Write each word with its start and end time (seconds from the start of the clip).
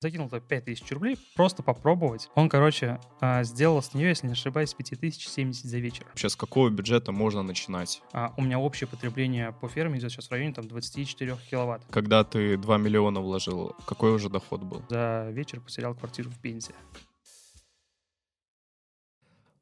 закинул 0.00 0.30
туда 0.30 0.40
5000 0.40 0.92
рублей, 0.92 1.18
просто 1.34 1.62
попробовать. 1.62 2.30
Он, 2.34 2.48
короче, 2.48 2.98
а, 3.20 3.44
сделал 3.44 3.82
с 3.82 3.92
нее, 3.92 4.08
если 4.08 4.26
не 4.26 4.32
ошибаюсь, 4.32 4.72
5070 4.72 5.66
за 5.66 5.78
вечер. 5.78 6.06
Вообще, 6.06 6.30
с 6.30 6.36
какого 6.36 6.70
бюджета 6.70 7.12
можно 7.12 7.42
начинать? 7.42 8.02
А 8.12 8.32
у 8.38 8.42
меня 8.42 8.58
общее 8.58 8.88
потребление 8.88 9.52
по 9.52 9.68
ферме 9.68 9.98
идет 9.98 10.10
сейчас 10.10 10.28
в 10.28 10.32
районе 10.32 10.54
там 10.54 10.66
24 10.66 11.36
киловатт. 11.50 11.84
Когда 11.90 12.24
ты 12.24 12.56
2 12.56 12.78
миллиона 12.78 13.20
вложил, 13.20 13.76
какой 13.86 14.12
уже 14.14 14.30
доход 14.30 14.62
был? 14.62 14.82
За 14.88 15.28
вечер 15.32 15.60
потерял 15.60 15.94
квартиру 15.94 16.30
в 16.30 16.38
Пензе. 16.40 16.72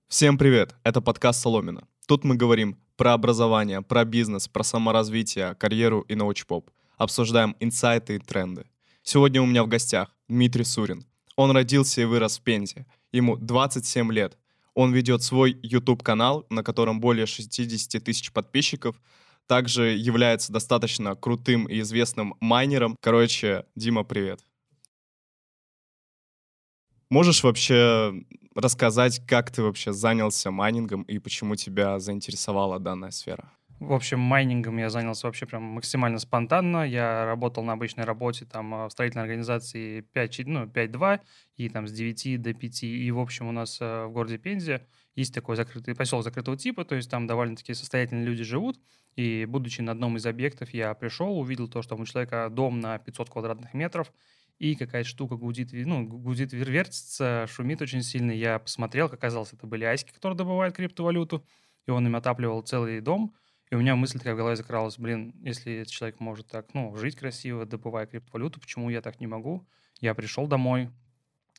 Всем 0.07 0.39
привет! 0.39 0.77
Это 0.85 1.01
подкаст 1.01 1.43
Соломина. 1.43 1.89
Тут 2.07 2.23
мы 2.23 2.37
говорим 2.37 2.79
про 2.97 3.13
образование, 3.13 3.83
про 3.83 4.05
бизнес, 4.05 4.47
про 4.47 4.63
саморазвитие, 4.63 5.57
карьеру 5.57 6.03
и 6.03 6.15
научпоп. 6.15 6.71
Обсуждаем 6.97 7.57
инсайты 7.59 8.17
и 8.17 8.19
тренды. 8.19 8.67
Сегодня 9.11 9.41
у 9.41 9.47
меня 9.47 9.65
в 9.65 9.69
гостях 9.69 10.15
Дмитрий 10.29 10.65
Сурин. 10.65 11.07
Он 11.35 11.51
родился 11.53 12.03
и 12.03 12.05
вырос 12.05 12.39
в 12.39 12.43
Пензе. 12.43 12.85
Ему 13.11 13.39
27 13.39 14.13
лет. 14.13 14.37
Он 14.75 14.93
ведет 14.93 15.23
свой 15.23 15.59
YouTube-канал, 15.63 16.45
на 16.51 16.63
котором 16.63 17.01
более 17.01 17.25
60 17.25 18.05
тысяч 18.05 18.31
подписчиков. 18.33 19.01
Также 19.47 19.97
является 19.97 20.53
достаточно 20.53 21.15
крутым 21.17 21.65
и 21.65 21.81
известным 21.81 22.35
майнером. 22.41 22.99
Короче, 23.01 23.65
Дима, 23.75 24.05
привет. 24.05 24.45
Можешь 27.09 27.43
вообще 27.43 28.13
рассказать, 28.55 29.27
как 29.27 29.51
ты 29.51 29.63
вообще 29.63 29.95
занялся 29.95 30.51
майнингом 30.51 31.01
и 31.05 31.19
почему 31.19 31.57
тебя 31.57 31.99
заинтересовала 31.99 32.79
данная 32.79 33.11
сфера? 33.11 33.58
В 33.81 33.93
общем, 33.93 34.19
майнингом 34.19 34.77
я 34.79 34.91
занялся 34.91 35.29
вообще 35.29 35.47
прям 35.47 35.63
максимально 35.63 36.19
спонтанно. 36.19 36.83
Я 36.83 37.25
работал 37.27 37.63
на 37.63 37.75
обычной 37.75 38.05
работе 38.05 38.45
там 38.45 38.75
э, 38.75 38.87
в 38.89 38.91
строительной 38.91 39.23
организации 39.23 40.01
5, 40.01 40.41
ну, 40.47 40.65
5-2 40.65 41.21
и 41.57 41.69
там 41.69 41.87
с 41.87 41.93
9 41.93 42.43
до 42.43 42.55
5. 42.55 42.83
И, 42.83 43.11
в 43.13 43.21
общем, 43.21 43.47
у 43.47 43.53
нас 43.53 43.79
э, 43.81 44.07
в 44.07 44.11
городе 44.11 44.37
Пензе 44.37 44.85
есть 45.15 45.33
такой 45.33 45.55
закрытый 45.55 45.95
поселок 45.95 46.25
закрытого 46.25 46.57
типа, 46.57 46.85
то 46.85 46.97
есть 46.97 47.09
там 47.09 47.29
довольно-таки 47.29 47.73
состоятельные 47.73 48.27
люди 48.27 48.43
живут. 48.43 48.81
И 49.15 49.45
будучи 49.45 49.81
на 49.81 49.93
одном 49.93 50.17
из 50.17 50.27
объектов, 50.27 50.75
я 50.75 50.93
пришел, 50.95 51.39
увидел 51.39 51.69
то, 51.69 51.81
что 51.81 51.95
у 51.95 52.05
человека 52.05 52.49
дом 52.51 52.81
на 52.81 52.99
500 52.99 53.31
квадратных 53.31 53.75
метров, 53.75 54.13
и 54.59 54.75
какая-то 54.75 55.09
штука 55.09 55.37
гудит, 55.37 55.71
ну, 55.73 56.05
гудит, 56.05 56.53
вертится, 56.53 57.47
шумит 57.49 57.81
очень 57.81 58.03
сильно. 58.03 58.33
Я 58.33 58.59
посмотрел, 58.59 59.09
как 59.09 59.21
оказалось, 59.21 59.53
это 59.53 59.69
были 59.69 59.85
айски, 59.85 60.11
которые 60.11 60.37
добывают 60.37 60.75
криптовалюту, 60.75 61.45
и 61.87 61.93
он 61.93 62.05
им 62.09 62.17
отапливал 62.17 62.63
целый 62.63 63.01
дом– 63.01 63.37
и 63.71 63.75
у 63.75 63.79
меня 63.79 63.97
мысль 63.97 64.19
такая 64.19 64.35
в 64.35 64.37
голове 64.37 64.57
закралась, 64.57 64.99
блин, 64.99 65.35
если 65.43 65.75
этот 65.75 65.93
человек 65.93 66.21
может 66.21 66.47
так, 66.49 66.73
ну, 66.75 66.97
жить 66.97 67.17
красиво, 67.17 67.67
добывая 67.67 68.07
криптовалюту, 68.07 68.61
почему 68.61 68.89
я 68.91 69.03
так 69.03 69.21
не 69.21 69.27
могу? 69.27 69.67
Я 70.01 70.15
пришел 70.15 70.47
домой, 70.47 70.91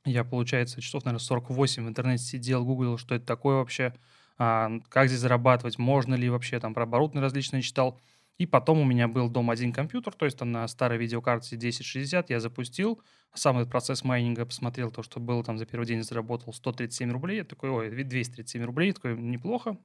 я, 0.05 0.23
получается, 0.23 0.81
часов, 0.81 1.05
наверное, 1.05 1.23
48 1.23 1.85
в 1.85 1.89
интернете 1.89 2.23
сидел, 2.23 2.65
гуглил, 2.65 2.97
что 2.97 3.15
это 3.15 3.25
такое 3.25 3.57
вообще, 3.57 3.93
а, 4.37 4.71
как 4.89 5.07
здесь 5.07 5.19
зарабатывать, 5.19 5.77
можно 5.77 6.15
ли 6.15 6.29
вообще, 6.29 6.59
там, 6.59 6.73
про 6.73 6.83
оборудование 6.83 7.21
различные 7.21 7.61
читал. 7.61 7.99
И 8.37 8.45
потом 8.45 8.79
у 8.79 8.85
меня 8.85 9.09
был 9.09 9.29
дома 9.29 9.51
один 9.51 9.73
компьютер, 9.73 10.13
то 10.13 10.23
есть 10.23 10.37
там 10.37 10.51
на 10.53 10.65
старой 10.69 10.97
видеокарте 10.97 11.57
1060 11.57 12.29
я 12.29 12.39
запустил, 12.39 13.01
сам 13.33 13.57
этот 13.57 13.69
процесс 13.69 14.05
майнинга 14.05 14.45
посмотрел, 14.45 14.91
то, 14.91 15.03
что 15.03 15.19
было 15.19 15.43
там 15.43 15.57
за 15.57 15.65
первый 15.65 15.85
день 15.85 16.03
заработал 16.03 16.53
137 16.53 17.11
рублей, 17.11 17.37
я 17.39 17.43
такой, 17.43 17.69
ой, 17.69 17.89
237 17.89 18.63
рублей, 18.63 18.93
такой, 18.93 19.17
неплохо, 19.17 19.77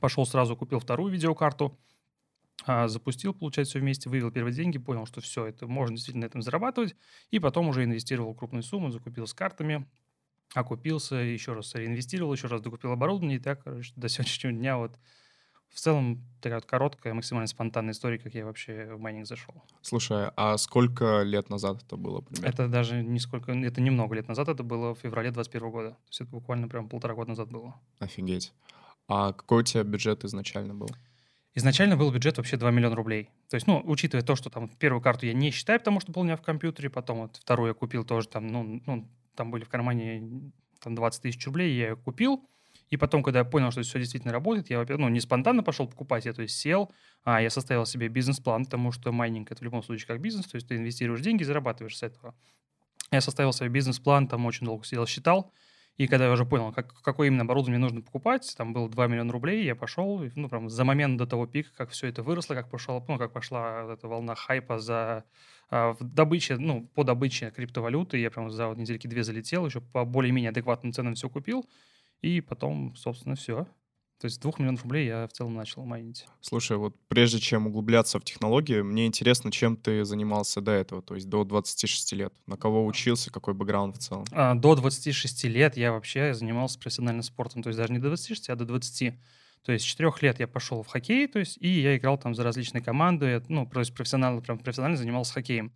Пошел 0.00 0.24
сразу, 0.26 0.56
купил 0.56 0.80
вторую 0.80 1.12
видеокарту, 1.12 1.78
а, 2.64 2.88
запустил, 2.88 3.34
получается, 3.34 3.72
все 3.72 3.80
вместе, 3.80 4.08
вывел 4.08 4.30
первые 4.30 4.54
деньги, 4.54 4.78
понял, 4.78 5.06
что 5.06 5.20
все, 5.20 5.46
это 5.46 5.66
можно 5.66 5.96
действительно 5.96 6.26
на 6.26 6.28
этом 6.28 6.42
зарабатывать, 6.42 6.94
и 7.30 7.38
потом 7.38 7.68
уже 7.68 7.84
инвестировал 7.84 8.34
крупную 8.34 8.62
сумму, 8.62 8.90
закупил 8.90 9.26
с 9.26 9.34
картами, 9.34 9.86
окупился, 10.54 11.16
еще 11.16 11.54
раз 11.54 11.74
реинвестировал, 11.74 12.32
еще 12.32 12.46
раз 12.46 12.60
докупил 12.60 12.92
оборудование, 12.92 13.38
и 13.38 13.40
так, 13.40 13.64
до 13.64 14.08
сегодняшнего 14.08 14.52
дня 14.52 14.76
вот 14.78 14.98
в 15.72 15.80
целом 15.80 16.22
такая 16.40 16.58
вот 16.58 16.66
короткая, 16.66 17.14
максимально 17.14 17.46
спонтанная 17.46 17.92
история, 17.92 18.18
как 18.18 18.34
я 18.34 18.44
вообще 18.44 18.94
в 18.94 19.00
майнинг 19.00 19.26
зашел. 19.26 19.54
Слушай, 19.80 20.30
а 20.36 20.58
сколько 20.58 21.22
лет 21.22 21.48
назад 21.48 21.82
это 21.82 21.96
было 21.96 22.20
примерно? 22.20 22.46
Это 22.46 22.68
даже 22.68 23.02
не 23.02 23.18
сколько, 23.18 23.52
это 23.52 23.80
немного 23.80 24.14
лет 24.14 24.28
назад, 24.28 24.48
это 24.48 24.62
было 24.62 24.94
в 24.94 24.98
феврале 24.98 25.30
21 25.30 25.70
года. 25.70 25.90
То 25.90 26.08
есть 26.08 26.20
это 26.20 26.30
буквально 26.30 26.68
прям 26.68 26.88
полтора 26.88 27.14
года 27.14 27.30
назад 27.30 27.50
было. 27.50 27.74
Офигеть. 28.00 28.52
А 29.08 29.32
какой 29.32 29.62
у 29.62 29.64
тебя 29.64 29.82
бюджет 29.82 30.24
изначально 30.24 30.74
был? 30.74 30.88
Изначально 31.54 31.96
был 31.96 32.10
бюджет 32.10 32.38
вообще 32.38 32.56
2 32.56 32.70
миллиона 32.70 32.96
рублей. 32.96 33.28
То 33.50 33.56
есть, 33.56 33.66
ну, 33.66 33.82
учитывая 33.84 34.24
то, 34.24 34.36
что 34.36 34.48
там 34.48 34.68
первую 34.68 35.02
карту 35.02 35.26
я 35.26 35.34
не 35.34 35.50
считаю, 35.50 35.78
потому 35.78 36.00
что 36.00 36.10
был 36.10 36.22
у 36.22 36.24
меня 36.24 36.36
в 36.36 36.42
компьютере, 36.42 36.88
потом 36.88 37.22
вот 37.22 37.36
вторую 37.36 37.68
я 37.68 37.74
купил 37.74 38.04
тоже 38.04 38.28
там, 38.28 38.46
ну, 38.46 38.82
ну 38.86 39.08
там 39.34 39.50
были 39.50 39.64
в 39.64 39.68
кармане 39.68 40.50
там 40.80 40.94
20 40.94 41.22
тысяч 41.22 41.44
рублей, 41.46 41.76
я 41.76 41.88
ее 41.90 41.96
купил. 41.96 42.48
И 42.88 42.96
потом, 42.96 43.22
когда 43.22 43.40
я 43.40 43.44
понял, 43.44 43.70
что 43.70 43.82
все 43.82 43.98
действительно 43.98 44.32
работает, 44.32 44.68
я, 44.70 44.84
ну, 44.88 45.08
не 45.08 45.20
спонтанно 45.20 45.62
пошел 45.62 45.86
покупать, 45.86 46.26
я, 46.26 46.32
то 46.32 46.42
есть, 46.42 46.58
сел, 46.58 46.90
а 47.24 47.40
я 47.40 47.48
составил 47.48 47.86
себе 47.86 48.08
бизнес-план, 48.08 48.66
потому 48.66 48.92
что 48.92 49.12
майнинг— 49.12 49.50
это 49.50 49.60
в 49.60 49.64
любом 49.64 49.82
случае 49.82 50.06
как 50.06 50.20
бизнес, 50.20 50.46
то 50.46 50.56
есть 50.56 50.68
ты 50.68 50.76
инвестируешь 50.76 51.22
деньги, 51.22 51.42
зарабатываешь 51.42 51.96
с 51.96 52.02
этого. 52.02 52.34
Я 53.10 53.20
составил 53.20 53.52
себе 53.52 53.68
бизнес-план, 53.68 54.28
там 54.28 54.44
очень 54.44 54.66
долго 54.66 54.84
сидел, 54.84 55.06
считал, 55.06 55.52
и 56.02 56.08
когда 56.08 56.24
я 56.24 56.32
уже 56.32 56.44
понял, 56.44 56.72
как, 56.72 57.00
какое 57.02 57.28
именно 57.28 57.42
оборудование 57.42 57.78
нужно 57.78 58.02
покупать, 58.02 58.52
там 58.56 58.72
было 58.72 58.88
2 58.88 59.06
миллиона 59.06 59.32
рублей, 59.32 59.64
я 59.64 59.76
пошел, 59.76 60.20
ну, 60.34 60.48
прям 60.48 60.68
за 60.68 60.82
момент 60.82 61.16
до 61.16 61.28
того 61.28 61.46
пика, 61.46 61.70
как 61.76 61.90
все 61.90 62.08
это 62.08 62.24
выросло, 62.24 62.54
как, 62.54 62.68
пошел, 62.68 63.04
ну, 63.06 63.18
как 63.18 63.32
пошла 63.32 63.92
эта 63.92 64.08
волна 64.08 64.34
хайпа 64.34 64.80
за 64.80 65.24
а, 65.70 65.92
в 65.92 66.02
добыче, 66.02 66.56
ну, 66.56 66.88
по 66.96 67.04
добыче 67.04 67.52
криптовалюты, 67.52 68.18
я 68.18 68.32
прям 68.32 68.50
за 68.50 68.66
вот 68.66 68.78
недельки 68.78 69.06
две 69.06 69.22
залетел, 69.22 69.64
еще 69.64 69.80
по 69.80 70.04
более-менее 70.04 70.50
адекватным 70.50 70.92
ценам 70.92 71.14
все 71.14 71.30
купил, 71.30 71.70
и 72.20 72.40
потом, 72.40 72.96
собственно, 72.96 73.36
все. 73.36 73.68
То 74.22 74.26
есть 74.26 74.36
с 74.36 74.38
2 74.38 74.52
миллионов 74.58 74.84
рублей 74.84 75.08
я 75.08 75.26
в 75.26 75.32
целом 75.32 75.56
начал 75.56 75.84
майнить. 75.84 76.26
Слушай, 76.40 76.76
вот 76.76 76.94
прежде 77.08 77.40
чем 77.40 77.66
углубляться 77.66 78.20
в 78.20 78.24
технологии, 78.24 78.80
мне 78.80 79.06
интересно, 79.06 79.50
чем 79.50 79.76
ты 79.76 80.04
занимался 80.04 80.60
до 80.60 80.70
этого, 80.70 81.02
то 81.02 81.16
есть 81.16 81.28
до 81.28 81.42
26 81.42 82.12
лет. 82.12 82.32
На 82.46 82.56
кого 82.56 82.86
учился, 82.86 83.32
какой 83.32 83.54
бэкграунд 83.54 83.96
в 83.96 83.98
целом? 83.98 84.24
А, 84.30 84.54
до 84.54 84.76
26 84.76 85.42
лет 85.46 85.76
я 85.76 85.90
вообще 85.90 86.34
занимался 86.34 86.78
профессиональным 86.78 87.24
спортом, 87.24 87.64
то 87.64 87.70
есть 87.70 87.78
даже 87.78 87.92
не 87.92 87.98
до 87.98 88.10
26, 88.10 88.48
а 88.50 88.54
до 88.54 88.64
20. 88.64 89.14
То 89.64 89.72
есть 89.72 89.84
с 89.84 89.88
4 89.88 90.12
лет 90.20 90.38
я 90.38 90.46
пошел 90.46 90.84
в 90.84 90.86
хоккей, 90.86 91.26
то 91.26 91.40
есть, 91.40 91.58
и 91.60 91.80
я 91.80 91.96
играл 91.96 92.16
там 92.16 92.36
за 92.36 92.44
различные 92.44 92.80
команды, 92.80 93.42
ну, 93.48 93.66
то 93.66 93.80
есть 93.80 93.92
профессионально, 93.92 94.40
прям 94.40 94.60
профессионально 94.60 94.98
занимался 94.98 95.32
хоккеем. 95.32 95.72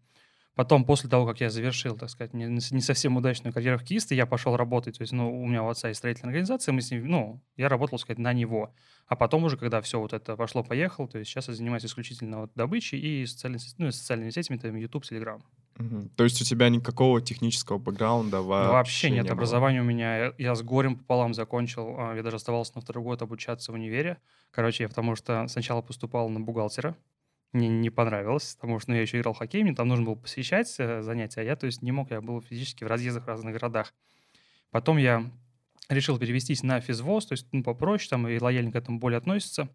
Потом, 0.57 0.87
после 0.87 1.11
того, 1.11 1.27
как 1.27 1.43
я 1.43 1.51
завершил, 1.51 1.99
так 1.99 2.09
сказать, 2.09 2.33
не, 2.33 2.47
не 2.47 2.81
совсем 2.81 3.15
удачную 3.19 3.53
карьеру 3.53 3.79
хоккеиста, 3.79 4.15
я 4.15 4.25
пошел 4.25 4.57
работать. 4.57 4.97
То 4.97 5.03
есть, 5.03 5.13
ну, 5.13 5.43
у 5.43 5.47
меня 5.47 5.63
у 5.63 5.69
отца 5.69 5.89
есть 5.89 5.99
строительная 5.99 6.31
организация, 6.31 6.73
мы 6.73 6.81
с 6.81 6.91
ним, 6.91 7.07
ну, 7.07 7.43
я 7.59 7.69
работал, 7.69 7.99
так 7.99 8.05
сказать, 8.07 8.19
на 8.19 8.33
него. 8.33 8.73
А 9.07 9.17
потом 9.17 9.45
уже, 9.45 9.59
когда 9.59 9.83
все 9.83 10.01
вот 10.01 10.15
это 10.15 10.35
пошло-поехало, 10.35 11.09
то 11.09 11.19
есть 11.19 11.31
сейчас 11.31 11.49
я 11.49 11.55
занимаюсь 11.55 11.85
исключительно 11.85 12.41
вот 12.41 12.53
добычей 12.55 12.99
и 12.99 13.27
социальными, 13.27 13.63
ну, 13.77 13.93
социальными 13.93 14.31
сетями, 14.31 14.57
там, 14.57 14.75
YouTube, 14.77 15.05
Telegram. 15.05 15.43
Угу. 15.79 16.09
То 16.17 16.25
есть 16.25 16.41
у 16.41 16.45
тебя 16.47 16.71
никакого 16.71 17.21
технического 17.21 17.77
бэкграунда 17.77 18.41
вообще, 18.41 18.73
вообще 18.73 19.11
нет. 19.11 19.25
Не 19.27 19.31
Образование 19.31 19.83
у 19.83 19.85
меня, 19.85 20.17
я, 20.17 20.35
я 20.39 20.55
с 20.55 20.63
горем 20.63 20.97
пополам 20.97 21.35
закончил, 21.35 21.97
а, 21.99 22.15
я 22.15 22.23
даже 22.23 22.37
оставался 22.37 22.73
на 22.77 22.81
второй 22.81 23.05
год 23.05 23.21
обучаться 23.21 23.73
в 23.73 23.75
универе. 23.75 24.17
Короче, 24.53 24.85
я 24.85 24.89
потому 24.89 25.17
что 25.17 25.47
сначала 25.49 25.83
поступал 25.83 26.31
на 26.31 26.41
бухгалтера, 26.41 26.97
мне 27.53 27.69
не 27.69 27.91
понравилось, 27.91 28.57
потому 28.61 28.79
что 28.79 28.91
ну, 28.91 28.97
я 28.97 29.03
еще 29.03 29.19
играл 29.19 29.35
в 29.35 29.39
хоккей, 29.39 29.63
мне 29.63 29.75
там 29.75 29.89
нужно 29.89 30.05
было 30.05 30.15
посещать 30.15 30.75
э, 30.79 31.03
занятия, 31.03 31.41
а 31.41 31.45
я, 31.45 31.57
то 31.57 31.67
есть, 31.67 31.83
не 31.83 31.93
мог, 31.93 32.11
я 32.11 32.21
был 32.21 32.41
физически 32.43 32.85
в 32.85 32.87
разъездах 32.87 33.25
в 33.25 33.29
разных 33.29 33.55
городах. 33.55 33.95
Потом 34.71 34.99
я 34.99 35.31
решил 35.89 36.19
перевестись 36.19 36.63
на 36.63 36.81
физвоз, 36.81 37.27
то 37.27 37.33
есть, 37.33 37.47
ну, 37.53 37.63
попроще, 37.63 38.11
там, 38.11 38.29
и 38.29 38.39
лояльно 38.39 38.73
к 38.73 38.77
этому 38.77 38.99
более 38.99 39.19
относится. 39.19 39.69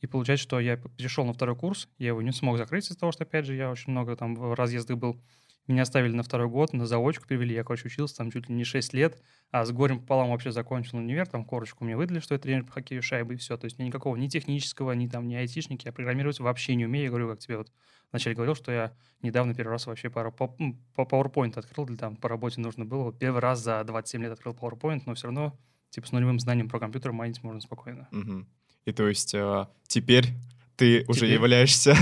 И 0.00 0.06
получается, 0.06 0.44
что 0.44 0.60
я 0.60 0.76
перешел 0.76 1.24
на 1.24 1.32
второй 1.32 1.56
курс, 1.56 1.88
я 1.98 2.08
его 2.08 2.22
не 2.22 2.32
смог 2.32 2.56
закрыть 2.56 2.84
из-за 2.86 2.98
того, 2.98 3.12
что, 3.12 3.24
опять 3.24 3.44
же, 3.44 3.54
я 3.54 3.70
очень 3.70 3.90
много 3.90 4.16
там 4.16 4.34
в 4.34 4.54
разъездах 4.54 4.96
был. 4.96 5.20
Меня 5.68 5.82
оставили 5.82 6.14
на 6.14 6.22
второй 6.22 6.48
год, 6.48 6.72
на 6.72 6.86
заочку 6.86 7.26
привели. 7.26 7.54
Я, 7.54 7.62
короче, 7.62 7.86
учился 7.86 8.16
там 8.16 8.30
чуть 8.30 8.48
ли 8.48 8.54
не 8.54 8.64
6 8.64 8.94
лет, 8.94 9.22
а 9.50 9.64
с 9.64 9.70
горем 9.70 10.00
пополам 10.00 10.30
вообще 10.30 10.50
закончил 10.50 10.96
универ. 10.98 11.26
Там 11.26 11.44
корочку 11.44 11.84
мне 11.84 11.96
выдали, 11.96 12.20
что 12.20 12.34
я 12.34 12.40
тренер 12.40 12.64
по 12.64 12.72
хоккею 12.72 13.02
шайбы, 13.02 13.34
и 13.34 13.36
все. 13.36 13.56
То 13.58 13.66
есть 13.66 13.78
никакого 13.78 14.16
ни 14.16 14.28
технического, 14.28 14.92
ни 14.92 15.06
там, 15.06 15.28
ни 15.28 15.34
айтишники. 15.34 15.86
Я 15.86 15.92
программировать 15.92 16.40
вообще 16.40 16.74
не 16.74 16.86
умею. 16.86 17.04
Я 17.04 17.10
говорю, 17.10 17.28
как 17.28 17.38
тебе 17.38 17.58
вот 17.58 17.70
вначале 18.10 18.34
говорил, 18.34 18.54
что 18.54 18.72
я 18.72 18.94
недавно 19.22 19.54
первый 19.54 19.72
раз 19.72 19.86
вообще 19.86 20.08
по, 20.10 20.30
по, 20.30 20.48
по 20.48 21.02
PowerPoint 21.02 21.58
открыл, 21.58 21.84
для 21.84 21.96
там 21.96 22.16
по 22.16 22.28
работе 22.28 22.60
нужно 22.60 22.84
было. 22.84 23.04
Вот 23.04 23.18
первый 23.18 23.40
раз 23.40 23.60
за 23.60 23.84
27 23.84 24.22
лет 24.22 24.32
открыл 24.32 24.54
PowerPoint, 24.54 25.02
но 25.06 25.14
все 25.14 25.26
равно 25.26 25.58
типа 25.90 26.06
с 26.06 26.12
нулевым 26.12 26.38
знанием 26.40 26.68
про 26.68 26.80
компьютер 26.80 27.12
майнить 27.12 27.42
можно 27.42 27.60
спокойно. 27.60 28.08
Угу. 28.12 28.46
И 28.86 28.92
то 28.92 29.08
есть 29.08 29.34
э, 29.34 29.66
теперь 29.86 30.28
ты 30.76 31.04
уже 31.08 31.26
являешься... 31.26 31.94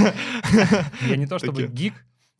Я 1.08 1.16
не 1.16 1.26
то 1.26 1.38
чтобы 1.40 1.66
гик, 1.66 1.94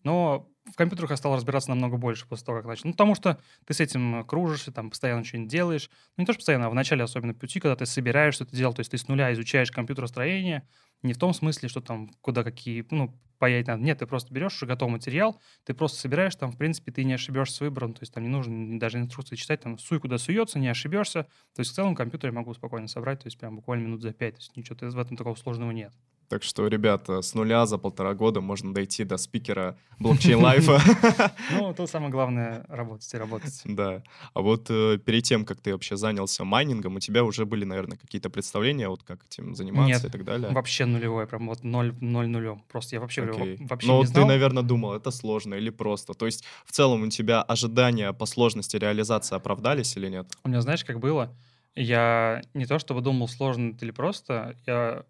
но 0.04 0.48
в 0.72 0.76
компьютерах 0.76 1.10
я 1.10 1.16
стал 1.16 1.34
разбираться 1.34 1.70
намного 1.70 1.96
больше 1.96 2.26
после 2.26 2.46
того, 2.46 2.58
как 2.58 2.66
начал. 2.66 2.82
Ну, 2.86 2.92
потому 2.92 3.14
что 3.14 3.38
ты 3.64 3.74
с 3.74 3.80
этим 3.80 4.24
кружишься, 4.24 4.72
там, 4.72 4.90
постоянно 4.90 5.24
что-нибудь 5.24 5.50
делаешь. 5.50 5.90
Ну, 6.16 6.22
не 6.22 6.26
то, 6.26 6.32
что 6.32 6.40
постоянно, 6.40 6.66
а 6.66 6.70
в 6.70 6.74
начале 6.74 7.04
особенно 7.04 7.34
пути, 7.34 7.60
когда 7.60 7.76
ты 7.76 7.86
собираешь 7.86 8.34
что-то 8.34 8.56
делать, 8.56 8.76
то 8.76 8.80
есть 8.80 8.90
ты 8.90 8.98
с 8.98 9.08
нуля 9.08 9.32
изучаешь 9.32 9.70
компьютеростроение, 9.70 10.66
не 11.02 11.12
в 11.12 11.18
том 11.18 11.34
смысле, 11.34 11.68
что 11.68 11.80
там 11.80 12.10
куда 12.20 12.42
какие, 12.42 12.84
ну, 12.90 13.18
паять 13.38 13.66
надо. 13.66 13.82
Нет, 13.82 13.98
ты 13.98 14.06
просто 14.06 14.32
берешь 14.32 14.56
уже 14.56 14.66
готовый 14.66 14.92
материал, 14.92 15.40
ты 15.64 15.74
просто 15.74 15.98
собираешь, 15.98 16.34
там, 16.34 16.50
в 16.50 16.56
принципе, 16.56 16.90
ты 16.90 17.04
не 17.04 17.12
ошибешься 17.12 17.56
с 17.56 17.60
выбором, 17.60 17.92
то 17.94 18.02
есть 18.02 18.12
там 18.12 18.22
не 18.22 18.28
нужно 18.28 18.78
даже 18.78 18.98
инструкции 18.98 19.36
читать, 19.36 19.60
там, 19.60 19.78
суй 19.78 20.00
куда 20.00 20.18
суется, 20.18 20.58
не 20.58 20.68
ошибешься. 20.68 21.24
То 21.54 21.60
есть 21.60 21.72
в 21.72 21.74
целом 21.74 21.94
компьютер 21.94 22.30
я 22.30 22.34
могу 22.34 22.54
спокойно 22.54 22.88
собрать, 22.88 23.20
то 23.20 23.26
есть 23.26 23.38
прям 23.38 23.56
буквально 23.56 23.84
минут 23.84 24.02
за 24.02 24.12
пять, 24.12 24.34
то 24.34 24.40
есть 24.40 24.56
ничего 24.56 24.76
в 24.80 24.98
этом 24.98 25.16
такого 25.16 25.34
сложного 25.34 25.70
нет. 25.70 25.92
Так 26.28 26.42
что, 26.42 26.66
ребята, 26.66 27.22
с 27.22 27.34
нуля 27.34 27.66
за 27.66 27.78
полтора 27.78 28.14
года 28.14 28.40
можно 28.40 28.74
дойти 28.74 29.04
до 29.04 29.16
спикера 29.16 29.78
блокчейн-лайфа. 30.00 30.80
Ну, 31.52 31.72
тут 31.74 31.88
самое 31.88 32.10
главное— 32.10 32.64
работать 32.68 33.12
и 33.14 33.16
работать. 33.16 33.62
Да. 33.64 34.02
А 34.34 34.40
вот 34.40 34.66
э, 34.70 34.98
перед 34.98 35.22
тем, 35.24 35.44
как 35.44 35.60
ты 35.60 35.72
вообще 35.72 35.96
занялся 35.96 36.44
майнингом, 36.44 36.96
у 36.96 37.00
тебя 37.00 37.22
уже 37.24 37.44
были, 37.46 37.64
наверное, 37.64 37.96
какие-то 37.96 38.30
представления, 38.30 38.88
вот 38.88 39.02
как 39.02 39.24
этим 39.24 39.54
заниматься 39.54 40.06
и 40.06 40.10
так 40.10 40.24
далее? 40.24 40.50
вообще 40.50 40.86
нулевое, 40.86 41.26
прям 41.26 41.46
вот 41.48 41.62
ноль, 41.64 41.94
ноль 42.00 42.26
нулем. 42.28 42.62
Просто 42.68 42.96
я 42.96 43.00
вообще, 43.00 43.22
вообще 43.22 43.86
Но 43.86 44.02
знал. 44.04 44.22
ты, 44.22 44.28
наверное, 44.28 44.62
думал, 44.62 44.94
это 44.94 45.10
сложно 45.10 45.54
или 45.54 45.70
просто. 45.70 46.14
То 46.14 46.26
есть 46.26 46.44
в 46.64 46.72
целом 46.72 47.02
у 47.02 47.08
тебя 47.08 47.42
ожидания 47.42 48.12
по 48.12 48.26
сложности 48.26 48.76
реализации 48.76 49.36
оправдались 49.36 49.96
или 49.96 50.08
нет? 50.08 50.26
У 50.44 50.48
меня, 50.48 50.60
знаешь, 50.60 50.84
как 50.84 50.98
было? 50.98 51.32
Я 51.74 52.42
не 52.54 52.64
то 52.64 52.78
чтобы 52.78 53.02
думал, 53.02 53.28
сложно 53.28 53.70
это 53.70 53.84
или 53.84 53.92
просто, 53.92 54.56
я 54.66 55.04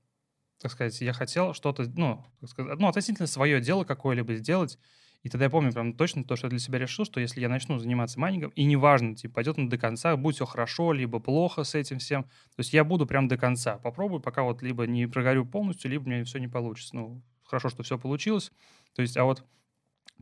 так 0.61 0.71
сказать, 0.71 1.01
я 1.01 1.13
хотел 1.13 1.55
что-то, 1.55 1.85
ну, 1.97 2.25
так 2.41 2.51
сказать, 2.51 2.79
ну, 2.79 2.89
относительно 2.89 3.27
свое 3.27 3.61
дело 3.61 3.85
какое-либо 3.85 4.35
сделать. 4.35 4.79
И 5.23 5.29
тогда 5.29 5.47
я 5.47 5.51
помню 5.51 5.73
прям 5.73 5.93
точно 5.93 6.23
то, 6.23 6.37
что 6.37 6.47
я 6.47 6.51
для 6.51 6.59
себя 6.61 6.79
решил, 6.79 7.05
что 7.05 7.19
если 7.19 7.41
я 7.41 7.49
начну 7.49 7.79
заниматься 7.79 8.21
майнингом, 8.21 8.51
и 8.51 8.65
неважно, 8.65 9.17
типа, 9.17 9.35
пойдет 9.35 9.59
он 9.59 9.69
до 9.69 9.77
конца, 9.77 10.17
будет 10.17 10.37
все 10.37 10.47
хорошо, 10.47 10.93
либо 10.93 11.19
плохо 11.19 11.65
с 11.65 11.75
этим 11.75 11.99
всем, 11.99 12.25
то 12.25 12.59
есть 12.59 12.73
я 12.73 12.85
буду 12.85 13.07
прям 13.07 13.27
до 13.27 13.37
конца. 13.37 13.79
Попробую, 13.79 14.21
пока 14.21 14.43
вот 14.43 14.63
либо 14.63 14.87
не 14.87 15.07
прогорю 15.07 15.45
полностью, 15.45 15.91
либо 15.91 16.09
меня 16.09 16.25
все 16.25 16.39
не 16.39 16.49
получится. 16.49 16.95
Ну, 16.95 17.23
хорошо, 17.43 17.71
что 17.71 17.83
все 17.83 17.99
получилось. 17.99 18.53
То 18.95 19.03
есть, 19.03 19.17
а 19.17 19.25
вот 19.25 19.45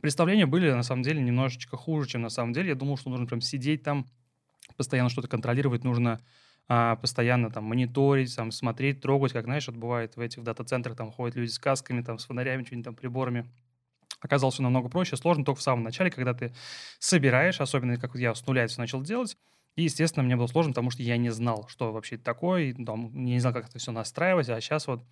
представления 0.01 0.47
были, 0.47 0.71
на 0.71 0.83
самом 0.83 1.03
деле, 1.03 1.21
немножечко 1.21 1.77
хуже, 1.77 2.09
чем 2.09 2.21
на 2.21 2.29
самом 2.29 2.53
деле. 2.53 2.69
Я 2.69 2.75
думал, 2.75 2.97
что 2.97 3.09
нужно 3.09 3.27
прям 3.27 3.41
сидеть 3.41 3.83
там, 3.83 4.07
постоянно 4.75 5.09
что-то 5.09 5.27
контролировать, 5.27 5.83
нужно 5.83 6.19
а, 6.67 6.95
постоянно 6.95 7.51
там 7.51 7.65
мониторить, 7.65 8.35
там, 8.35 8.51
смотреть, 8.51 9.01
трогать, 9.01 9.33
как, 9.33 9.45
знаешь, 9.45 9.67
вот 9.67 9.75
бывает 9.75 10.15
в 10.15 10.19
этих 10.19 10.43
дата-центрах, 10.43 10.95
там 10.95 11.11
ходят 11.11 11.35
люди 11.35 11.49
с 11.49 11.59
касками, 11.59 12.01
там, 12.01 12.19
с 12.19 12.25
фонарями, 12.25 12.63
что-нибудь 12.63 12.85
там, 12.85 12.95
приборами. 12.95 13.49
Оказалось 14.19 14.55
все 14.55 14.63
намного 14.63 14.89
проще, 14.89 15.17
сложно 15.17 15.45
только 15.45 15.59
в 15.59 15.63
самом 15.63 15.83
начале, 15.83 16.09
когда 16.09 16.33
ты 16.33 16.53
собираешь, 16.99 17.61
особенно 17.61 17.97
как 17.97 18.15
я 18.15 18.33
с 18.33 18.45
нуля 18.47 18.63
это 18.63 18.79
начал 18.79 19.01
делать, 19.01 19.37
и, 19.75 19.83
естественно, 19.83 20.23
мне 20.23 20.35
было 20.35 20.47
сложно, 20.47 20.71
потому 20.71 20.89
что 20.89 21.03
я 21.03 21.17
не 21.17 21.29
знал, 21.29 21.67
что 21.67 21.91
вообще 21.91 22.15
это 22.15 22.23
такое, 22.23 22.63
и, 22.63 22.85
там, 22.85 23.11
не 23.13 23.39
знал, 23.39 23.53
как 23.53 23.67
это 23.67 23.77
все 23.77 23.91
настраивать, 23.91 24.49
а 24.49 24.59
сейчас 24.61 24.87
вот 24.87 25.03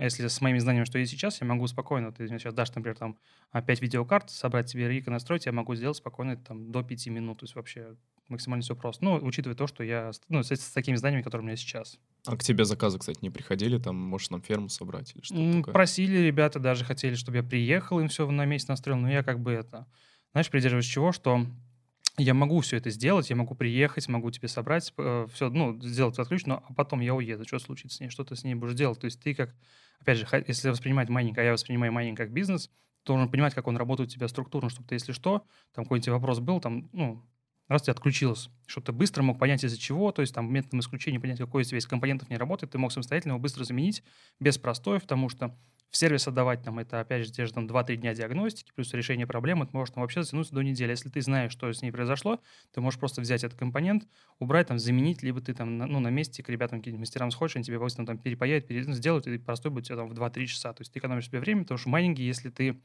если 0.00 0.28
с 0.28 0.40
моими 0.40 0.58
знаниями, 0.58 0.86
что 0.86 0.98
есть 0.98 1.12
сейчас, 1.12 1.42
я 1.42 1.46
могу 1.46 1.66
спокойно, 1.66 2.10
ты 2.10 2.22
мне 2.22 2.38
сейчас 2.38 2.54
дашь, 2.54 2.74
например, 2.74 2.96
там 2.96 3.18
5 3.52 3.82
видеокарт, 3.82 4.30
собрать 4.30 4.70
себе 4.70 4.88
рик 4.88 5.06
и 5.06 5.10
настроить, 5.10 5.44
я 5.44 5.52
могу 5.52 5.74
сделать 5.74 5.98
спокойно 5.98 6.38
там 6.38 6.72
до 6.72 6.82
5 6.82 7.08
минут. 7.08 7.40
То 7.40 7.44
есть 7.44 7.54
вообще 7.54 7.96
максимально 8.30 8.62
все 8.62 8.74
просто. 8.74 9.04
Ну, 9.04 9.16
учитывая 9.16 9.56
то, 9.56 9.66
что 9.66 9.84
я, 9.84 10.12
ну, 10.28 10.42
с, 10.42 10.50
с 10.50 10.70
такими 10.70 10.96
знаниями, 10.96 11.22
которые 11.22 11.44
у 11.44 11.46
меня 11.46 11.56
сейчас. 11.56 11.98
А 12.26 12.36
к 12.36 12.42
тебе 12.42 12.64
заказы, 12.64 12.98
кстати, 12.98 13.18
не 13.22 13.30
приходили? 13.30 13.78
Там, 13.78 13.96
можешь 13.96 14.30
нам 14.30 14.42
ферму 14.42 14.68
собрать 14.68 15.12
или 15.14 15.22
что-то 15.22 15.58
такое? 15.58 15.74
Просили 15.74 16.18
ребята, 16.18 16.58
даже 16.58 16.84
хотели, 16.84 17.14
чтобы 17.14 17.38
я 17.38 17.42
приехал, 17.42 18.00
им 18.00 18.08
все 18.08 18.30
на 18.30 18.44
месте 18.44 18.70
настроил, 18.72 18.98
но 18.98 19.10
я 19.10 19.22
как 19.22 19.40
бы 19.40 19.52
это... 19.52 19.86
Знаешь, 20.32 20.48
придерживаюсь 20.48 20.86
чего, 20.86 21.12
что 21.12 21.44
я 22.16 22.34
могу 22.34 22.60
все 22.60 22.76
это 22.76 22.90
сделать, 22.90 23.30
я 23.30 23.36
могу 23.36 23.54
приехать, 23.54 24.08
могу 24.08 24.30
тебе 24.30 24.48
собрать, 24.48 24.92
э, 24.96 25.26
все, 25.32 25.50
ну, 25.50 25.80
сделать 25.80 26.18
под 26.18 26.26
ключ, 26.26 26.46
но 26.46 26.62
а 26.68 26.72
потом 26.74 27.00
я 27.00 27.14
уеду. 27.14 27.44
Что 27.46 27.58
случится 27.58 27.96
с 27.96 28.00
ней? 28.00 28.08
Что 28.10 28.24
ты 28.24 28.36
с 28.36 28.44
ней 28.44 28.54
будешь 28.54 28.74
делать? 28.74 29.00
То 29.00 29.06
есть 29.06 29.20
ты 29.20 29.34
как, 29.34 29.54
опять 30.00 30.18
же, 30.18 30.26
если 30.46 30.70
воспринимать 30.70 31.08
майнинг, 31.08 31.38
а 31.38 31.42
я 31.42 31.52
воспринимаю 31.52 31.92
майнинг 31.92 32.16
как 32.16 32.32
бизнес, 32.32 32.70
нужно 33.08 33.28
понимать, 33.28 33.54
как 33.54 33.66
он 33.66 33.76
работает 33.76 34.10
у 34.10 34.12
тебя 34.12 34.28
структурно, 34.28 34.70
чтобы 34.70 34.88
ты, 34.88 34.94
если 34.94 35.12
что, 35.12 35.44
там 35.74 35.84
какой-нибудь 35.84 36.08
вопрос 36.08 36.40
был, 36.40 36.60
там, 36.60 36.88
ну, 36.92 37.24
раз 37.70 37.82
ты 37.82 37.90
отключилось, 37.90 38.50
чтобы 38.66 38.86
ты 38.86 38.92
быстро 38.92 39.22
мог 39.22 39.38
понять 39.38 39.64
из-за 39.64 39.78
чего, 39.78 40.12
то 40.12 40.22
есть 40.22 40.34
там 40.34 40.52
методом 40.52 40.80
исключения 40.80 41.20
понять, 41.20 41.38
какой 41.38 41.62
из 41.62 41.68
тебя 41.68 41.78
из 41.78 41.86
компонентов 41.86 42.30
не 42.30 42.36
работает, 42.36 42.72
ты 42.72 42.78
мог 42.78 42.92
самостоятельно 42.92 43.32
его 43.32 43.40
быстро 43.40 43.64
заменить 43.64 44.02
без 44.38 44.58
простоев, 44.58 45.02
потому 45.02 45.28
что 45.28 45.56
в 45.90 45.96
сервис 45.96 46.28
отдавать 46.28 46.62
там 46.62 46.78
это, 46.78 47.00
опять 47.00 47.26
же, 47.26 47.32
те 47.32 47.46
же 47.46 47.52
там 47.52 47.66
2-3 47.66 47.96
дня 47.96 48.14
диагностики, 48.14 48.70
плюс 48.74 48.94
решение 48.94 49.26
проблемы, 49.26 49.64
это 49.64 49.76
может 49.76 49.94
там 49.94 50.02
вообще 50.02 50.22
затянуться 50.22 50.54
до 50.54 50.62
недели. 50.62 50.90
Если 50.90 51.08
ты 51.08 51.20
знаешь, 51.20 51.50
что 51.50 51.72
с 51.72 51.82
ней 51.82 51.90
произошло, 51.90 52.40
ты 52.72 52.80
можешь 52.80 52.98
просто 52.98 53.20
взять 53.20 53.42
этот 53.42 53.58
компонент, 53.58 54.06
убрать, 54.38 54.68
там, 54.68 54.78
заменить, 54.78 55.22
либо 55.24 55.40
ты 55.40 55.52
там, 55.52 55.78
ну, 55.78 55.98
на 55.98 56.08
месте 56.08 56.44
к 56.44 56.48
ребятам, 56.48 56.78
каким-нибудь 56.78 57.00
мастерам 57.00 57.32
сходишь, 57.32 57.56
они 57.56 57.64
тебе 57.64 57.78
просто 57.78 58.04
там 58.06 58.18
перепаяют, 58.18 58.68
пере... 58.68 58.84
Ну, 58.86 58.92
сделают, 58.92 59.26
и 59.26 59.36
простой 59.38 59.72
будет 59.72 59.86
тебе 59.86 59.96
там 59.96 60.08
в 60.08 60.12
2-3 60.12 60.46
часа. 60.46 60.72
То 60.72 60.82
есть 60.82 60.92
ты 60.92 61.00
экономишь 61.00 61.26
себе 61.26 61.40
время, 61.40 61.62
потому 61.62 61.78
что 61.78 61.88
в 61.88 61.92
майнинге, 61.92 62.24
если 62.24 62.50
ты 62.50 62.80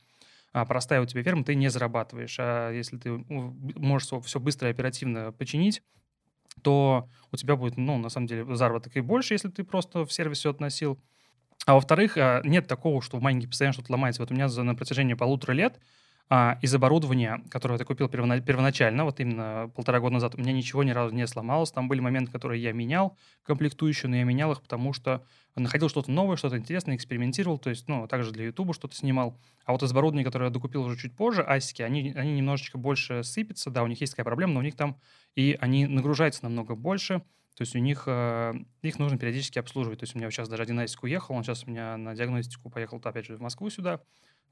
простая 0.64 1.02
у 1.02 1.06
тебя 1.06 1.22
ферма, 1.24 1.44
ты 1.44 1.56
не 1.56 1.68
зарабатываешь. 1.68 2.38
А 2.40 2.72
если 2.72 2.98
ты 2.98 3.12
можешь 3.28 4.08
все 4.24 4.40
быстро 4.40 4.70
и 4.70 4.72
оперативно 4.72 5.34
починить, 5.34 5.84
то 6.62 7.10
у 7.34 7.36
тебя 7.36 7.58
будет, 7.58 7.76
ну, 7.76 7.98
на 7.98 8.08
самом 8.08 8.28
деле, 8.28 8.56
заработок 8.56 8.96
и 8.96 9.02
больше, 9.02 9.34
если 9.34 9.50
ты 9.50 9.66
просто 9.66 10.06
в 10.06 10.14
сервис 10.14 10.38
все 10.40 10.52
относил. 10.52 10.98
А 11.66 11.74
во-вторых, 11.74 12.18
а, 12.18 12.42
нет 12.46 12.68
такого, 12.68 13.02
что 13.02 13.18
в 13.18 13.22
майнинге 13.22 13.48
постоянно 13.48 13.74
что-то 13.74 13.92
ломается. 13.92 14.22
Вот 14.22 14.32
у 14.32 14.34
меня 14.34 14.48
на 14.48 14.76
протяжении 14.76 15.16
полутора 15.16 15.52
лет 15.54 15.80
а, 16.28 16.58
из 16.62 16.74
оборудования, 16.74 17.44
которое 17.52 17.78
я 17.78 17.86
купил 17.86 18.10
первоначально, 18.10 19.06
вот 19.06 19.20
именно 19.20 19.72
полтора 19.76 20.00
года 20.00 20.16
назад, 20.16 20.36
у 20.36 20.40
меня 20.40 20.54
ничего 20.54 20.84
ни 20.84 20.90
разу 20.90 21.14
не 21.14 21.28
сломалось. 21.28 21.72
Там 21.72 21.88
были 21.88 22.00
моменты, 22.00 22.32
которые 22.32 22.62
я 22.64 22.74
менял, 22.74 23.16
комплектующие, 23.44 24.10
но 24.10 24.16
я 24.16 24.24
менял 24.24 24.52
их, 24.52 24.62
потому 24.62 24.92
что 24.92 25.24
находил 25.56 25.88
что-то 25.88 26.12
новое, 26.12 26.36
что-то 26.36 26.58
интересное, 26.58 26.96
экспериментировал, 26.96 27.60
то 27.60 27.70
есть, 27.70 27.88
ну, 27.88 28.08
также 28.08 28.32
для 28.32 28.46
YouTube 28.46 28.74
что-то 28.74 28.96
снимал. 28.96 29.40
А 29.66 29.72
вот 29.72 29.84
из 29.84 29.92
оборудования, 29.92 30.26
которое 30.26 30.46
я 30.46 30.52
докупил 30.52 30.84
уже 30.84 30.98
чуть 30.98 31.16
позже, 31.16 31.44
асики, 31.44 31.84
они, 31.84 32.12
они 32.16 32.34
немножечко 32.34 32.78
больше 32.78 33.24
сыпятся, 33.24 33.70
да, 33.70 33.84
у 33.84 33.88
них 33.88 34.02
есть 34.02 34.14
такая 34.14 34.26
проблема, 34.26 34.54
но 34.54 34.60
у 34.62 34.64
них 34.64 34.76
там 34.76 34.98
и 35.36 35.58
они 35.60 35.86
нагружаются 35.86 36.44
намного 36.44 36.76
больше, 36.76 37.22
то 37.56 37.62
есть 37.62 37.74
у 37.76 37.80
них 37.80 38.04
э, 38.06 38.54
их 38.82 39.00
нужно 39.00 39.18
периодически 39.18 39.60
обслуживать. 39.60 40.00
То 40.00 40.04
есть 40.04 40.14
у 40.14 40.18
меня 40.18 40.30
сейчас 40.30 40.50
даже 40.50 40.64
один 40.64 40.78
асик 40.80 41.04
уехал, 41.04 41.36
он 41.36 41.44
сейчас 41.44 41.64
у 41.66 41.70
меня 41.70 41.96
на 41.96 42.14
диагностику 42.14 42.70
поехал, 42.70 43.00
опять 43.02 43.26
же, 43.26 43.38
в 43.38 43.42
Москву 43.42 43.70
сюда. 43.70 44.02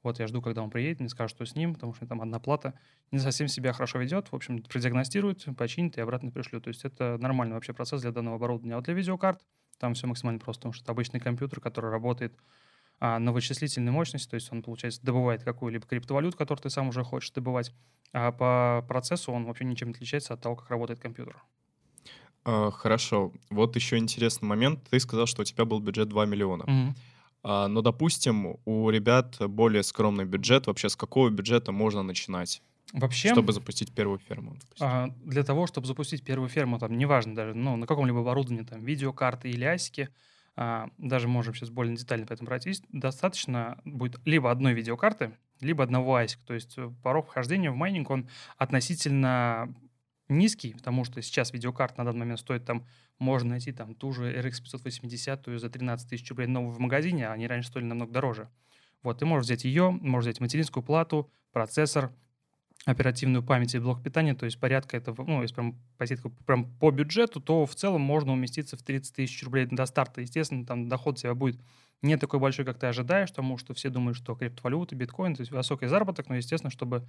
Вот 0.04 0.20
я 0.20 0.26
жду, 0.26 0.40
когда 0.40 0.62
он 0.62 0.70
приедет, 0.70 1.00
мне 1.00 1.08
скажут, 1.08 1.34
что 1.34 1.44
с 1.44 1.56
ним, 1.56 1.74
потому 1.74 1.94
что 1.94 2.06
там 2.06 2.20
одна 2.20 2.38
плата. 2.38 2.78
Не 3.10 3.18
совсем 3.18 3.48
себя 3.48 3.72
хорошо 3.72 3.98
ведет. 3.98 4.28
В 4.28 4.36
общем, 4.36 4.62
продиагностируют, 4.62 5.44
починит 5.56 5.98
и 5.98 6.00
обратно 6.00 6.30
пришлю. 6.30 6.60
То 6.60 6.68
есть 6.68 6.84
это 6.84 7.16
нормальный 7.18 7.54
вообще 7.54 7.72
процесс 7.72 8.02
для 8.02 8.12
данного 8.12 8.36
оборудования. 8.36 8.74
А 8.74 8.76
вот 8.76 8.84
для 8.84 8.94
видеокарт 8.94 9.40
там 9.78 9.94
все 9.94 10.06
максимально 10.06 10.38
просто, 10.38 10.60
потому 10.60 10.74
что 10.74 10.84
это 10.84 10.92
обычный 10.92 11.20
компьютер, 11.20 11.60
который 11.60 11.90
работает 11.90 12.36
а, 13.00 13.18
на 13.18 13.32
вычислительной 13.32 13.92
мощности, 13.92 14.30
то 14.30 14.34
есть 14.34 14.52
он, 14.52 14.62
получается, 14.62 15.00
добывает 15.02 15.42
какую-либо 15.42 15.86
криптовалюту, 15.86 16.36
которую 16.36 16.62
ты 16.62 16.70
сам 16.70 16.88
уже 16.88 17.02
хочешь 17.02 17.30
добывать, 17.32 17.72
а 18.12 18.30
по 18.30 18.84
процессу 18.86 19.32
он 19.32 19.44
вообще 19.44 19.64
ничем 19.64 19.88
не 19.88 19.94
отличается 19.94 20.34
от 20.34 20.40
того, 20.40 20.56
как 20.56 20.70
работает 20.70 21.00
компьютер. 21.00 21.42
А, 22.44 22.70
хорошо. 22.70 23.32
Вот 23.50 23.74
еще 23.76 23.96
интересный 23.96 24.46
момент. 24.46 24.80
Ты 24.90 25.00
сказал, 25.00 25.26
что 25.26 25.42
у 25.42 25.44
тебя 25.44 25.64
был 25.64 25.80
бюджет 25.80 26.08
2 26.08 26.26
миллиона. 26.26 26.62
Mm-hmm. 26.62 26.94
А, 27.44 27.68
но, 27.68 27.82
допустим, 27.82 28.56
у 28.64 28.90
ребят 28.90 29.36
более 29.38 29.82
скромный 29.82 30.24
бюджет. 30.24 30.66
Вообще, 30.66 30.88
с 30.88 30.96
какого 30.96 31.28
бюджета 31.28 31.72
можно 31.72 32.02
начинать? 32.02 32.62
Вообще, 32.92 33.30
чтобы 33.30 33.52
запустить 33.52 33.92
первую 33.92 34.18
ферму. 34.18 34.56
А, 34.80 35.08
для 35.24 35.42
того, 35.42 35.66
чтобы 35.66 35.86
запустить 35.86 36.24
первую 36.24 36.48
ферму, 36.48 36.78
там, 36.78 36.96
неважно 36.96 37.34
даже, 37.34 37.54
ну, 37.54 37.76
на 37.76 37.86
каком-либо 37.86 38.20
оборудовании, 38.20 38.64
там, 38.64 38.82
видеокарты 38.82 39.50
или 39.50 39.64
асики, 39.64 40.08
а, 40.56 40.88
даже 40.96 41.28
можем 41.28 41.54
сейчас 41.54 41.70
более 41.70 41.96
детально 41.96 42.26
по 42.26 42.32
этому 42.32 42.46
пройтись, 42.46 42.82
достаточно 42.90 43.80
будет 43.84 44.20
либо 44.24 44.50
одной 44.50 44.72
видеокарты, 44.72 45.32
либо 45.60 45.82
одного 45.82 46.14
асика. 46.14 46.46
То 46.46 46.54
есть 46.54 46.74
э, 46.76 46.90
порог 47.02 47.26
вхождения 47.26 47.70
в 47.70 47.76
майнинг, 47.76 48.10
он 48.10 48.28
относительно 48.56 49.74
низкий, 50.28 50.74
потому 50.74 51.04
что 51.04 51.20
сейчас 51.22 51.52
видеокарта 51.52 51.98
на 51.98 52.04
данный 52.04 52.20
момент 52.20 52.40
стоит 52.40 52.64
там, 52.64 52.86
можно 53.18 53.50
найти 53.50 53.72
там 53.72 53.94
ту 53.94 54.12
же 54.12 54.32
RX 54.32 54.62
580 54.62 55.60
за 55.60 55.70
13 55.70 56.08
тысяч 56.08 56.28
рублей 56.30 56.46
новую 56.46 56.72
в 56.72 56.78
магазине, 56.78 57.28
а 57.28 57.32
они 57.32 57.46
раньше 57.46 57.68
стоили 57.68 57.86
намного 57.86 58.12
дороже. 58.12 58.48
Вот, 59.02 59.18
ты 59.18 59.26
можешь 59.26 59.46
взять 59.46 59.64
ее, 59.64 59.90
можешь 59.90 60.26
взять 60.26 60.40
материнскую 60.40 60.82
плату, 60.82 61.30
процессор, 61.52 62.10
оперативную 62.86 63.42
память 63.42 63.74
и 63.74 63.78
блок 63.78 64.02
питания, 64.02 64.34
то 64.34 64.44
есть 64.44 64.58
порядка 64.58 64.96
этого, 64.96 65.24
ну, 65.24 65.42
если 65.42 65.54
прям 65.54 65.78
пойти 65.96 66.16
прям 66.46 66.66
по 66.78 66.90
бюджету, 66.90 67.40
то 67.40 67.64
в 67.66 67.74
целом 67.74 68.02
можно 68.02 68.32
уместиться 68.32 68.76
в 68.76 68.82
30 68.82 69.14
тысяч 69.14 69.42
рублей 69.42 69.66
до 69.66 69.86
старта. 69.86 70.20
Естественно, 70.20 70.66
там 70.66 70.88
доход 70.88 71.14
у 71.14 71.20
тебя 71.20 71.34
будет 71.34 71.60
не 72.02 72.16
такой 72.18 72.40
большой, 72.40 72.64
как 72.64 72.78
ты 72.78 72.86
ожидаешь, 72.86 73.30
потому 73.30 73.56
что 73.56 73.72
все 73.72 73.88
думают, 73.88 74.18
что 74.18 74.34
криптовалюта, 74.34 74.94
биткоин, 74.94 75.34
то 75.34 75.40
есть 75.40 75.50
высокий 75.50 75.86
заработок, 75.86 76.28
но, 76.28 76.36
естественно, 76.36 76.70
чтобы 76.70 77.06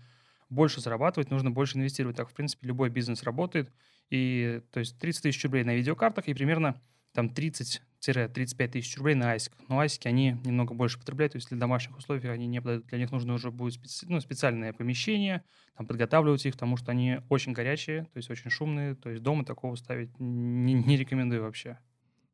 больше 0.49 0.81
зарабатывать, 0.81 1.31
нужно 1.31 1.51
больше 1.51 1.77
инвестировать. 1.77 2.17
Так, 2.17 2.29
в 2.29 2.33
принципе, 2.33 2.67
любой 2.67 2.89
бизнес 2.89 3.23
работает. 3.23 3.71
И, 4.09 4.61
то 4.71 4.79
есть, 4.79 4.99
30 4.99 5.23
тысяч 5.23 5.43
рублей 5.43 5.63
на 5.63 5.75
видеокартах 5.75 6.27
и 6.27 6.33
примерно 6.33 6.81
там 7.13 7.29
30 7.29 7.81
35 8.13 8.71
тысяч 8.71 8.97
рублей 8.97 9.15
на 9.15 9.35
ASIC. 9.35 9.51
Но 9.67 9.83
ASIC 9.83 10.01
они 10.05 10.37
немного 10.45 10.73
больше 10.73 10.99
потребляют, 10.99 11.33
то 11.33 11.37
есть 11.37 11.49
для 11.49 11.57
домашних 11.57 11.97
условий 11.97 12.29
они 12.29 12.45
не 12.45 12.61
подойдут. 12.61 12.87
Для 12.87 12.99
них 12.99 13.11
нужно 13.11 13.33
уже 13.33 13.51
будет 13.51 13.73
специ... 13.73 14.05
ну, 14.07 14.19
специальное 14.19 14.73
помещение, 14.73 15.43
там, 15.75 15.87
подготавливать 15.87 16.45
их, 16.45 16.53
потому 16.53 16.77
что 16.77 16.91
они 16.91 17.19
очень 17.29 17.53
горячие, 17.53 18.03
то 18.13 18.17
есть 18.17 18.29
очень 18.29 18.51
шумные. 18.51 18.95
То 18.95 19.09
есть 19.09 19.23
дома 19.23 19.43
такого 19.43 19.75
ставить 19.75 20.19
не, 20.19 20.73
не 20.73 20.97
рекомендую 20.97 21.41
вообще. 21.41 21.79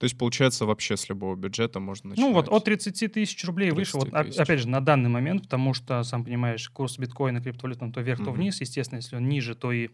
То 0.02 0.06
есть, 0.06 0.18
получается, 0.18 0.66
вообще 0.66 0.98
с 0.98 1.08
любого 1.10 1.36
бюджета 1.36 1.80
можно 1.80 2.10
начинать? 2.10 2.28
Ну 2.28 2.34
вот 2.34 2.50
от 2.50 2.66
30 2.66 3.14
тысяч 3.14 3.46
рублей 3.46 3.70
30 3.70 3.78
выше. 3.78 3.98
Вот, 4.04 4.12
опять 4.12 4.62
же, 4.62 4.68
на 4.68 4.82
данный 4.82 5.12
момент, 5.12 5.44
потому 5.44 5.76
что, 5.76 6.02
сам 6.02 6.26
понимаешь, 6.26 6.68
курс 6.70 6.98
биткоина, 6.98 7.40
криптовалют, 7.40 7.84
он 7.84 7.94
то 7.94 8.02
вверх, 8.02 8.20
mm-hmm. 8.20 8.26
то 8.26 8.32
вниз. 8.32 8.60
Естественно, 8.62 8.98
если 8.98 9.18
он 9.18 9.30
ниже, 9.30 9.54
то 9.54 9.72
и 9.72 9.90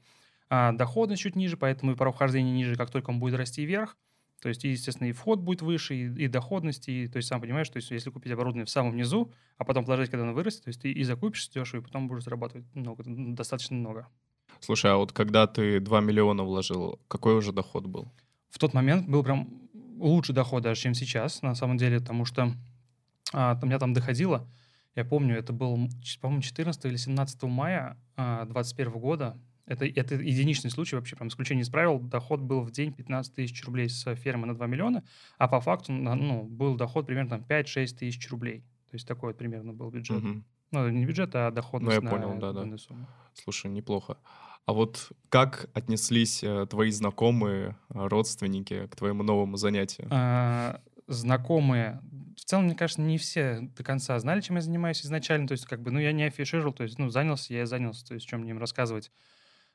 а, 0.50 0.72
доходность 0.72 1.24
чуть 1.24 1.36
ниже, 1.36 1.58
поэтому 1.58 1.92
и 1.92 1.96
порог 1.96 2.16
вхождения 2.16 2.54
ниже, 2.54 2.78
как 2.78 2.90
только 2.90 3.10
он 3.10 3.20
будет 3.20 3.36
расти 3.36 3.66
вверх. 3.66 3.98
То 4.42 4.48
есть, 4.48 4.64
естественно, 4.64 5.10
и 5.10 5.12
вход 5.12 5.42
будет 5.42 5.62
выше, 5.62 5.94
и, 5.94 6.24
и 6.24 6.28
доходность, 6.30 6.88
и, 6.88 7.08
то 7.08 7.18
есть, 7.18 7.28
сам 7.28 7.42
понимаешь, 7.42 7.68
то 7.68 7.76
есть, 7.76 7.92
если 7.92 8.10
купить 8.10 8.32
оборудование 8.32 8.66
в 8.66 8.70
самом 8.70 8.96
низу, 8.96 9.34
а 9.58 9.66
потом 9.66 9.84
положить, 9.84 10.10
когда 10.10 10.24
оно 10.24 10.34
вырастет, 10.34 10.64
то 10.64 10.70
есть, 10.70 10.82
ты 10.82 10.90
и 10.90 11.04
закупишь 11.04 11.50
дешево, 11.50 11.82
и 11.82 11.84
потом 11.84 12.08
будешь 12.08 12.24
зарабатывать 12.24 12.66
много, 12.74 13.04
достаточно 13.06 13.76
много. 13.76 14.08
Слушай, 14.62 14.94
а 14.94 14.96
вот 14.96 15.12
когда 15.12 15.48
ты 15.48 15.82
2 15.82 16.00
миллиона 16.00 16.46
вложил, 16.46 16.98
какой 17.10 17.36
уже 17.36 17.52
доход 17.52 17.88
был? 17.88 18.08
В 18.50 18.58
тот 18.58 18.74
момент 18.74 19.10
был 19.10 19.22
прям 19.22 19.68
лучший 19.98 20.36
доход 20.36 20.64
даже, 20.64 20.82
чем 20.82 20.94
сейчас, 20.94 21.42
на 21.42 21.56
самом 21.56 21.78
деле, 21.78 22.00
потому 22.00 22.26
что 22.26 22.54
а, 23.34 23.60
у 23.62 23.66
меня 23.66 23.80
там 23.80 23.94
доходило, 23.94 24.48
я 24.96 25.06
помню, 25.06 25.38
это 25.38 25.54
был, 25.54 25.90
по-моему, 26.22 26.42
14 26.42 26.86
или 26.86 26.96
17 26.96 27.44
мая 27.44 27.98
2021 28.16 28.88
а, 28.88 28.98
года, 28.98 29.38
это, 29.68 29.86
это 29.86 30.16
единичный 30.16 30.72
случай 30.72 30.96
вообще, 30.96 31.16
прям 31.18 31.28
исключение 31.28 31.64
из 31.64 31.70
правил. 31.70 32.00
Доход 32.00 32.40
был 32.40 32.62
в 32.62 32.72
день 32.72 32.94
15 32.94 33.36
тысяч 33.36 33.64
рублей 33.66 33.90
с 33.90 34.16
фермы 34.16 34.48
на 34.48 34.56
2 34.56 34.66
миллиона, 34.66 35.04
а 35.38 35.50
по 35.50 35.60
факту 35.60 35.92
ну, 35.92 36.44
был 36.44 36.76
доход 36.76 37.06
примерно 37.06 37.32
там 37.32 37.42
5-6 37.42 37.98
тысяч 37.98 38.30
рублей. 38.32 38.62
То 38.90 38.96
есть 38.96 39.06
такой 39.06 39.30
вот 39.30 39.38
примерно 39.38 39.74
был 39.74 39.90
бюджет. 39.90 40.24
Угу. 40.24 40.44
Ну, 40.72 40.90
не 40.90 41.06
бюджет, 41.06 41.36
а 41.36 41.52
доходность 41.52 42.02
ну, 42.02 42.04
я 42.04 42.10
понял, 42.10 42.40
да, 42.40 42.54
да. 42.54 42.78
сумму. 42.78 43.06
Слушай, 43.34 43.70
неплохо. 43.72 44.18
А 44.68 44.74
вот 44.74 45.14
как 45.30 45.70
отнеслись 45.74 46.44
э, 46.44 46.68
твои 46.70 46.92
знакомые, 46.92 47.78
родственники 47.90 48.88
к 48.88 48.96
твоему 48.98 49.24
новому 49.24 49.56
занятию? 49.56 50.08
А, 50.12 50.82
знакомые 51.08 52.02
в 52.38 52.44
целом, 52.46 52.66
мне 52.66 52.76
кажется, 52.76 53.02
не 53.02 53.18
все 53.18 53.60
до 53.62 53.84
конца 53.84 54.18
знали, 54.20 54.42
чем 54.42 54.58
я 54.58 54.62
занимаюсь 54.62 55.04
изначально. 55.04 55.48
То 55.48 55.54
есть, 55.54 55.66
как 55.66 55.82
бы, 55.82 55.92
ну, 55.92 56.00
я 56.00 56.12
не 56.12 56.24
афишировал, 56.24 56.72
то 56.72 56.84
есть, 56.84 57.00
ну, 57.00 57.10
занялся, 57.10 57.54
я 57.54 57.66
занялся, 57.66 58.06
то 58.06 58.14
есть, 58.14 58.28
чем 58.28 58.42
мне 58.42 58.52
им 58.52 58.60
рассказывать. 58.60 59.12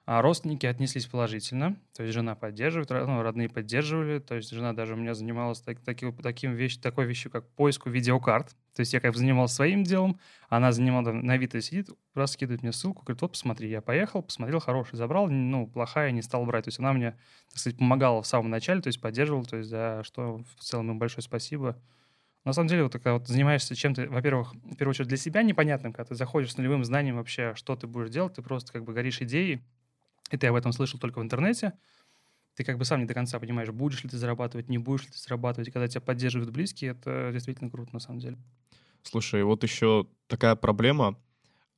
А 0.05 0.21
родственники 0.21 0.67
отнеслись 0.67 1.07
положительно, 1.07 1.77
то 1.97 2.03
есть 2.03 2.13
жена 2.13 2.35
поддерживает, 2.35 2.91
ну, 2.91 3.23
родные 3.23 3.49
поддерживали, 3.49 4.19
то 4.19 4.35
есть 4.35 4.51
жена 4.51 4.73
даже 4.73 4.95
у 4.95 4.97
меня 4.97 5.15
занималась 5.15 5.61
так, 5.61 5.79
таки, 5.79 6.11
таким 6.21 6.55
вещь, 6.55 6.77
такой 6.79 7.07
вещью, 7.07 7.31
как 7.31 7.49
поиску 7.51 7.89
видеокарт. 7.89 8.49
То 8.75 8.81
есть 8.81 8.93
я 8.95 9.01
как 9.01 9.13
бы 9.13 9.19
занимался 9.19 9.55
своим 9.55 9.85
делом, 9.85 10.19
она 10.49 10.73
занимала, 10.73 11.13
на 11.13 11.35
Авито 11.35 11.61
сидит, 11.61 11.89
раз 12.15 12.33
скидывает 12.33 12.63
мне 12.63 12.73
ссылку, 12.73 13.05
говорит, 13.05 13.23
вот 13.23 13.33
посмотри, 13.33 13.71
я 13.71 13.81
поехал, 13.81 14.23
посмотрел, 14.23 14.59
хороший, 14.59 14.97
забрал, 14.97 15.29
ну, 15.29 15.69
плохая, 15.69 16.11
не 16.11 16.23
стал 16.23 16.45
брать. 16.47 16.65
То 16.65 16.69
есть 16.69 16.81
она 16.81 16.93
мне, 16.93 17.13
так 17.51 17.59
сказать, 17.59 17.79
помогала 17.79 18.23
в 18.23 18.27
самом 18.27 18.51
начале, 18.51 18.81
то 18.81 18.89
есть 18.89 19.01
поддерживала, 19.01 19.45
то 19.45 19.59
есть 19.59 19.71
за 19.71 20.03
что 20.05 20.43
в 20.57 20.65
целом 20.65 20.91
им 20.91 20.99
большое 20.99 21.23
спасибо. 21.23 21.79
На 22.45 22.53
самом 22.53 22.67
деле, 22.67 22.83
вот 22.83 22.93
когда 22.95 23.13
вот 23.13 23.29
занимаешься 23.29 23.77
чем-то, 23.77 24.09
во-первых, 24.09 24.53
в 24.55 24.75
первую 24.75 24.91
очередь 24.91 25.09
для 25.09 25.17
себя 25.17 25.45
непонятным, 25.45 25.93
когда 25.93 26.09
ты 26.09 26.17
заходишь 26.17 26.53
с 26.53 26.57
нулевым 26.57 26.85
знанием 26.85 27.17
вообще, 27.17 27.55
что 27.55 27.77
ты 27.77 27.87
будешь 27.87 28.11
делать, 28.11 28.35
ты 28.35 28.43
просто 28.43 28.73
как 28.73 28.83
бы 28.83 28.93
горишь 28.93 29.23
идеей, 29.23 29.63
и 30.33 30.37
ты 30.37 30.49
об 30.49 30.57
этом 30.57 30.73
слышал 30.73 30.99
только 30.99 31.21
в 31.21 31.23
интернете, 31.23 31.75
ты 32.55 32.65
как 32.65 32.79
бы 32.79 32.85
сам 32.85 33.01
не 33.01 33.07
до 33.07 33.15
конца 33.15 33.39
понимаешь, 33.39 33.71
будешь 33.71 34.03
ли 34.03 34.11
ты 34.11 34.19
зарабатывать, 34.19 34.69
не 34.69 34.79
будешь 34.79 35.05
ли 35.05 35.13
ты 35.13 35.19
зарабатывать. 35.19 35.73
Когда 35.73 35.89
тебя 35.89 36.01
поддерживают 36.01 36.51
близкие, 36.51 36.93
это 36.93 37.31
действительно 37.33 37.71
круто 37.71 37.91
на 37.93 38.01
самом 38.01 38.19
деле. 38.19 38.37
Слушай, 39.03 39.43
вот 39.45 39.63
еще 39.63 40.07
такая 40.27 40.55
проблема. 40.57 41.17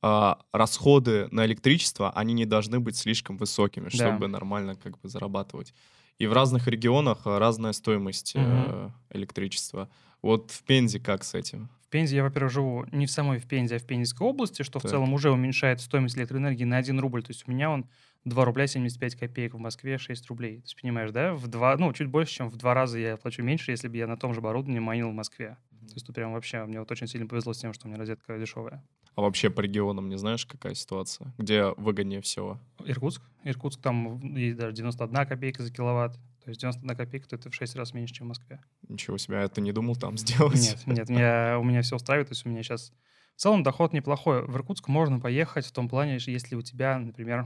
А, 0.01 0.39
расходы 0.51 1.27
на 1.31 1.45
электричество, 1.45 2.11
они 2.11 2.33
не 2.33 2.45
должны 2.45 2.79
быть 2.79 2.97
слишком 2.97 3.37
высокими, 3.37 3.89
чтобы 3.89 4.19
да. 4.19 4.27
нормально 4.27 4.75
как 4.75 4.99
бы 4.99 5.09
зарабатывать. 5.09 5.73
И 6.17 6.27
в 6.27 6.33
разных 6.33 6.67
регионах 6.67 7.21
разная 7.25 7.73
стоимость 7.73 8.35
угу. 8.35 8.93
электричества. 9.09 9.89
Вот 10.21 10.51
в 10.51 10.63
Пензе 10.63 10.99
как 10.99 11.23
с 11.23 11.33
этим? 11.33 11.69
В 11.81 11.89
Пензе 11.89 12.17
я, 12.17 12.23
во-первых, 12.23 12.51
живу 12.51 12.85
не 12.91 13.05
в 13.05 13.11
самой 13.11 13.39
в 13.39 13.47
Пензе, 13.47 13.77
а 13.77 13.79
в 13.79 13.85
Пензенской 13.85 14.27
области, 14.27 14.63
что 14.63 14.79
так. 14.79 14.85
в 14.85 14.89
целом 14.89 15.13
уже 15.13 15.31
уменьшает 15.31 15.81
стоимость 15.81 16.17
электроэнергии 16.17 16.63
на 16.65 16.77
1 16.77 16.99
рубль. 16.99 17.23
То 17.23 17.31
есть 17.31 17.47
у 17.47 17.51
меня 17.51 17.69
он 17.69 17.89
2 18.25 18.45
рубля 18.45 18.67
75 18.67 19.15
копеек, 19.15 19.53
в 19.53 19.59
Москве 19.59 19.97
6 19.97 20.27
рублей. 20.27 20.57
То 20.57 20.63
есть, 20.65 20.81
понимаешь, 20.81 21.11
да, 21.11 21.33
в 21.33 21.47
два, 21.47 21.77
ну, 21.77 21.93
чуть 21.93 22.07
больше, 22.07 22.33
чем 22.33 22.49
в 22.49 22.57
два 22.57 22.73
раза 22.73 22.99
я 22.99 23.17
плачу 23.17 23.43
меньше, 23.43 23.71
если 23.71 23.87
бы 23.87 23.97
я 23.97 24.07
на 24.07 24.17
том 24.17 24.33
же 24.33 24.39
оборудовании 24.39 24.79
майнил 24.79 25.09
в 25.11 25.13
Москве. 25.13 25.57
Mm-hmm. 25.71 25.87
То 25.87 25.93
есть 25.93 26.05
тут 26.07 26.15
прям 26.15 26.33
вообще, 26.33 26.65
мне 26.65 26.79
вот 26.79 26.91
очень 26.91 27.07
сильно 27.07 27.27
повезло 27.27 27.53
с 27.53 27.59
тем, 27.59 27.73
что 27.73 27.85
у 27.85 27.89
меня 27.89 27.99
розетка 27.99 28.37
дешевая. 28.37 28.83
А 29.15 29.21
вообще 29.21 29.49
по 29.49 29.61
регионам 29.61 30.09
не 30.09 30.17
знаешь, 30.17 30.45
какая 30.45 30.73
ситуация? 30.73 31.33
Где 31.37 31.67
выгоднее 31.77 32.21
всего? 32.21 32.59
Иркутск. 32.83 33.21
Иркутск 33.43 33.81
там 33.81 34.35
есть 34.35 34.57
даже 34.57 34.75
91 34.75 35.25
копейка 35.25 35.63
за 35.63 35.71
киловатт. 35.71 36.15
То 36.43 36.49
есть 36.49 36.59
91 36.61 36.97
копейка, 36.97 37.27
то 37.29 37.35
это 37.37 37.49
в 37.49 37.55
6 37.55 37.75
раз 37.75 37.93
меньше, 37.93 38.13
чем 38.13 38.27
в 38.27 38.29
Москве. 38.29 38.59
Ничего 38.87 39.17
себе, 39.17 39.39
а 39.39 39.47
ты 39.47 39.61
не 39.61 39.71
думал 39.71 39.95
там 39.95 40.17
сделать? 40.17 40.55
Нет, 40.85 40.87
нет, 40.87 41.09
меня, 41.09 41.57
у 41.59 41.63
меня 41.63 41.81
все 41.81 41.95
устраивает. 41.95 42.27
То 42.27 42.33
есть 42.33 42.45
у 42.45 42.49
меня 42.49 42.61
сейчас 42.61 42.91
в 43.35 43.41
целом 43.41 43.63
доход 43.63 43.93
неплохой. 43.93 44.45
В 44.45 44.55
Иркутск 44.55 44.87
можно 44.87 45.19
поехать 45.19 45.65
в 45.65 45.71
том 45.71 45.89
плане, 45.89 46.17
если 46.19 46.55
у 46.55 46.61
тебя, 46.61 46.97
например, 46.97 47.45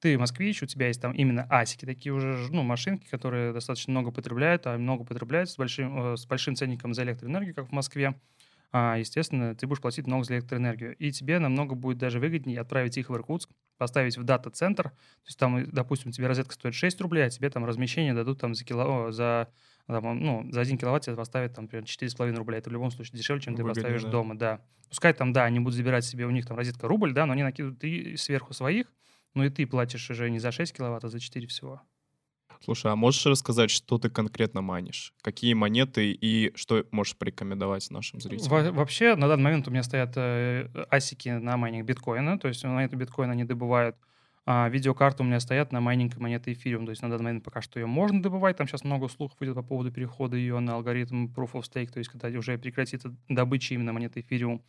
ты 0.00 0.18
москвич, 0.18 0.62
у 0.62 0.66
тебя 0.66 0.88
есть 0.88 1.00
там 1.00 1.12
именно 1.12 1.46
асики, 1.48 1.84
такие 1.84 2.12
уже 2.12 2.48
ну, 2.50 2.62
машинки, 2.62 3.08
которые 3.08 3.52
достаточно 3.52 3.92
много 3.92 4.10
потребляют, 4.10 4.66
а 4.66 4.76
много 4.76 5.04
потребляют 5.04 5.48
с 5.48 5.56
большим, 5.56 6.14
э, 6.14 6.16
с 6.16 6.26
большим 6.26 6.56
ценником 6.56 6.92
за 6.92 7.04
электроэнергию, 7.04 7.54
как 7.54 7.68
в 7.68 7.72
Москве, 7.72 8.16
а, 8.72 8.96
естественно, 8.98 9.54
ты 9.54 9.66
будешь 9.66 9.82
платить 9.82 10.06
много 10.06 10.24
за 10.24 10.34
электроэнергию. 10.34 10.96
И 10.96 11.12
тебе 11.12 11.38
намного 11.38 11.74
будет 11.74 11.98
даже 11.98 12.18
выгоднее 12.18 12.58
отправить 12.58 12.96
их 12.96 13.10
в 13.10 13.14
Иркутск, 13.14 13.50
поставить 13.76 14.16
в 14.16 14.24
дата-центр. 14.24 14.84
То 14.90 15.26
есть 15.26 15.38
там, 15.38 15.70
допустим, 15.70 16.10
тебе 16.10 16.26
розетка 16.26 16.54
стоит 16.54 16.74
6 16.74 17.00
рублей, 17.02 17.26
а 17.26 17.30
тебе 17.30 17.50
там 17.50 17.66
размещение 17.66 18.14
дадут 18.14 18.40
там 18.40 18.54
за, 18.54 18.64
кило, 18.64 19.12
за, 19.12 19.52
там, 19.92 20.18
ну, 20.18 20.46
за 20.50 20.60
1 20.60 20.78
киловатт 20.78 21.04
тебе 21.04 21.16
поставят 21.16 21.54
там 21.54 21.68
примерно 21.68 21.86
4,5 21.86 22.34
рубля. 22.34 22.58
Это 22.58 22.70
в 22.70 22.72
любом 22.72 22.90
случае 22.90 23.18
дешевле, 23.18 23.42
чем 23.42 23.54
Выгоднее, 23.54 23.74
ты 23.74 23.80
поставишь 23.80 24.02
да. 24.02 24.10
дома, 24.10 24.36
да. 24.36 24.60
Пускай 24.88 25.12
там, 25.12 25.32
да, 25.32 25.44
они 25.44 25.60
будут 25.60 25.74
забирать 25.74 26.04
себе, 26.04 26.26
у 26.26 26.30
них 26.30 26.46
там 26.46 26.56
розетка 26.56 26.88
рубль, 26.88 27.12
да, 27.12 27.26
но 27.26 27.32
они 27.32 27.42
накидывают 27.42 27.82
и 27.84 28.16
сверху 28.16 28.52
своих, 28.54 28.92
ну 29.34 29.44
и 29.44 29.50
ты 29.50 29.66
платишь 29.66 30.10
уже 30.10 30.30
не 30.30 30.38
за 30.38 30.52
6 30.52 30.74
киловатт, 30.76 31.04
а 31.04 31.08
за 31.08 31.20
4 31.20 31.46
всего. 31.46 31.82
Слушай, 32.64 32.92
а 32.92 32.96
можешь 32.96 33.26
рассказать, 33.26 33.70
что 33.70 33.98
ты 33.98 34.08
конкретно 34.08 34.60
манишь? 34.60 35.14
Какие 35.22 35.54
монеты 35.54 36.12
и 36.12 36.52
что 36.54 36.84
можешь 36.92 37.16
порекомендовать 37.16 37.90
нашим 37.90 38.20
зрителям? 38.20 38.50
Во 38.50 38.70
вообще, 38.70 39.16
на 39.16 39.26
данный 39.26 39.44
момент 39.44 39.66
у 39.66 39.70
меня 39.70 39.82
стоят 39.82 40.12
э, 40.16 40.68
асики 40.88 41.30
на 41.30 41.56
майнинг 41.56 41.86
биткоина, 41.86 42.38
то 42.38 42.48
есть 42.48 42.62
монеты 42.64 42.96
биткоина 42.96 43.32
они 43.32 43.44
добывают. 43.44 43.96
А 44.44 44.68
видеокарты 44.68 45.22
у 45.22 45.26
меня 45.26 45.38
стоят 45.38 45.70
на 45.70 45.80
майнинг 45.80 46.16
монеты 46.16 46.52
эфириум, 46.52 46.84
то 46.84 46.90
есть 46.90 47.00
на 47.02 47.08
данный 47.08 47.24
момент 47.24 47.44
пока 47.44 47.62
что 47.62 47.78
ее 47.78 47.86
можно 47.86 48.20
добывать, 48.20 48.56
там 48.56 48.66
сейчас 48.66 48.82
много 48.82 49.08
слухов 49.08 49.40
идет 49.40 49.54
по 49.54 49.62
поводу 49.62 49.92
перехода 49.92 50.36
ее 50.36 50.58
на 50.58 50.74
алгоритм 50.74 51.26
Proof 51.26 51.52
of 51.52 51.62
Stake, 51.62 51.92
то 51.92 51.98
есть 51.98 52.10
когда 52.10 52.28
уже 52.28 52.58
прекратится 52.58 53.14
добыча 53.28 53.74
именно 53.74 53.92
монеты 53.92 54.20
эфириум. 54.20 54.62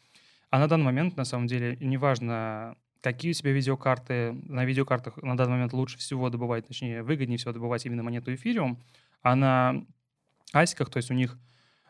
А 0.52 0.60
на 0.60 0.68
данный 0.68 0.86
момент, 0.86 1.18
на 1.18 1.26
самом 1.26 1.48
деле, 1.48 1.76
неважно, 1.82 2.78
какие 3.02 3.32
у 3.32 3.34
тебя 3.34 3.52
видеокарты. 3.52 4.34
На 4.44 4.64
видеокартах 4.66 5.18
на 5.18 5.36
данный 5.36 5.54
момент 5.54 5.74
лучше 5.74 5.98
всего 5.98 6.30
добывать, 6.30 6.68
точнее, 6.68 7.02
выгоднее 7.02 7.40
всего 7.40 7.52
добывать 7.52 7.86
именно 7.88 8.04
монету 8.04 8.34
эфириум, 8.34 8.80
а 9.24 9.36
на 9.36 9.84
асиках, 10.54 10.92
то 10.92 10.98
есть 10.98 11.10
у 11.10 11.16
них 11.16 11.38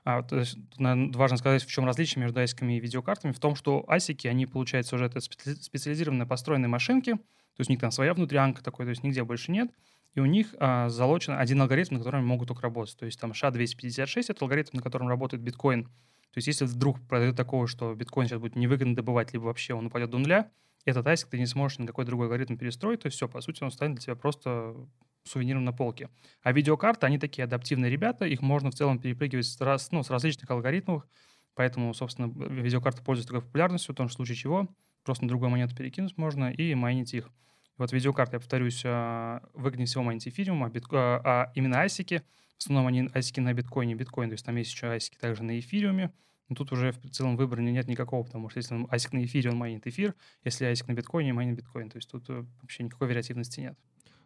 а, 0.06 0.22
то 0.22 0.38
есть, 0.38 0.58
наверное, 0.78 1.14
важно 1.14 1.38
сказать, 1.38 1.64
в 1.64 1.70
чем 1.70 1.86
различие 1.86 2.22
между 2.22 2.40
асиками 2.40 2.78
и 2.78 2.80
видеокартами. 2.80 3.32
В 3.32 3.40
том, 3.40 3.56
что 3.56 3.86
асики, 3.88 4.28
они, 4.28 4.46
получается, 4.46 4.96
уже 4.96 5.06
это 5.06 5.22
специализированные 5.22 6.26
построенные 6.26 6.68
машинки, 6.68 7.18
то 7.56 7.62
есть 7.62 7.70
у 7.70 7.74
них 7.74 7.80
там 7.80 7.92
своя 7.92 8.14
внутрянка 8.14 8.64
такой, 8.64 8.86
то 8.86 8.90
есть 8.90 9.04
нигде 9.04 9.24
больше 9.24 9.52
нет, 9.52 9.72
и 10.16 10.20
у 10.20 10.26
них 10.26 10.54
а, 10.60 10.90
залочен 10.90 11.34
один 11.34 11.62
алгоритм, 11.62 11.96
на 11.96 12.00
котором 12.00 12.20
они 12.20 12.28
могут 12.28 12.48
только 12.48 12.62
работать. 12.64 12.98
То 12.98 13.06
есть 13.06 13.20
там 13.20 13.32
SHA-256— 13.32 14.26
это 14.30 14.46
алгоритм, 14.46 14.78
на 14.78 14.82
котором 14.82 15.08
работает 15.08 15.42
биткоин. 15.44 15.86
То 15.86 16.38
есть 16.38 16.48
если 16.48 16.66
вдруг 16.66 17.00
произойдет 17.08 17.38
такого, 17.38 17.68
что 17.68 17.94
биткоин 17.94 18.28
сейчас 18.28 18.40
будет 18.40 18.56
невыгодно 18.56 18.96
добывать, 18.96 19.34
либо 19.34 19.44
вообще 19.46 19.74
он 19.74 19.88
упадет 19.88 20.10
до 20.10 20.18
нуля, 20.18 20.52
этот 20.86 21.06
ASIC 21.06 21.28
ты 21.30 21.40
не 21.40 21.46
сможешь 21.46 21.80
никакой 21.80 22.06
другой 22.06 22.28
алгоритм 22.28 22.58
перестроить, 22.58 23.02
то 23.02 23.08
есть 23.08 23.16
все, 23.16 23.28
по 23.28 23.40
сути, 23.42 23.64
он 23.64 23.72
станет 23.72 23.96
для 23.96 24.04
тебя 24.04 24.16
просто 24.16 24.76
сувениром 25.24 25.64
на 25.64 25.72
полке. 25.72 26.10
А 26.42 26.52
видеокарты, 26.52 27.06
они 27.06 27.18
такие 27.18 27.46
адаптивные 27.46 27.90
ребята, 27.90 28.26
их 28.26 28.42
можно 28.42 28.72
в 28.72 28.76
целом 28.76 29.00
перепрыгивать 29.00 29.46
с, 29.46 29.62
раз, 29.62 29.92
ну, 29.92 30.04
с 30.04 30.10
различных 30.10 30.50
алгоритмов, 30.52 31.08
поэтому, 31.56 31.94
собственно, 31.94 32.28
видеокарты 32.28 33.04
пользуются 33.04 33.34
такой 33.34 33.46
популярностью, 33.46 33.94
в 33.94 33.98
том 33.98 34.10
случае 34.10 34.36
чего 34.36 34.68
просто 35.04 35.26
на 35.26 35.30
другую 35.30 35.50
монету 35.50 35.76
перекинуть 35.76 36.18
можно 36.18 36.52
и 36.52 36.76
майнить 36.76 37.14
их. 37.14 37.30
Вот 37.78 37.92
видеокарты, 37.92 38.36
я 38.36 38.40
повторюсь, 38.40 38.84
а, 38.86 39.42
выгоднее 39.54 39.88
всего 39.88 40.04
майнить 40.04 40.28
эфириум, 40.28 40.64
а, 40.64 40.70
бит... 40.70 40.86
А, 40.92 41.22
а 41.24 41.52
именно 41.56 41.82
асики, 41.82 42.24
в 42.58 42.62
основном 42.62 42.88
они 42.88 43.10
асики 43.14 43.40
на 43.40 43.54
биткоине, 43.54 43.96
биткоин, 43.96 44.30
то 44.30 44.34
есть 44.34 44.46
там 44.46 44.56
есть 44.58 44.72
еще 44.72 44.88
асики 44.88 45.18
также 45.18 45.44
на 45.44 45.60
эфириуме, 45.60 46.12
но 46.50 46.56
тут 46.56 46.72
уже 46.72 46.92
в 46.92 47.10
целом 47.10 47.36
выбора 47.36 47.62
нет 47.62 47.88
никакого, 47.88 48.24
потому 48.24 48.50
что 48.50 48.60
если 48.60 48.86
ASIC 48.88 49.10
на 49.14 49.26
эфире, 49.26 49.50
он 49.50 49.58
майнит 49.58 49.88
эфир, 49.88 50.14
если 50.44 50.70
ASIC 50.70 50.86
на 50.88 50.94
биткоине, 50.94 51.34
майнит 51.34 51.56
биткоин. 51.56 51.90
То 51.90 51.98
есть 51.98 52.10
тут 52.12 52.30
э, 52.30 52.46
вообще 52.62 52.84
никакой 52.84 53.08
вариативности 53.08 53.62
нет. 53.62 53.78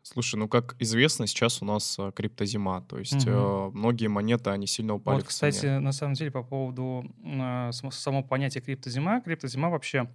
Слушай, 0.01 0.37
ну 0.37 0.47
как 0.47 0.75
известно, 0.79 1.27
сейчас 1.27 1.61
у 1.61 1.65
нас 1.65 1.97
э, 1.99 2.11
криптозима, 2.15 2.81
то 2.81 2.97
есть 2.97 3.25
Мгм. 3.25 3.35
э, 3.35 3.69
многие 3.71 4.07
монеты, 4.07 4.49
они 4.49 4.65
сильно 4.67 4.95
упали 4.95 5.17
Вот, 5.17 5.25
кстати, 5.25 5.79
на 5.79 5.91
самом 5.91 6.15
деле, 6.15 6.31
по 6.31 6.43
поводу 6.43 7.05
а, 7.23 7.71
само, 7.71 8.23
понятия 8.23 8.61
криптозима. 8.61 9.21
Криптозима 9.21 9.69
вообще 9.69 9.99
а, 9.99 10.11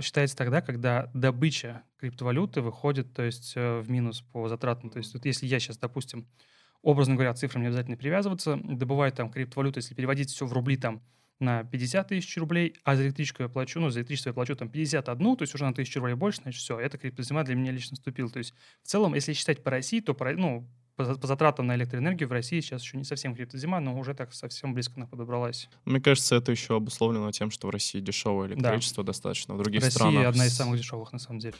считается 0.00 0.36
тогда, 0.36 0.60
когда 0.60 1.10
добыча 1.14 1.82
криптовалюты 1.98 2.60
выходит, 2.60 3.12
то 3.12 3.22
есть 3.22 3.52
э, 3.56 3.80
в 3.80 3.90
минус 3.90 4.22
по 4.22 4.48
затратам. 4.48 4.90
То 4.90 4.98
есть 4.98 5.14
вот 5.14 5.24
если 5.24 5.46
я 5.46 5.60
сейчас, 5.60 5.78
допустим, 5.78 6.26
образно 6.82 7.14
говоря, 7.14 7.34
цифрам 7.34 7.62
не 7.62 7.68
обязательно 7.68 7.96
привязываться, 7.96 8.58
добываю 8.62 9.12
там 9.12 9.30
криптовалюту, 9.30 9.78
если 9.78 9.94
переводить 9.94 10.30
все 10.30 10.46
в 10.46 10.52
рубли 10.52 10.76
там 10.76 11.02
на 11.40 11.64
50 11.64 12.08
тысяч 12.08 12.36
рублей, 12.36 12.74
а 12.84 12.96
за 12.96 13.04
электричество 13.04 13.42
я 13.42 13.48
плачу, 13.48 13.80
ну, 13.80 13.90
за 13.90 14.00
электричество 14.00 14.30
я 14.30 14.34
плачу 14.34 14.54
там 14.54 14.68
51, 14.68 15.36
то 15.36 15.42
есть 15.42 15.54
уже 15.54 15.64
на 15.64 15.74
тысячу 15.74 15.98
рублей 16.00 16.14
больше, 16.14 16.42
значит, 16.42 16.60
все, 16.60 16.78
это 16.78 16.96
криптозима 16.96 17.44
для 17.44 17.54
меня 17.54 17.72
лично 17.72 17.92
наступил. 17.92 18.30
То 18.30 18.38
есть 18.38 18.54
в 18.82 18.86
целом, 18.86 19.14
если 19.14 19.32
считать 19.32 19.62
по 19.62 19.70
России, 19.70 20.00
то 20.00 20.16
ну, 20.36 20.68
по, 20.96 21.04
за- 21.04 21.16
по 21.16 21.26
затратам 21.26 21.66
на 21.66 21.74
электроэнергию 21.74 22.28
в 22.28 22.32
России 22.32 22.60
сейчас 22.60 22.82
еще 22.82 22.96
не 22.96 23.04
совсем 23.04 23.34
криптозима, 23.34 23.80
но 23.80 23.98
уже 23.98 24.14
так 24.14 24.32
совсем 24.32 24.74
близко 24.74 24.94
она 24.96 25.06
подобралась. 25.06 25.68
Мне 25.84 26.00
кажется, 26.00 26.36
это 26.36 26.52
еще 26.52 26.76
обусловлено 26.76 27.30
тем, 27.32 27.50
что 27.50 27.66
в 27.66 27.70
России 27.70 28.00
дешевое 28.00 28.48
Да. 28.48 28.54
электричество 28.54 29.02
достаточно. 29.02 29.54
В 29.54 29.58
других 29.58 29.82
Россия 29.82 29.98
странах... 29.98 30.26
одна 30.26 30.46
из 30.46 30.54
самых 30.54 30.78
дешевых, 30.78 31.12
на 31.12 31.18
самом 31.18 31.40
деле. 31.40 31.56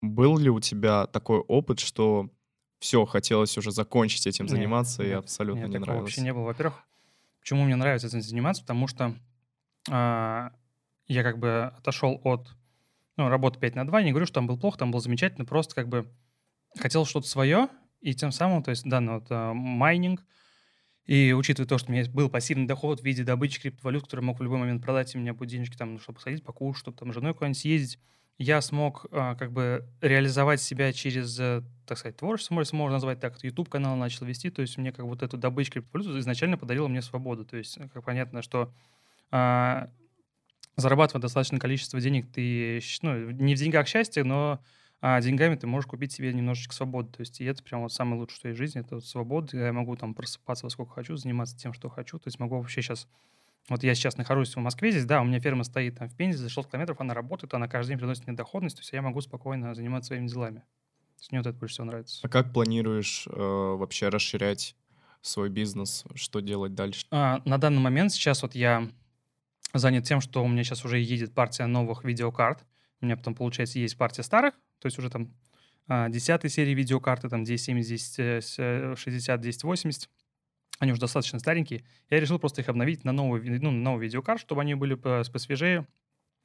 Был 0.00 0.38
ли 0.38 0.48
у 0.50 0.60
тебя 0.60 1.06
такой 1.06 1.38
опыт, 1.38 1.80
что 1.80 2.30
все, 2.78 3.04
хотелось 3.04 3.56
уже 3.58 3.72
закончить 3.72 4.26
этим 4.26 4.44
Нет, 4.44 4.52
заниматься, 4.52 5.02
и 5.02 5.08
нет, 5.08 5.18
абсолютно 5.18 5.62
Нет, 5.62 5.70
не 5.70 5.78
нравилось? 5.78 6.04
вообще 6.04 6.20
не 6.20 6.32
было. 6.32 6.44
Во-первых, 6.44 6.84
почему 7.40 7.64
мне 7.64 7.74
нравится 7.74 8.06
этим 8.06 8.22
заниматься? 8.22 8.62
Потому 8.62 8.86
что 8.86 9.16
а, 9.90 10.52
я 11.08 11.24
как 11.24 11.38
бы 11.38 11.72
отошел 11.76 12.20
от 12.22 12.48
ну, 13.16 13.28
работы 13.28 13.58
5 13.58 13.74
на 13.74 13.86
2, 13.86 14.02
не 14.02 14.10
говорю, 14.12 14.26
что 14.26 14.34
там 14.34 14.46
был 14.46 14.56
плохо, 14.56 14.78
там 14.78 14.92
было 14.92 15.00
замечательно, 15.00 15.44
просто 15.44 15.74
как 15.74 15.88
бы 15.88 16.08
хотел 16.76 17.04
что-то 17.04 17.28
свое, 17.28 17.68
и 18.00 18.14
тем 18.14 18.32
самым, 18.32 18.62
то 18.62 18.70
есть, 18.70 18.84
да, 18.84 19.00
ну, 19.00 19.14
вот, 19.14 19.26
а, 19.30 19.52
майнинг, 19.52 20.24
и 21.06 21.32
учитывая 21.32 21.66
то, 21.66 21.78
что 21.78 21.90
у 21.90 21.94
меня 21.94 22.04
был 22.10 22.28
пассивный 22.28 22.66
доход 22.66 23.00
в 23.00 23.04
виде 23.04 23.24
добычи 23.24 23.60
криптовалют, 23.60 24.04
который 24.04 24.20
мог 24.20 24.38
в 24.38 24.42
любой 24.42 24.58
момент 24.58 24.82
продать, 24.82 25.14
и 25.14 25.18
у 25.18 25.20
меня 25.20 25.32
будут 25.32 25.50
денежки 25.50 25.76
там, 25.76 25.94
ну, 25.94 25.98
чтобы 25.98 26.20
сходить, 26.20 26.44
покушать, 26.44 26.80
чтобы 26.80 26.98
там 26.98 27.12
женой 27.12 27.34
куда-нибудь 27.34 27.58
съездить, 27.58 27.98
я 28.38 28.60
смог 28.60 29.06
а, 29.10 29.34
как 29.34 29.52
бы 29.52 29.84
реализовать 30.00 30.60
себя 30.60 30.92
через, 30.92 31.38
э, 31.40 31.62
так 31.86 31.98
сказать, 31.98 32.16
творчество, 32.16 32.54
можно 32.54 32.88
назвать 32.88 33.18
так, 33.18 33.42
YouTube-канал 33.42 33.96
начал 33.96 34.26
вести, 34.26 34.50
то 34.50 34.62
есть 34.62 34.78
мне 34.78 34.92
как 34.92 35.04
вот 35.06 35.22
эту 35.22 35.36
добычу 35.36 35.72
криптовалют 35.72 36.16
изначально 36.18 36.56
подарила 36.56 36.86
мне 36.86 37.02
свободу, 37.02 37.44
то 37.44 37.56
есть 37.56 37.78
как 37.92 38.04
понятно, 38.04 38.42
что 38.42 38.72
а, 39.32 39.88
зарабатывая 40.76 41.20
достаточное 41.20 41.58
количество 41.58 42.00
денег, 42.00 42.30
ты, 42.32 42.80
ну, 43.02 43.30
не 43.30 43.56
в 43.56 43.58
деньгах 43.58 43.88
счастье, 43.88 44.22
но 44.22 44.60
а, 45.00 45.20
деньгами 45.20 45.54
ты 45.54 45.66
можешь 45.66 45.88
купить 45.88 46.12
себе 46.12 46.32
немножечко 46.32 46.74
свободы. 46.74 47.10
То 47.10 47.20
есть 47.20 47.40
и 47.40 47.44
это 47.44 47.62
прям 47.62 47.82
вот 47.82 47.92
самое 47.92 48.20
лучшее, 48.20 48.36
что 48.36 48.48
есть 48.48 48.58
в 48.58 48.62
жизни, 48.62 48.80
это 48.80 48.96
вот 48.96 49.04
свобода, 49.04 49.56
я 49.56 49.72
могу 49.72 49.96
там 49.96 50.14
просыпаться 50.14 50.66
во 50.66 50.70
сколько 50.70 50.92
хочу, 50.92 51.16
заниматься 51.16 51.56
тем, 51.56 51.72
что 51.72 51.88
хочу. 51.88 52.18
То 52.18 52.28
есть 52.28 52.38
могу 52.38 52.56
вообще 52.56 52.82
сейчас... 52.82 53.06
Вот 53.68 53.82
я 53.82 53.94
сейчас 53.94 54.16
нахожусь 54.16 54.56
в 54.56 54.60
Москве 54.60 54.90
здесь, 54.90 55.04
да, 55.04 55.20
у 55.20 55.24
меня 55.24 55.40
ферма 55.40 55.62
стоит 55.62 55.98
там 55.98 56.08
в 56.08 56.16
Пензе, 56.16 56.38
за 56.38 56.48
6 56.48 56.70
километров, 56.70 57.00
она 57.00 57.12
работает, 57.12 57.52
она 57.52 57.68
каждый 57.68 57.90
день 57.90 57.98
приносит 57.98 58.26
мне 58.26 58.34
доходность, 58.34 58.76
то 58.76 58.80
есть 58.80 58.92
я 58.92 59.02
могу 59.02 59.20
спокойно 59.20 59.74
заниматься 59.74 60.08
своими 60.08 60.26
делами. 60.26 60.60
То 60.60 61.20
есть 61.20 61.32
мне 61.32 61.40
вот 61.40 61.48
это 61.48 61.58
больше 61.58 61.74
всего 61.74 61.86
нравится. 61.86 62.20
А 62.22 62.28
как 62.28 62.52
планируешь 62.54 63.26
э, 63.26 63.30
вообще 63.30 64.08
расширять 64.08 64.74
свой 65.20 65.50
бизнес? 65.50 66.04
Что 66.14 66.40
делать 66.40 66.74
дальше? 66.74 67.06
А, 67.10 67.42
на 67.44 67.58
данный 67.58 67.80
момент 67.80 68.12
сейчас 68.12 68.42
вот 68.42 68.54
я 68.54 68.88
занят 69.74 70.04
тем, 70.04 70.20
что 70.20 70.42
у 70.42 70.48
меня 70.48 70.64
сейчас 70.64 70.84
уже 70.84 70.98
едет 70.98 71.34
партия 71.34 71.66
новых 71.66 72.04
видеокарт. 72.04 72.64
У 73.00 73.06
меня 73.06 73.16
потом, 73.16 73.34
получается, 73.34 73.78
есть 73.78 73.96
партия 73.96 74.22
старых, 74.22 74.54
то 74.80 74.86
есть 74.86 74.98
уже 74.98 75.10
там 75.10 75.32
а, 75.88 76.08
10 76.08 76.52
серии 76.52 76.74
видеокарты, 76.74 77.28
там 77.28 77.42
1070, 77.42 78.18
1060, 78.18 79.40
1080. 79.40 80.10
Они 80.80 80.92
уже 80.92 81.00
достаточно 81.00 81.38
старенькие. 81.38 81.84
Я 82.10 82.20
решил 82.20 82.38
просто 82.38 82.60
их 82.60 82.68
обновить 82.68 83.04
на 83.04 83.10
ви- 83.10 83.58
ну, 83.58 83.70
на 83.70 83.82
новый 83.82 84.04
видеокарт, 84.04 84.40
чтобы 84.40 84.60
они 84.60 84.74
были 84.74 84.94
по- 84.94 85.22
посвежее, 85.32 85.86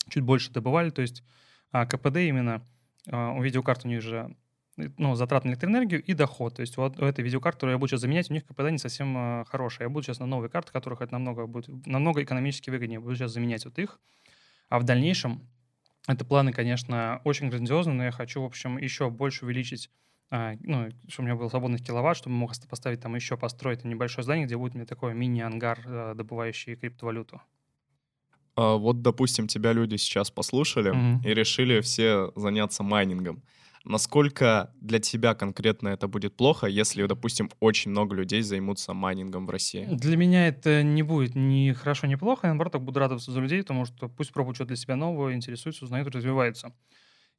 чуть 0.10 0.24
больше 0.24 0.52
добывали. 0.52 0.90
То 0.90 1.02
есть 1.02 1.24
а, 1.72 1.86
КПД 1.86 2.18
именно 2.18 2.66
а, 3.10 3.32
у 3.34 3.44
видеокарт 3.44 3.86
у 3.86 3.90
них 3.90 4.02
же 4.02 4.36
э, 4.78 4.90
ну, 4.98 5.16
затрат 5.16 5.44
на 5.44 5.50
электроэнергию 5.50 6.02
и 6.02 6.14
доход. 6.14 6.56
То 6.56 6.62
есть 6.62 6.78
вот 6.78 7.00
у 7.00 7.06
этой 7.06 7.24
видеокарты, 7.24 7.58
которую 7.58 7.76
я 7.76 7.80
буду 7.80 7.90
сейчас 7.90 8.02
заменять, 8.02 8.32
у 8.32 8.34
них 8.34 8.46
КПД 8.46 8.72
не 8.72 8.78
совсем 8.78 9.14
а, 9.18 9.44
хорошая. 9.46 9.88
Я 9.88 9.90
буду 9.90 10.06
сейчас 10.06 10.20
на 10.20 10.26
новые 10.26 10.50
карты, 10.50 10.72
которых 10.72 11.02
это 11.02 11.12
намного 11.14 11.46
будет 11.46 11.68
намного 11.86 12.24
экономически 12.24 12.70
выгоднее. 12.70 13.00
Буду 13.00 13.16
сейчас 13.16 13.34
заменять 13.34 13.66
вот 13.66 13.78
их. 13.78 14.00
А 14.70 14.80
в 14.80 14.84
дальнейшем 14.84 15.48
это 16.08 16.26
планы, 16.26 16.52
конечно, 16.54 17.22
очень 17.24 17.50
грандиозные, 17.50 17.96
но 17.96 18.04
я 18.06 18.12
хочу, 18.12 18.42
в 18.42 18.46
общем, 18.46 18.78
еще 18.78 19.10
больше 19.10 19.46
увеличить, 19.46 19.90
а, 20.32 20.54
ну, 20.62 20.90
чтобы 21.08 21.26
у 21.28 21.32
меня 21.32 21.40
был 21.40 21.50
свободных 21.50 21.84
киловатт, 21.84 22.18
чтобы 22.18 22.36
мог 22.36 22.52
оста- 22.52 22.68
поставить 22.68 23.02
там 23.02 23.16
еще, 23.16 23.38
построить 23.38 23.84
небольшое 23.84 24.24
здание, 24.24 24.46
где 24.46 24.58
будет 24.58 24.74
у 24.74 24.78
меня 24.78 24.86
такой 24.88 25.14
мини-ангар, 25.14 25.80
а, 25.86 26.14
добывающий 26.16 26.76
криптовалюту. 26.76 27.42
А, 28.56 28.76
вот, 28.76 29.02
допустим, 29.02 29.48
тебя 29.48 29.74
люди 29.74 29.96
сейчас 29.96 30.30
послушали 30.30 30.92
Мгм. 30.92 31.22
и 31.24 31.34
решили 31.34 31.82
все 31.82 32.32
заняться 32.36 32.84
майнингом. 32.84 33.44
Насколько 33.86 34.74
для 34.80 35.00
тебя 35.00 35.36
конкретно 35.36 35.90
это 35.90 36.08
будет 36.08 36.38
плохо, 36.38 36.68
если, 36.68 37.06
допустим, 37.06 37.50
очень 37.60 37.92
много 37.92 38.16
людей 38.16 38.42
займутся 38.42 38.94
майнингом 38.94 39.46
в 39.46 39.50
России? 39.50 39.86
Для 39.92 40.16
меня 40.16 40.48
это 40.48 40.84
не 40.84 41.04
будет 41.04 41.36
ни 41.36 41.74
хорошо, 41.74 42.08
ни 42.08 42.16
плохо. 42.16 42.48
Я, 42.48 42.54
наоборот, 42.54 42.72
так 42.74 42.82
буду 42.82 43.00
радоваться 43.00 43.32
за 43.32 43.42
людей, 43.42 43.62
потому 43.62 43.86
что 43.86 44.08
пусть 44.08 44.32
пробуют 44.32 44.56
что-то 44.56 44.70
для 44.70 44.78
себя 44.78 44.96
новое, 44.96 45.34
интересуются, 45.34 45.84
узнают, 45.84 46.08
развиваются. 46.16 46.74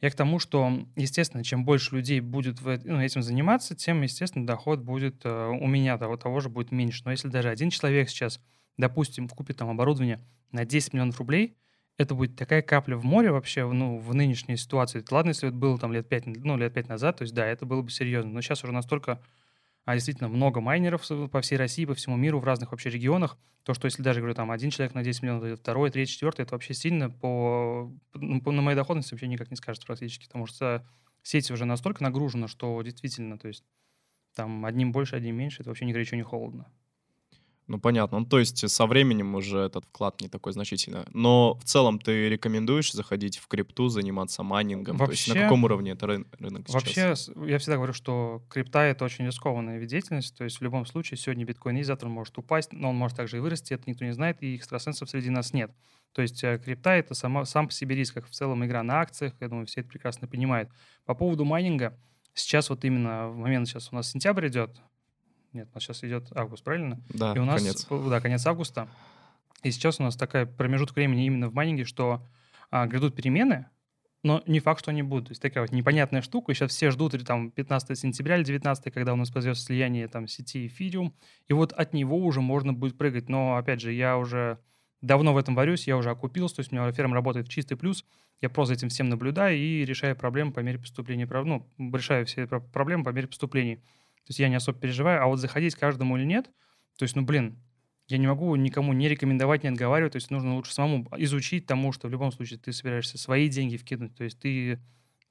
Я 0.03 0.11
к 0.11 0.15
тому, 0.17 0.39
что, 0.39 0.87
естественно, 0.97 1.43
чем 1.43 1.65
больше 1.65 1.95
людей 1.97 2.21
будет 2.21 2.61
эт- 2.61 2.83
ну, 2.85 3.01
этим 3.01 3.23
заниматься, 3.23 3.75
тем, 3.75 4.03
естественно, 4.03 4.47
доход 4.47 4.81
будет 4.81 5.25
э, 5.25 5.47
у 5.49 5.67
меня 5.67 5.97
того, 5.97 6.19
того 6.19 6.41
же 6.41 6.51
будет 6.51 6.73
меньше. 6.73 7.03
Но 7.07 7.13
если 7.13 7.29
даже 7.29 7.49
один 7.49 7.71
человек 7.71 8.11
сейчас, 8.11 8.39
допустим, 8.77 9.29
купит 9.31 9.57
там 9.57 9.71
оборудование 9.71 10.21
на 10.53 10.67
10 10.67 10.93
миллионов 10.93 11.19
рублей, 11.19 11.57
это 11.97 12.15
будет 12.15 12.37
такая 12.37 12.63
капля 12.63 12.97
в 12.97 13.05
море 13.05 13.31
вообще, 13.31 13.67
ну, 13.71 13.99
в 13.99 14.15
нынешней 14.15 14.57
ситуации. 14.57 15.05
Ладно, 15.11 15.31
если 15.31 15.49
это 15.49 15.57
было 15.57 15.79
там 15.79 15.93
лет 15.93 16.09
5, 16.09 16.27
ну, 16.27 16.57
лет 16.57 16.75
5 16.75 16.89
назад, 16.89 17.19
то 17.19 17.23
есть 17.23 17.35
да, 17.35 17.47
это 17.47 17.67
было 17.67 17.83
бы 17.83 17.91
серьезно. 17.91 18.33
Но 18.33 18.41
сейчас 18.41 18.65
уже 18.65 18.73
настолько 18.73 19.21
а 19.85 19.95
действительно 19.95 20.29
много 20.29 20.61
майнеров 20.61 21.07
по 21.31 21.41
всей 21.43 21.57
России, 21.57 21.85
по 21.85 21.95
всему 21.95 22.17
миру, 22.17 22.41
в 22.41 22.45
разных 22.45 22.71
вообще 22.73 22.91
регионах. 22.91 23.37
То, 23.65 23.75
что 23.75 23.87
если 23.87 24.03
даже, 24.03 24.21
говорю, 24.21 24.35
там 24.35 24.51
один 24.51 24.71
человек 24.71 24.95
на 24.95 25.03
10 25.03 25.23
миллионов, 25.23 25.59
второй, 25.61 25.91
третий, 25.91 26.13
четвертый, 26.13 26.43
это 26.43 26.55
вообще 26.55 26.75
сильно 26.75 27.11
по, 27.11 27.93
ну, 28.15 28.41
по- 28.41 28.53
на 28.53 28.63
моей 28.63 28.77
доходности 28.77 29.13
вообще 29.13 29.29
никак 29.29 29.51
не 29.51 29.57
скажется 29.57 29.87
практически, 29.87 30.27
потому 30.27 30.47
что 30.47 30.87
сеть 31.23 31.51
уже 31.51 31.65
настолько 31.67 32.03
нагружена, 32.03 32.49
что 32.49 32.81
действительно, 32.83 33.39
то 33.39 33.49
есть 33.49 33.65
там 34.35 34.65
одним 34.67 34.93
больше, 34.93 35.17
одним 35.17 35.37
меньше, 35.37 35.63
это 35.63 35.71
вообще 35.71 35.87
ни 35.87 35.93
горячо, 35.93 36.17
ни 36.17 36.23
холодно. 36.23 36.71
Ну, 37.67 37.79
понятно. 37.81 38.19
Ну, 38.21 38.27
то 38.27 38.39
есть 38.39 38.69
со 38.69 38.87
временем 38.87 39.35
уже 39.35 39.59
этот 39.59 39.87
вклад 39.87 40.21
не 40.21 40.29
такой 40.29 40.53
значительный. 40.53 41.05
Но 41.15 41.55
в 41.55 41.65
целом 41.65 41.99
ты 41.99 42.29
рекомендуешь 42.29 42.93
заходить 42.93 43.39
в 43.39 43.47
крипту, 43.49 43.89
заниматься 43.89 44.43
майнингом? 44.43 44.99
То 44.99 45.11
есть 45.11 45.29
на 45.29 45.33
Вообще- 45.35 45.43
каком 45.45 45.65
уровне 45.65 45.93
это 45.93 46.07
рын- 46.07 46.27
рынок 46.39 46.69
сейчас? 46.69 47.29
Вообще, 47.29 47.51
я 47.51 47.59
всегда 47.59 47.77
говорю, 47.77 47.95
что 47.95 48.43
крипта— 48.51 48.81
это 48.83 49.05
очень 49.07 49.25
рискованная 49.25 49.79
вид 49.79 49.89
деятельности, 49.89 50.37
то 50.37 50.45
есть 50.45 50.59
в 50.59 50.63
любом 50.63 50.85
случае 50.85 51.17
сегодня 51.17 51.47
биткоин 51.47 51.77
есть, 51.77 51.87
завтра 51.87 52.07
он 52.09 52.13
может 52.13 52.37
упасть, 52.37 52.73
но 52.73 52.91
он 52.91 52.97
может 52.97 53.17
также 53.17 53.39
и 53.39 53.41
вырасти, 53.41 53.73
это 53.73 53.85
никто 53.87 54.05
не 54.05 54.13
знает, 54.13 54.43
и 54.43 54.57
экстрасенсов 54.57 55.09
среди 55.09 55.31
нас 55.31 55.55
нет. 55.55 55.71
То 56.13 56.21
есть 56.23 56.45
э, 56.45 56.59
крипта— 56.63 56.91
это 56.97 57.15
сама, 57.15 57.47
сам 57.47 57.67
по 57.69 57.73
себе 57.73 57.97
риск, 57.97 58.13
как 58.15 58.27
в 58.27 58.31
целом 58.31 58.65
игра 58.65 58.83
на 58.83 59.01
акциях, 59.01 59.33
я 59.41 59.49
думаю, 59.49 59.67
все 59.67 59.81
это 59.81 59.89
прекрасно 59.89 60.29
понимают. 60.29 60.69
По 61.07 61.15
поводу 61.15 61.45
майнинга, 61.47 61.99
сейчас 62.35 62.69
вот 62.69 62.85
именно 62.85 63.29
в 63.31 63.37
момент, 63.37 63.69
сейчас 63.69 63.89
у 63.91 63.95
нас 63.97 64.11
сентябрь 64.11 64.49
идет, 64.49 64.81
нет, 65.55 65.69
у 65.73 65.75
нас 65.77 65.83
сейчас 65.85 66.05
идет 66.05 66.29
август, 66.37 66.63
правильно? 66.65 67.01
Да, 67.09 67.33
И 67.35 67.39
у 67.39 67.45
нас, 67.45 67.63
конец. 67.63 67.87
да, 68.11 68.21
конец 68.21 68.47
августа. 68.47 68.89
И 69.63 69.71
сейчас 69.71 69.99
у 70.01 70.03
нас 70.03 70.17
такая 70.17 70.45
промежуток 70.47 70.97
времени 70.97 71.25
именно 71.27 71.49
в 71.49 71.55
майнинге, 71.55 71.85
что 71.85 72.23
а, 72.71 72.87
грядут 72.87 73.17
перемены, 73.17 73.67
но 74.23 74.43
не 74.47 74.61
факт, 74.61 74.81
что 74.81 74.91
они 74.91 75.03
будут. 75.03 75.29
То 75.29 75.31
есть 75.33 75.43
такая 75.43 75.63
вот 75.65 75.73
непонятная 75.73 76.23
штука. 76.23 76.53
И 76.53 76.55
сейчас 76.55 76.71
все 76.73 76.91
ждут 76.91 77.15
или 77.15 77.25
там 77.25 77.51
15 77.51 77.99
сентября 77.99 78.37
или 78.37 78.45
19, 78.45 78.93
когда 78.93 79.13
у 79.13 79.17
нас 79.17 79.31
произойдет 79.31 79.59
слияние 79.59 80.09
там 80.09 80.29
сети 80.29 80.67
эфириум. 80.67 81.15
И 81.49 81.53
вот 81.53 81.73
от 81.73 81.95
него 81.95 82.19
уже 82.19 82.41
можно 82.41 82.73
будет 82.73 82.99
прыгать. 82.99 83.29
Но, 83.29 83.57
опять 83.57 83.81
же, 83.81 83.93
я 83.93 84.19
уже 84.19 84.59
давно 85.03 85.35
в 85.35 85.37
этом 85.37 85.55
варюсь, 85.55 85.87
я 85.87 85.97
уже 85.99 86.11
окупился, 86.11 86.57
то 86.57 86.61
есть 86.61 86.73
у 86.73 86.77
меня 86.77 86.91
ферма 86.93 87.15
работает 87.15 87.47
в 87.47 87.51
чистый 87.51 87.77
плюс. 87.77 88.05
Я 88.41 88.49
просто 88.49 88.75
за 88.75 88.79
этим 88.81 88.89
всем 88.89 89.09
наблюдаю 89.11 89.57
и 89.59 89.85
решаю 89.85 90.17
проблемы 90.17 90.53
по 90.53 90.61
мере 90.61 90.79
поступления. 90.79 91.27
Ну, 91.27 91.67
решаю 91.95 92.25
все 92.27 92.47
про- 92.47 92.61
проблемы 92.61 93.05
по 93.05 93.11
мере 93.11 93.29
поступлений. 93.29 93.81
То 94.25 94.31
есть 94.31 94.39
я 94.39 94.49
не 94.49 94.57
особо 94.57 94.79
переживаю. 94.79 95.23
А 95.23 95.27
вот 95.27 95.39
заходить 95.39 95.75
каждому 95.75 96.17
или 96.17 96.25
нет, 96.25 96.51
то 96.99 97.03
есть, 97.03 97.17
ну, 97.17 97.23
блин, 97.23 97.59
я 98.07 98.19
не 98.19 98.27
могу 98.27 98.55
никому 98.57 98.93
не 98.93 99.09
рекомендовать, 99.09 99.63
не 99.63 99.71
отговаривать. 99.71 100.13
То 100.13 100.17
есть 100.17 100.31
нужно 100.31 100.55
лучше 100.55 100.75
самому 100.75 101.09
изучить 101.19 101.67
тому, 101.67 101.93
что 101.93 102.09
в 102.09 102.11
любом 102.11 102.33
случае 102.33 102.59
ты 102.59 102.73
собираешься 102.73 103.19
свои 103.19 103.49
деньги 103.49 103.77
вкинуть. 103.77 104.15
То 104.15 104.25
есть 104.25 104.39
ты, 104.39 104.79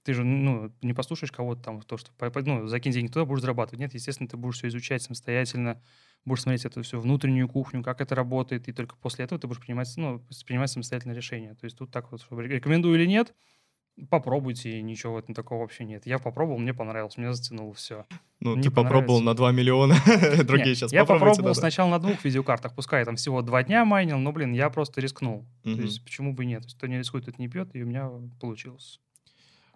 ты 0.03 0.13
же 0.13 0.23
ну, 0.23 0.73
не 0.82 0.93
послушаешь 0.93 1.32
кого-то 1.32 1.62
там, 1.62 1.82
то, 1.82 1.97
что 1.97 2.12
ну, 2.45 2.67
закинь 2.67 2.91
деньги 2.91 3.12
туда, 3.12 3.25
будешь 3.25 3.41
зарабатывать. 3.41 3.79
Нет, 3.79 3.93
естественно, 3.93 4.27
ты 4.27 4.38
будешь 4.38 4.56
все 4.56 4.67
изучать 4.67 5.03
самостоятельно, 5.03 5.82
будешь 6.25 6.41
смотреть 6.41 6.65
эту 6.65 6.82
всю 6.82 6.99
внутреннюю 6.99 7.47
кухню, 7.47 7.84
как 7.84 8.01
это 8.01 8.15
работает, 8.15 8.67
и 8.67 8.73
только 8.73 8.95
после 8.95 9.25
этого 9.25 9.39
ты 9.39 9.47
будешь 9.47 9.62
принимать, 9.62 9.91
ну, 9.97 10.23
принимать 10.45 10.71
самостоятельное 10.71 11.15
решение. 11.15 11.53
То 11.53 11.65
есть 11.65 11.77
тут 11.77 11.91
так 11.91 12.12
вот, 12.12 12.21
чтобы 12.21 12.47
рекомендую 12.47 12.99
или 12.99 13.06
нет, 13.06 13.34
Попробуйте, 14.10 14.82
ничего 14.82 15.13
в 15.13 15.17
этом 15.17 15.36
такого 15.36 15.62
вообще 15.62 15.84
нет. 15.84 16.08
Я 16.08 16.17
попробовал, 16.17 16.58
мне 16.58 16.73
понравилось, 16.73 17.17
мне 17.17 17.32
затянуло 17.32 17.73
все. 17.75 18.08
Ну, 18.43 18.56
Не 18.56 18.63
ты 18.63 18.69
попробовал 18.71 19.19
понравится. 19.19 19.25
на 19.25 19.34
2 19.36 19.51
миллиона, 19.53 19.95
другие 20.43 20.69
Нет, 20.69 20.77
сейчас 20.77 20.91
я 20.91 21.06
попробовал 21.06 21.38
надо. 21.38 21.53
сначала 21.53 21.89
на 21.89 21.99
двух 21.99 22.23
видеокартах, 22.25 22.75
пускай 22.75 22.99
я 23.01 23.06
там 23.06 23.15
всего 23.15 23.41
два 23.41 23.63
дня 23.63 23.86
майнил, 23.86 24.17
но, 24.19 24.32
блин, 24.32 24.53
я 24.53 24.69
просто 24.69 24.99
рискнул. 25.01 25.45
Мгм. 25.63 25.75
То 25.77 25.82
есть 25.84 26.03
почему 26.03 26.34
бы 26.34 26.43
и 26.43 26.47
нет? 26.47 26.65
Кто 26.75 26.88
не 26.88 26.97
рискует, 26.97 27.25
тот 27.25 27.39
не 27.39 27.47
пьет, 27.47 27.69
и 27.73 27.84
у 27.84 27.86
меня 27.86 28.10
получилось. 28.41 28.99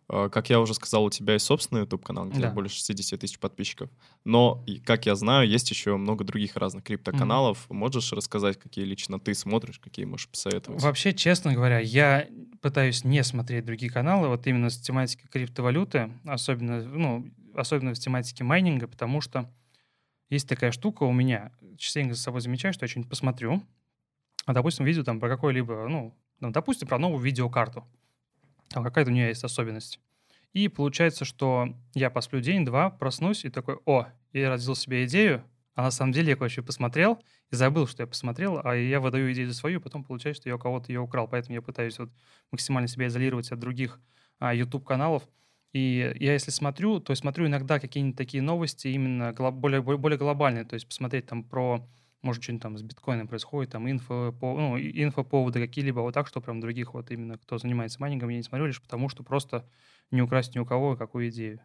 А, 0.10 0.30
Как 0.30 0.50
я 0.50 0.60
уже 0.62 0.74
сказал, 0.74 1.04
у 1.04 1.10
тебя 1.10 1.34
есть 1.34 1.46
собственный 1.46 1.82
YouTube-канал, 1.82 2.30
где 2.30 2.40
Да. 2.42 2.52
больше 2.52 2.78
60 2.78 3.20
тысяч 3.20 3.40
подписчиков. 3.40 3.90
Но, 4.24 4.64
как 4.86 5.06
я 5.06 5.16
знаю, 5.16 5.48
есть 5.50 5.70
еще 5.70 5.98
много 5.98 6.24
других 6.24 6.56
разных 6.56 6.84
криптоканалов. 6.86 7.70
Можешь 7.70 8.14
рассказать, 8.14 8.58
какие 8.58 8.86
лично 8.86 9.20
ты 9.20 9.34
смотришь, 9.34 9.80
какие 9.80 10.06
можешь 10.06 10.30
посоветовать? 10.30 10.82
Вообще, 10.82 11.14
честно 11.14 11.54
говоря, 11.54 11.80
я 11.80 12.26
пытаюсь 12.62 13.04
не 13.04 13.22
смотреть 13.24 13.66
другие 13.66 13.92
каналы, 13.92 14.30
вот 14.30 14.48
именно 14.48 14.70
с 14.70 14.78
тематики 14.78 15.28
криптовалюты, 15.30 16.10
особенно, 16.26 16.82
ну, 16.84 17.30
особенно 17.58 17.94
в 17.94 18.00
тематике 18.00 18.44
майнинга, 18.44 18.88
потому 18.88 19.22
что 19.22 19.52
есть 20.30 20.48
такая 20.48 20.72
штука 20.72 21.04
у 21.04 21.12
меня, 21.12 21.52
частенько 21.78 22.14
за 22.14 22.22
собой 22.22 22.42
замечаю, 22.42 22.74
что 22.74 22.84
я 22.84 22.88
что-нибудь 22.88 23.10
посмотрю, 23.10 23.64
а, 24.46 24.54
допустим, 24.54 24.86
видео 24.86 25.04
там 25.04 25.20
про 25.20 25.30
какой-либо, 25.30 25.88
ну, 25.88 26.18
ну, 26.40 26.52
допустим, 26.52 26.88
про 26.88 26.98
новую 26.98 27.22
видеокарту. 27.22 27.86
Там 28.70 28.84
какая-то 28.84 29.12
у 29.12 29.14
нее 29.14 29.28
есть 29.28 29.44
особенность. 29.44 30.00
И 30.54 30.68
получается, 30.70 31.26
что 31.26 31.76
я 31.94 32.10
посплю 32.10 32.40
день-два, 32.40 32.90
проснусь 32.90 33.46
и 33.46 33.50
такой, 33.50 33.78
о, 33.86 34.08
я 34.34 34.50
родил 34.50 34.76
себе 34.76 35.06
идею, 35.06 35.44
а 35.76 35.84
на 35.84 35.92
самом 35.92 36.12
деле 36.12 36.30
я 36.30 36.36
кое-что 36.36 36.64
посмотрел 36.64 37.22
и 37.52 37.56
забыл, 37.56 37.88
что 37.88 38.02
я 38.04 38.08
посмотрел, 38.08 38.60
а 38.64 38.74
я 38.76 39.00
выдаю 39.00 39.32
идею 39.34 39.48
за 39.48 39.54
свою, 39.54 39.80
потом 39.80 40.04
получается, 40.04 40.42
что 40.42 40.50
я 40.50 40.56
у 40.56 40.60
кого-то 40.60 40.92
ее 40.92 41.02
украл. 41.02 41.28
Поэтому 41.28 41.54
я 41.54 41.62
пытаюсь 41.62 42.00
вот 42.00 42.10
максимально 42.52 42.88
себя 42.88 43.08
изолировать 43.08 43.52
от 43.52 43.60
других 43.60 44.00
а, 44.40 44.56
YouTube-каналов. 44.56 45.28
И 45.78 46.12
я 46.20 46.34
если 46.34 46.50
смотрю, 46.50 47.00
то 47.00 47.14
смотрю 47.14 47.46
иногда 47.46 47.80
какие-нибудь 47.80 48.18
такие 48.18 48.42
новости 48.42 48.88
именно 48.88 49.32
более, 49.52 49.84
более, 49.84 50.18
глобальные, 50.18 50.66
то 50.66 50.74
есть 50.74 50.88
посмотреть 50.88 51.28
там 51.28 51.44
про, 51.44 51.88
может, 52.24 52.42
что-нибудь 52.42 52.64
там 52.64 52.78
с 52.80 52.82
биткоином 52.82 53.28
происходит, 53.28 53.74
там 53.74 53.88
инфо, 53.88 54.32
по, 54.32 54.60
ну, 54.60 54.80
инфоповоды 54.80 55.60
какие-либо, 55.60 56.00
вот 56.00 56.16
так, 56.16 56.28
что 56.28 56.42
прям 56.42 56.62
других 56.62 56.96
вот 56.96 57.12
именно, 57.12 57.38
кто 57.38 57.60
занимается 57.60 58.02
майнингом, 58.02 58.30
я 58.30 58.38
не 58.38 58.44
смотрю 58.44 58.66
лишь 58.66 58.82
потому, 58.82 59.08
что 59.08 59.22
просто 59.22 59.70
не 60.10 60.24
украсть 60.24 60.56
ни 60.56 60.60
у 60.60 60.66
кого 60.66 60.96
какую 60.96 61.30
идею. 61.30 61.60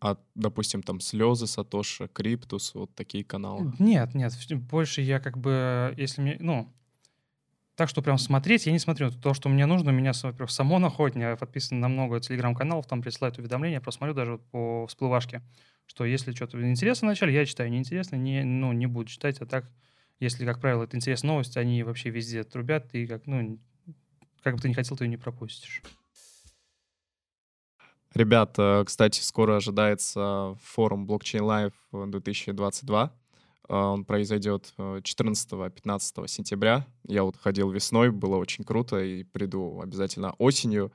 А, 0.00 0.16
допустим, 0.34 0.82
там 0.82 0.98
слезы 0.98 1.46
Сатоши, 1.46 2.08
Криптус, 2.08 2.74
вот 2.74 2.92
такие 2.96 3.22
каналы. 3.22 3.72
Нет, 3.78 4.12
нет, 4.14 4.32
больше 4.56 5.02
я 5.02 5.20
как 5.20 5.38
бы, 5.38 5.94
если 5.96 6.20
мне, 6.20 6.36
ну, 6.40 6.68
так 7.74 7.88
что 7.88 8.02
прям 8.02 8.18
смотреть, 8.18 8.66
я 8.66 8.72
не 8.72 8.78
смотрю. 8.78 9.10
То, 9.10 9.34
что 9.34 9.48
мне 9.48 9.66
нужно, 9.66 9.90
меня, 9.90 10.12
с- 10.12 10.22
во-первых, 10.22 10.50
само 10.50 10.78
находит. 10.78 11.16
Я 11.16 11.36
подписан 11.36 11.80
на 11.80 11.88
много 11.88 12.20
телеграм-каналов, 12.20 12.86
там 12.86 13.02
присылают 13.02 13.38
уведомления, 13.38 13.76
я 13.78 13.80
просто 13.80 13.98
смотрю 13.98 14.14
даже 14.14 14.38
по 14.38 14.86
всплывашке, 14.86 15.42
что 15.86 16.04
если 16.04 16.32
что-то 16.32 16.60
интересно 16.68 17.08
вначале, 17.08 17.34
я 17.34 17.46
читаю, 17.46 17.70
неинтересно, 17.70 18.16
не, 18.16 18.44
ну, 18.44 18.72
не 18.72 18.86
буду 18.86 19.08
читать, 19.08 19.40
а 19.40 19.46
так, 19.46 19.70
если, 20.20 20.44
как 20.44 20.60
правило, 20.60 20.84
это 20.84 20.96
интересная 20.96 21.32
новость, 21.32 21.56
они 21.56 21.82
вообще 21.82 22.10
везде 22.10 22.44
трубят, 22.44 22.94
и 22.94 23.06
как, 23.06 23.26
ну, 23.26 23.58
как 24.42 24.54
бы 24.56 24.60
ты 24.60 24.68
не 24.68 24.74
хотел, 24.74 24.96
ты 24.96 25.04
ее 25.04 25.08
не 25.10 25.16
пропустишь. 25.16 25.82
Ребят, 28.14 28.54
э, 28.58 28.84
кстати, 28.84 29.20
скоро 29.20 29.56
ожидается 29.56 30.56
форум 30.62 31.06
Blockchain 31.06 31.40
Live 31.40 32.10
2022. 32.10 33.12
Э, 33.68 33.74
Он 33.74 34.04
произойдет 34.04 34.72
э, 34.78 35.00
14-15 35.02 36.28
сентября. 36.28 36.86
Я 37.06 37.24
вот 37.24 37.36
ходил 37.36 37.70
весной, 37.70 38.10
было 38.10 38.36
очень 38.36 38.64
круто, 38.64 39.00
и 39.02 39.24
приду 39.24 39.80
обязательно 39.80 40.32
осенью. 40.38 40.92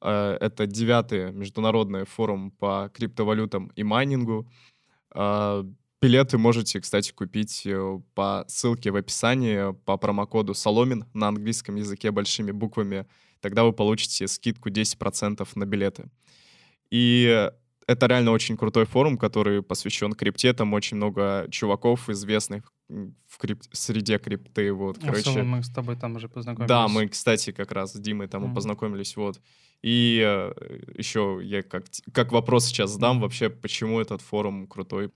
Э, 0.00 0.36
Это 0.40 0.66
девятый 0.66 1.32
международный 1.32 2.04
форум 2.04 2.50
по 2.50 2.90
криптовалютам 2.94 3.70
и 3.76 3.82
майнингу. 3.82 4.48
Э, 5.14 5.64
Билеты 6.02 6.38
можете, 6.38 6.80
кстати, 6.80 7.12
купить 7.12 7.66
э, 7.66 8.00
по 8.14 8.44
ссылке 8.48 8.90
в 8.90 8.96
описании 8.96 9.74
по 9.84 9.98
промокоду 9.98 10.54
Соломин 10.54 11.04
на 11.12 11.28
английском 11.28 11.74
языке 11.76 12.10
большими 12.10 12.52
буквами. 12.52 13.06
Тогда 13.40 13.64
вы 13.64 13.74
получите 13.74 14.26
скидку 14.26 14.70
10% 14.70 15.46
на 15.56 15.66
билеты. 15.66 16.10
И 16.90 17.50
это 17.90 18.06
реально 18.06 18.30
очень 18.30 18.56
крутой 18.56 18.84
форум, 18.86 19.18
который 19.18 19.62
посвящен 19.62 20.12
крипте. 20.12 20.52
Там 20.52 20.72
очень 20.74 20.96
много 20.96 21.46
чуваков 21.50 22.08
известных 22.08 22.72
в 22.88 23.38
крип- 23.42 23.62
среде 23.72 24.18
крипты. 24.18 24.72
Вот, 24.72 24.96
Ну, 25.02 25.12
в 25.12 25.16
целом 25.22 25.34
короче. 25.34 25.42
мы 25.42 25.62
с 25.62 25.70
тобой 25.70 25.96
там 25.96 26.16
уже 26.16 26.28
познакомились. 26.28 26.68
Да, 26.68 26.88
мы, 26.88 27.08
кстати, 27.08 27.52
как 27.52 27.72
раз 27.72 27.92
с 27.92 28.00
Димой 28.00 28.28
там 28.28 28.42
Мгм. 28.44 28.54
познакомились. 28.54 29.16
Вот. 29.16 29.40
И 29.82 30.22
э, 30.24 30.52
еще 30.98 31.40
я 31.42 31.62
как, 31.62 31.84
как 32.12 32.32
вопрос 32.32 32.66
сейчас 32.66 32.90
задам 32.90 33.16
Мгм. 33.16 33.22
вообще, 33.22 33.50
почему 33.50 34.00
этот 34.00 34.20
форум 34.22 34.66
крутой. 34.66 35.10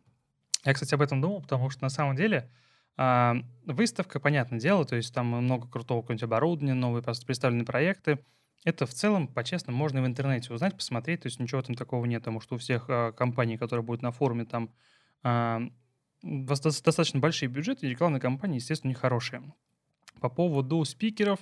Я, 0.65 0.73
кстати, 0.75 0.95
об 0.95 1.03
этом 1.03 1.21
думал, 1.21 1.43
потому 1.43 1.71
что 1.71 1.83
на 1.83 1.91
самом 1.91 2.17
деле 2.17 2.51
а, 2.97 3.35
выставка, 3.67 4.21
понятное 4.21 4.61
дело, 4.61 4.85
то 4.85 4.95
есть 4.97 5.13
там 5.13 5.27
много 5.27 5.69
крутого 5.69 6.01
какого-нибудь 6.01 6.23
оборудования, 6.23 6.75
новые 6.75 7.03
представлены 7.27 7.65
проекты. 7.65 8.19
Это 8.65 8.87
в 8.87 8.95
целом, 8.95 9.29
по-честному, 9.29 9.79
можно 9.79 10.03
в 10.03 10.07
интернете 10.07 10.53
узнать, 10.53 10.75
посмотреть, 10.75 11.23
то 11.23 11.27
есть 11.27 11.39
ничего 11.39 11.61
там 11.63 11.77
такого 11.77 12.07
нет, 12.07 12.23
потому 12.23 12.41
что 12.41 12.55
у 12.55 12.59
всех 12.59 12.87
а, 12.89 13.13
компаний, 13.13 13.59
которые 13.59 13.85
будут 13.85 14.03
на 14.03 14.11
форуме, 14.11 14.47
там 14.47 14.71
дос- 15.23 16.83
достаточно 16.83 17.21
большие 17.21 17.49
бюджеты, 17.49 17.87
и 17.87 17.91
рекламные 17.91 18.21
кампании, 18.21 18.57
естественно, 18.57 18.91
не 18.91 18.95
хорошие. 18.95 19.43
По 20.21 20.29
поводу 20.29 20.85
спикеров, 20.85 21.41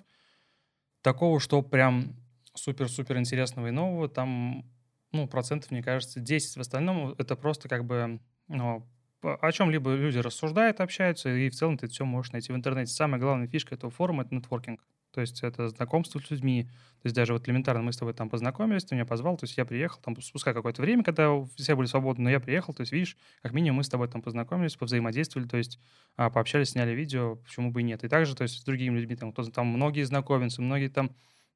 такого, 1.03 1.41
что 1.41 1.63
прям 1.63 2.17
супер-супер 2.55 3.19
интересного 3.19 3.69
и 3.69 3.71
нового, 3.71 4.09
там, 4.09 4.65
ну, 5.11 5.27
процентов, 5.27 5.71
мне 5.71 5.83
кажется, 5.83 6.21
10 6.21 6.57
в 6.57 6.61
остальном, 6.61 7.15
это 7.19 7.37
просто 7.37 7.69
как 7.69 7.85
бы, 7.85 8.21
ну, 8.49 8.87
о 9.23 9.53
чем-либо 9.53 9.95
люди 9.95 10.19
рассуждают, 10.19 10.81
общаются, 10.81 11.29
и 11.31 11.49
в 11.49 11.55
целом 11.55 11.79
ты 11.79 11.87
все 11.87 12.05
можешь 12.05 12.33
найти 12.33 12.53
в 12.53 12.57
интернете. 12.57 12.93
Самая 12.93 13.21
главная 13.21 13.47
фишка 13.47 13.75
этого 13.75 13.91
форума— 13.91 14.23
это 14.25 14.35
нетворкинг. 14.35 14.85
То 15.13 15.21
есть 15.21 15.43
это 15.43 15.69
знакомство 15.69 16.19
с 16.19 16.31
людьми. 16.31 16.65
То 17.03 17.07
есть 17.07 17.17
даже 17.17 17.33
вот 17.33 17.47
элементарно 17.47 17.83
мы 17.83 17.93
с 17.93 17.97
тобой 17.97 18.15
там 18.15 18.31
познакомились, 18.31 18.85
ты 18.85 18.95
меня 18.95 19.05
позвал, 19.05 19.37
то 19.37 19.45
есть 19.45 19.57
я 19.57 19.65
приехал, 19.65 20.01
там 20.01 20.21
спускай 20.21 20.55
какое-то 20.55 20.81
время, 20.83 21.03
когда 21.03 21.33
все 21.57 21.75
были 21.75 21.87
свободны, 21.87 22.25
но 22.25 22.31
я 22.31 22.41
приехал, 22.41 22.73
то 22.73 22.83
есть 22.83 22.93
видишь, 22.93 23.17
как 23.43 23.53
минимум 23.53 23.79
мы 23.79 23.85
с 23.85 23.89
тобой 23.89 24.09
там 24.09 24.23
познакомились, 24.23 24.77
повзаимодействовали, 24.77 25.49
то 25.49 25.57
есть 25.57 25.81
а, 26.17 26.31
пообщались, 26.31 26.71
сняли 26.71 26.93
видео, 26.93 27.37
почему 27.37 27.73
бы 27.73 27.81
и 27.81 27.85
нет. 27.85 28.05
И 28.05 28.09
также, 28.09 28.35
то 28.37 28.43
есть 28.43 28.61
с 28.61 28.65
другими 28.65 28.99
людьми, 28.99 29.17
там, 29.17 29.33
кто 29.33 29.43
там 29.45 29.67
многие 29.67 30.05
знакомятся, 30.05 30.63
многие 30.63 30.89
там, 30.89 31.11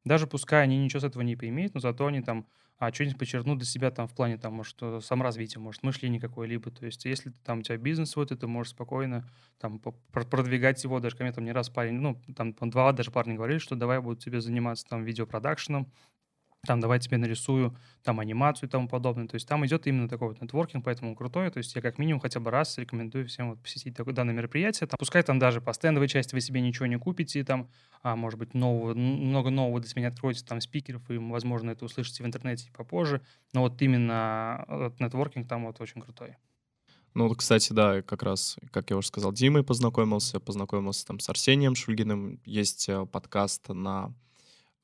даже 0.05 0.27
пускай 0.27 0.63
они 0.65 0.79
ничего 0.79 1.01
с 1.01 1.05
этого 1.05 1.23
не 1.23 1.37
поимеют, 1.37 1.75
но 1.75 1.81
зато 1.81 2.07
они 2.07 2.23
там 2.23 2.47
а 2.79 2.93
что-нибудь 2.93 3.19
подчеркнут 3.19 3.59
для 3.59 3.67
себя 3.67 3.91
там 3.91 4.07
в 4.07 4.15
плане 4.15 4.37
там, 4.37 4.55
может, 4.55 4.77
э, 4.83 5.01
саморазвития, 5.03 5.61
может, 5.61 5.83
мышления 5.83 6.21
какое-либо. 6.21 6.71
То 6.71 6.85
есть 6.87 7.05
если 7.07 7.31
ты, 7.31 7.37
там 7.45 7.61
у 7.61 7.63
тебя 7.63 7.79
бизнес 7.79 8.11
свой, 8.11 8.27
то 8.27 8.37
ты 8.37 8.47
можешь 8.47 8.73
спокойно 8.73 9.29
там 9.59 9.81
продвигать 10.13 10.83
его. 10.85 11.01
Даже 11.01 11.17
ко 11.17 11.25
мне 11.25 11.33
там 11.33 11.45
не 11.45 11.53
раз 11.53 11.71
парень, 11.71 11.95
ну, 11.95 12.21
там 12.37 12.55
два 12.55 12.93
даже 12.93 13.11
парня 13.11 13.35
говорили, 13.35 13.59
что 13.59 13.77
давай 13.77 14.01
буду 14.01 14.17
тебе 14.21 14.41
заниматься 14.41 14.87
там 14.87 15.05
видеопродакшеном, 15.05 15.91
там 16.67 16.81
давай 16.81 16.99
тебе 16.99 17.17
нарисую 17.17 17.77
там 18.03 18.21
анимацию 18.21 18.69
и 18.69 18.71
тому 18.71 18.89
подобное. 18.89 19.27
То 19.27 19.35
есть 19.35 19.49
там 19.49 19.65
идет 19.67 19.87
именно 19.87 20.09
такой 20.09 20.29
вот 20.29 20.41
нетворкинг, 20.41 20.85
поэтому 20.85 21.15
крутой. 21.15 21.51
То 21.51 21.59
есть 21.59 21.75
я 21.75 21.83
как 21.83 21.99
минимум 21.99 22.21
хотя 22.21 22.41
бы 22.41 22.51
раз 22.51 22.77
рекомендую 22.79 23.27
всем 23.27 23.51
вот 23.51 23.63
посетить 23.63 23.97
такое 23.97 24.15
данное 24.15 24.35
мероприятие. 24.35 24.87
Там, 24.87 24.97
пускай 24.99 25.23
там 25.23 25.39
даже 25.39 25.61
по 25.61 25.73
стендовой 25.73 26.09
части 26.09 26.35
вы 26.35 26.41
себе 26.41 26.61
ничего 26.61 26.87
не 26.87 26.99
купите, 26.99 27.45
там, 27.45 27.69
а 28.03 28.17
может 28.17 28.39
быть, 28.39 28.55
нового, 28.55 28.95
много 28.95 29.51
нового 29.51 29.81
для 29.81 29.89
себя 29.89 30.03
не 30.03 30.09
откроете, 30.09 30.45
там, 30.45 30.61
спикеров, 30.61 31.09
и, 31.11 31.19
возможно, 31.19 31.71
это 31.71 31.85
услышите 31.85 32.23
в 32.23 32.27
интернете 32.27 32.71
попозже. 32.73 33.23
Но 33.53 33.63
вот 33.63 33.81
именно 33.83 34.65
этот 34.69 35.01
нетворкинг 35.01 35.49
там 35.49 35.67
вот 35.67 35.81
очень 35.81 36.01
крутой. 36.01 36.37
Ну, 37.15 37.35
кстати, 37.35 37.73
да, 37.73 38.03
как 38.03 38.23
раз, 38.23 38.59
как 38.71 38.91
я 38.91 38.97
уже 38.99 39.09
сказал, 39.09 39.33
Димой 39.33 39.65
познакомился, 39.65 40.39
познакомился 40.39 41.07
там 41.07 41.19
с 41.19 41.29
Арсением 41.31 41.75
Шульгиным. 41.75 42.41
Есть 42.45 42.91
э, 42.91 43.07
подкаст 43.07 43.71
на 43.71 44.13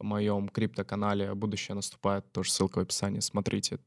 моем 0.02 0.48
криптоканале 0.48 1.34
«Будущее 1.34 1.74
наступает», 1.74 2.30
тоже 2.32 2.50
ссылка 2.50 2.78
в 2.78 2.82
описании, 2.82 3.20
смотрите. 3.20 3.78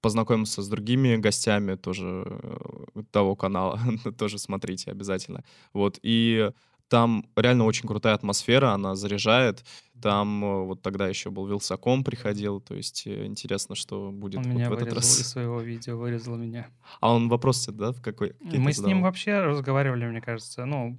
Познакомился 0.00 0.62
с 0.62 0.68
другими 0.68 1.16
гостями 1.16 1.74
тоже 1.74 2.24
э, 2.26 3.02
того 3.10 3.34
канала, 3.34 3.80
тоже 4.18 4.38
смотрите 4.38 4.90
обязательно. 4.90 5.42
Вот, 5.72 5.98
и 6.02 6.50
там 6.88 7.26
реально 7.34 7.64
очень 7.64 7.88
крутая 7.88 8.14
атмосфера, 8.14 8.70
она 8.72 8.94
заряжает. 8.94 9.64
Там 10.00 10.44
э, 10.44 10.64
вот 10.64 10.82
тогда 10.82 11.08
еще 11.08 11.30
был 11.30 11.46
Вилсаком 11.46 12.04
приходил, 12.04 12.60
то 12.60 12.74
есть 12.74 13.06
э, 13.06 13.26
интересно, 13.26 13.74
что 13.74 14.10
будет 14.12 14.38
Он 14.38 14.44
вот 14.44 14.52
меня 14.52 14.70
в 14.70 14.74
этот 14.74 14.92
раз. 14.92 15.20
из 15.20 15.28
своего 15.28 15.60
видео, 15.60 15.96
вырезал 15.96 16.36
меня. 16.36 16.68
А 17.00 17.12
он 17.12 17.28
вопрос 17.28 17.64
тебе, 17.64 17.78
да, 17.78 17.92
в 17.92 18.00
какой? 18.00 18.34
Мы 18.40 18.72
с 18.72 18.78
ним 18.78 19.02
вообще 19.02 19.40
разговаривали, 19.40 20.06
мне 20.06 20.20
кажется, 20.20 20.64
ну, 20.64 20.98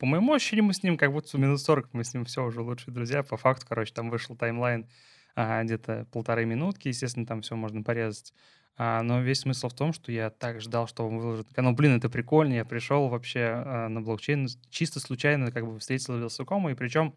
по 0.00 0.06
моему 0.06 0.32
ощущению, 0.32 0.64
мы 0.64 0.72
с 0.72 0.82
ним 0.82 0.96
как 0.96 1.12
будто 1.12 1.36
минут 1.36 1.60
40, 1.60 1.92
мы 1.92 2.04
с 2.04 2.14
ним 2.14 2.24
все 2.24 2.42
уже 2.42 2.62
лучшие 2.62 2.94
друзья. 2.94 3.22
По 3.22 3.36
факту, 3.36 3.66
короче, 3.68 3.92
там 3.92 4.08
вышел 4.08 4.34
таймлайн 4.34 4.88
а, 5.36 5.62
где-то 5.62 6.06
полторы 6.10 6.46
минутки, 6.46 6.88
естественно, 6.88 7.26
там 7.26 7.42
все 7.42 7.54
можно 7.54 7.82
порезать. 7.82 8.32
А, 8.78 9.02
но 9.02 9.20
весь 9.20 9.40
смысл 9.40 9.68
в 9.68 9.74
том, 9.74 9.92
что 9.92 10.10
я 10.10 10.30
так 10.30 10.62
ждал, 10.62 10.88
что 10.88 11.06
он 11.06 11.18
выложит. 11.18 11.48
Ну, 11.54 11.74
блин, 11.74 11.98
это 11.98 12.08
прикольно. 12.08 12.54
Я 12.54 12.64
пришел 12.64 13.08
вообще 13.08 13.62
а, 13.62 13.88
на 13.88 14.00
блокчейн 14.00 14.48
чисто 14.70 15.00
случайно, 15.00 15.52
как 15.52 15.66
бы 15.66 15.78
встретил 15.78 16.16
Вилсакома, 16.16 16.70
и 16.70 16.74
причем, 16.74 17.14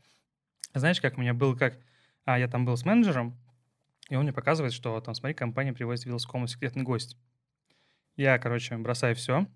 знаешь, 0.74 1.00
как 1.00 1.18
у 1.18 1.22
меня 1.22 1.34
был 1.34 1.56
как 1.56 1.78
А 2.26 2.38
я 2.38 2.50
там 2.50 2.66
был 2.66 2.76
с 2.76 2.84
менеджером, 2.84 3.40
и 4.10 4.18
он 4.18 4.24
мне 4.24 4.34
показывает, 4.34 4.74
что 4.74 5.00
там, 5.00 5.16
смотри, 5.16 5.34
компания 5.34 5.72
привозит 5.72 6.06
Вилскому 6.06 6.48
секретный 6.48 6.84
гость. 6.84 7.16
Я, 8.18 8.38
короче, 8.40 8.76
бросаю 8.76 9.16
все. 9.16 9.48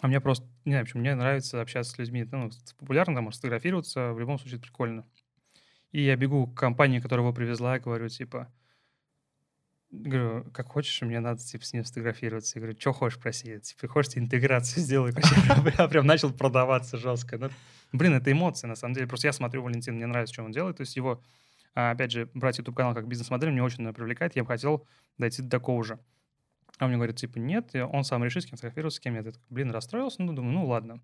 А 0.00 0.06
мне 0.06 0.20
просто, 0.20 0.46
не 0.64 0.72
знаю, 0.72 0.84
почему 0.84 1.00
мне 1.00 1.14
нравится 1.14 1.60
общаться 1.60 1.92
с 1.92 1.98
людьми. 1.98 2.24
Ну, 2.30 2.50
популярно, 2.78 3.14
там, 3.16 3.32
сфотографироваться, 3.32 4.12
в 4.12 4.20
любом 4.20 4.38
случае 4.38 4.58
это 4.58 4.66
прикольно. 4.66 5.04
И 5.90 6.02
я 6.02 6.16
бегу 6.16 6.46
к 6.46 6.58
компании, 6.58 7.00
которая 7.00 7.24
его 7.24 7.34
привезла, 7.34 7.76
и 7.76 7.80
говорю, 7.80 8.08
типа, 8.08 8.52
говорю, 9.90 10.44
как 10.52 10.68
хочешь, 10.68 11.00
мне 11.02 11.18
надо, 11.18 11.40
типа, 11.40 11.64
с 11.64 11.72
ним 11.72 11.84
сфотографироваться. 11.84 12.58
Я 12.58 12.62
говорю, 12.62 12.78
что 12.78 12.92
хочешь, 12.92 13.18
проси, 13.18 13.58
типа, 13.60 13.88
хочешь, 13.88 14.16
интеграцию 14.16 14.82
сделай. 14.82 15.12
Я 15.78 15.88
прям 15.88 16.06
начал 16.06 16.32
продаваться 16.32 16.96
жестко. 16.96 17.38
Ну, 17.38 17.50
блин, 17.92 18.14
это 18.14 18.30
эмоции, 18.30 18.66
на 18.66 18.76
самом 18.76 18.94
деле. 18.94 19.06
Просто 19.06 19.28
я 19.28 19.32
смотрю 19.32 19.62
Валентин, 19.62 19.94
мне 19.94 20.06
нравится, 20.06 20.34
что 20.34 20.44
он 20.44 20.52
делает. 20.52 20.76
То 20.76 20.82
есть 20.82 20.94
его, 20.94 21.22
а, 21.74 21.92
опять 21.92 22.12
же, 22.12 22.28
брать 22.34 22.58
YouTube-канал 22.58 22.94
как 22.94 23.08
бизнес-модель 23.08 23.50
мне 23.50 23.62
очень 23.62 23.92
привлекает. 23.94 24.36
Я 24.36 24.42
бы 24.42 24.48
хотел 24.48 24.86
дойти 25.16 25.42
до 25.42 25.48
такого 25.48 25.82
же. 25.82 25.98
А 26.78 26.84
он 26.84 26.90
мне 26.90 26.96
говорит, 26.96 27.16
типа, 27.16 27.38
нет, 27.38 27.74
он 27.74 28.04
сам 28.04 28.24
решит, 28.24 28.44
с 28.44 28.46
кем 28.46 28.56
фотографироваться, 28.56 28.98
с 28.98 29.00
кем 29.00 29.14
нет. 29.14 29.26
Я 29.26 29.32
такой, 29.32 29.46
блин, 29.50 29.70
расстроился, 29.70 30.22
ну, 30.22 30.32
думаю, 30.32 30.52
ну, 30.52 30.66
ладно. 30.66 31.00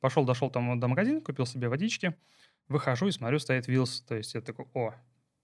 Пошел, 0.00 0.24
дошел 0.24 0.50
там 0.50 0.78
до 0.78 0.88
магазина, 0.88 1.20
купил 1.20 1.44
себе 1.44 1.68
водички, 1.68 2.14
выхожу 2.68 3.08
и 3.08 3.10
смотрю, 3.10 3.38
стоит 3.38 3.66
Вилс. 3.66 4.00
То 4.02 4.14
есть 4.14 4.34
я 4.34 4.40
такой, 4.40 4.66
о, 4.74 4.94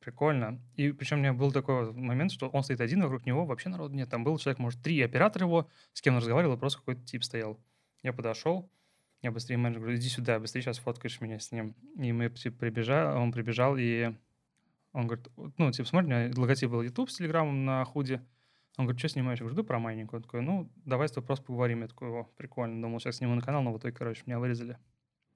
прикольно. 0.00 0.60
И 0.76 0.92
причем 0.92 1.18
у 1.18 1.20
меня 1.20 1.32
был 1.32 1.52
такой 1.52 1.92
момент, 1.92 2.32
что 2.32 2.48
он 2.48 2.62
стоит 2.62 2.80
один, 2.80 3.02
вокруг 3.02 3.26
него 3.26 3.44
вообще 3.44 3.68
народу 3.68 3.94
нет. 3.94 4.08
Там 4.08 4.24
был 4.24 4.38
человек, 4.38 4.58
может, 4.58 4.80
три 4.82 5.00
оператора 5.02 5.46
его, 5.46 5.68
с 5.92 6.00
кем 6.00 6.14
он 6.14 6.20
разговаривал, 6.20 6.56
просто 6.56 6.78
какой-то 6.78 7.04
тип 7.04 7.24
стоял. 7.24 7.58
Я 8.02 8.12
подошел, 8.12 8.70
я 9.22 9.32
быстрее 9.32 9.56
менеджер 9.56 9.80
говорю, 9.80 9.96
иди 9.96 10.08
сюда, 10.08 10.38
быстрее 10.38 10.62
сейчас 10.62 10.78
фоткаешь 10.78 11.20
меня 11.20 11.38
с 11.38 11.50
ним. 11.50 11.74
И 11.96 12.12
мы 12.12 12.28
типа, 12.28 12.58
прибежали, 12.58 13.16
он 13.16 13.32
прибежал, 13.32 13.76
и 13.78 14.14
он 14.92 15.06
говорит, 15.08 15.26
ну, 15.56 15.72
типа, 15.72 15.88
смотри, 15.88 16.12
у 16.12 16.16
меня 16.16 16.32
логотип 16.36 16.70
был 16.70 16.82
YouTube 16.82 17.10
с 17.10 17.16
Телеграмом 17.16 17.64
на 17.64 17.84
худе. 17.84 18.22
Он 18.76 18.86
говорит, 18.86 18.98
что 18.98 19.08
снимаешь? 19.08 19.38
Я 19.38 19.44
говорю, 19.44 19.56
да 19.56 19.62
про 19.62 19.78
майнинг. 19.78 20.12
Он 20.12 20.22
такой, 20.22 20.42
ну, 20.42 20.70
давай 20.84 21.08
с 21.08 21.12
тобой 21.12 21.26
просто 21.26 21.44
поговорим. 21.44 21.82
Я 21.82 21.88
такой, 21.88 22.08
о, 22.08 22.24
прикольно. 22.36 22.80
Думал, 22.80 22.98
сейчас 23.00 23.16
сниму 23.16 23.34
на 23.34 23.42
канал, 23.42 23.62
но 23.62 23.72
в 23.72 23.78
итоге, 23.78 23.94
короче, 23.94 24.22
меня 24.26 24.38
вырезали. 24.38 24.78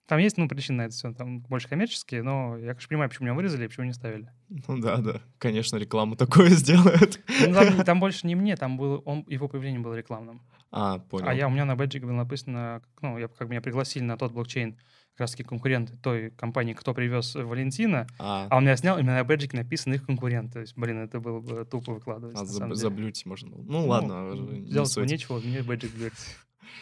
Там 0.09 0.18
есть, 0.20 0.38
ну, 0.38 0.48
причины 0.48 0.79
на 0.79 0.83
это 0.87 0.94
все, 0.94 1.12
там 1.12 1.40
больше 1.40 1.68
коммерческие, 1.68 2.22
но 2.22 2.57
я, 2.57 2.68
конечно, 2.68 2.88
понимаю, 2.88 3.11
почему 3.11 3.27
меня 3.27 3.35
вырезали 3.35 3.66
и 3.66 3.68
почему 3.68 3.85
не 3.85 3.92
ставили. 3.92 4.33
Ну 4.48 4.79
да, 4.79 4.96
да, 4.96 5.20
конечно, 5.37 5.77
рекламу 5.77 6.16
такое 6.16 6.48
сделают. 6.48 7.20
Ну, 7.46 7.53
там, 7.53 7.85
там 7.85 8.01
больше 8.01 8.27
не 8.27 8.35
мне, 8.35 8.57
там 8.57 8.79
был, 8.79 9.03
он, 9.05 9.27
его 9.29 9.48
появление 9.48 9.81
было 9.81 9.92
рекламным. 9.92 10.40
А, 10.70 10.98
понял. 10.98 11.29
А 11.29 11.35
я, 11.35 11.46
у 11.46 11.51
меня 11.51 11.66
на 11.66 11.77
бэджике 11.77 12.07
было 12.07 12.14
написано, 12.14 12.83
ну, 13.03 13.18
я, 13.18 13.29
как 13.29 13.51
меня 13.51 13.61
пригласили 13.61 14.03
на 14.03 14.16
тот 14.16 14.33
блокчейн, 14.33 14.79
как 15.19 15.23
раз 15.23 15.33
таки 15.33 15.43
конкуренты 15.43 15.97
той 15.97 16.31
компании, 16.31 16.75
кто 16.75 16.95
привез 16.95 17.35
Валентина, 17.35 18.07
а, 18.21 18.47
а 18.49 18.57
у 18.59 18.61
меня 18.61 18.77
снял 18.77 18.99
именно 19.01 19.17
на 19.17 19.25
бэджике 19.25 19.57
написан 19.57 19.93
их 19.95 20.07
конкурент. 20.07 20.53
То 20.53 20.61
есть, 20.61 20.77
блин, 20.77 20.99
это 21.03 21.19
было 21.19 21.41
бы 21.41 21.65
тупо 21.65 21.93
выкладывать. 21.95 22.37
А, 22.37 22.45
заб- 22.45 22.75
заблюдить 22.77 23.27
можно. 23.27 23.51
Ну, 23.57 23.65
ну 23.67 23.87
ладно. 23.89 24.15
Делать 24.71 24.97
не 24.97 25.03
нечего, 25.11 25.41
мне 25.41 25.63
бэджик 25.65 25.93
говорит. 25.93 26.15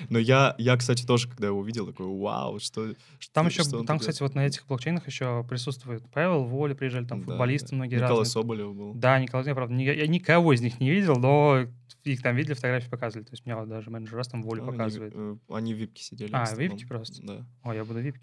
Но 0.08 0.18
я, 0.18 0.54
я, 0.58 0.76
кстати, 0.76 1.06
тоже, 1.06 1.28
когда 1.28 1.48
его 1.48 1.58
увидел, 1.58 1.86
такой, 1.86 2.06
вау, 2.06 2.58
что... 2.58 2.94
Там 3.32 3.46
еще, 3.46 3.62
что 3.62 3.82
там, 3.84 3.98
кстати, 3.98 4.22
вот 4.22 4.34
на 4.34 4.46
этих 4.46 4.66
блокчейнах 4.66 5.06
еще 5.06 5.44
присутствует 5.48 6.02
Павел, 6.12 6.44
Воля 6.44 6.74
приезжали, 6.74 7.06
там 7.06 7.20
да, 7.20 7.26
футболисты 7.26 7.70
да. 7.70 7.76
многие 7.76 7.94
Николай 7.96 8.18
разные. 8.18 8.26
Соболев 8.26 8.74
был. 8.74 8.94
Да, 8.94 9.18
Николай, 9.18 9.46
я, 9.46 9.54
правда, 9.54 9.74
я 9.74 10.06
никого 10.06 10.52
из 10.52 10.60
них 10.60 10.80
не 10.80 10.90
видел, 10.90 11.16
но 11.16 11.66
их 12.04 12.22
там 12.22 12.36
видели, 12.36 12.54
фотографии 12.54 12.88
показывали. 12.88 13.24
То 13.24 13.32
есть 13.32 13.44
меня 13.46 13.56
вот 13.56 13.68
даже 13.68 13.90
менеджер 13.90 14.16
раз 14.16 14.28
там 14.28 14.42
Волю 14.42 14.64
ну, 14.64 14.72
показывает. 14.72 15.14
Они, 15.14 15.38
они 15.48 15.74
в 15.74 15.76
випке 15.76 16.02
сидели. 16.02 16.30
А, 16.32 16.44
в 16.46 16.58
випке 16.58 16.86
просто? 16.86 17.22
Да. 17.22 17.46
О, 17.62 17.74
я 17.74 17.84
буду 17.84 18.00
в 18.00 18.02
випке. 18.02 18.22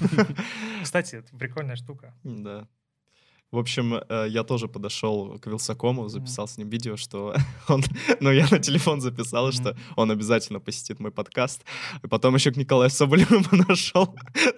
Кстати, 0.82 1.16
это 1.16 1.36
прикольная 1.36 1.76
штука. 1.76 2.14
Да. 2.22 2.68
В 3.50 3.58
общем, 3.58 3.94
э, 3.94 4.26
я 4.28 4.44
тоже 4.44 4.68
подошел 4.68 5.38
к 5.38 5.46
Вилсакому, 5.46 6.08
записал 6.08 6.44
mm. 6.44 6.48
с 6.48 6.58
ним 6.58 6.68
видео, 6.68 6.96
что 6.96 7.34
он... 7.68 7.82
Ну, 8.20 8.30
я 8.30 8.46
на 8.50 8.58
телефон 8.58 9.00
записал, 9.00 9.48
mm. 9.48 9.52
что 9.52 9.76
он 9.96 10.10
обязательно 10.10 10.60
посетит 10.60 11.00
мой 11.00 11.10
подкаст. 11.10 11.64
И 12.02 12.06
потом 12.08 12.34
еще 12.34 12.52
к 12.52 12.56
Николаю 12.56 12.90
Соболеву 12.90 13.42
подошел. 13.50 14.14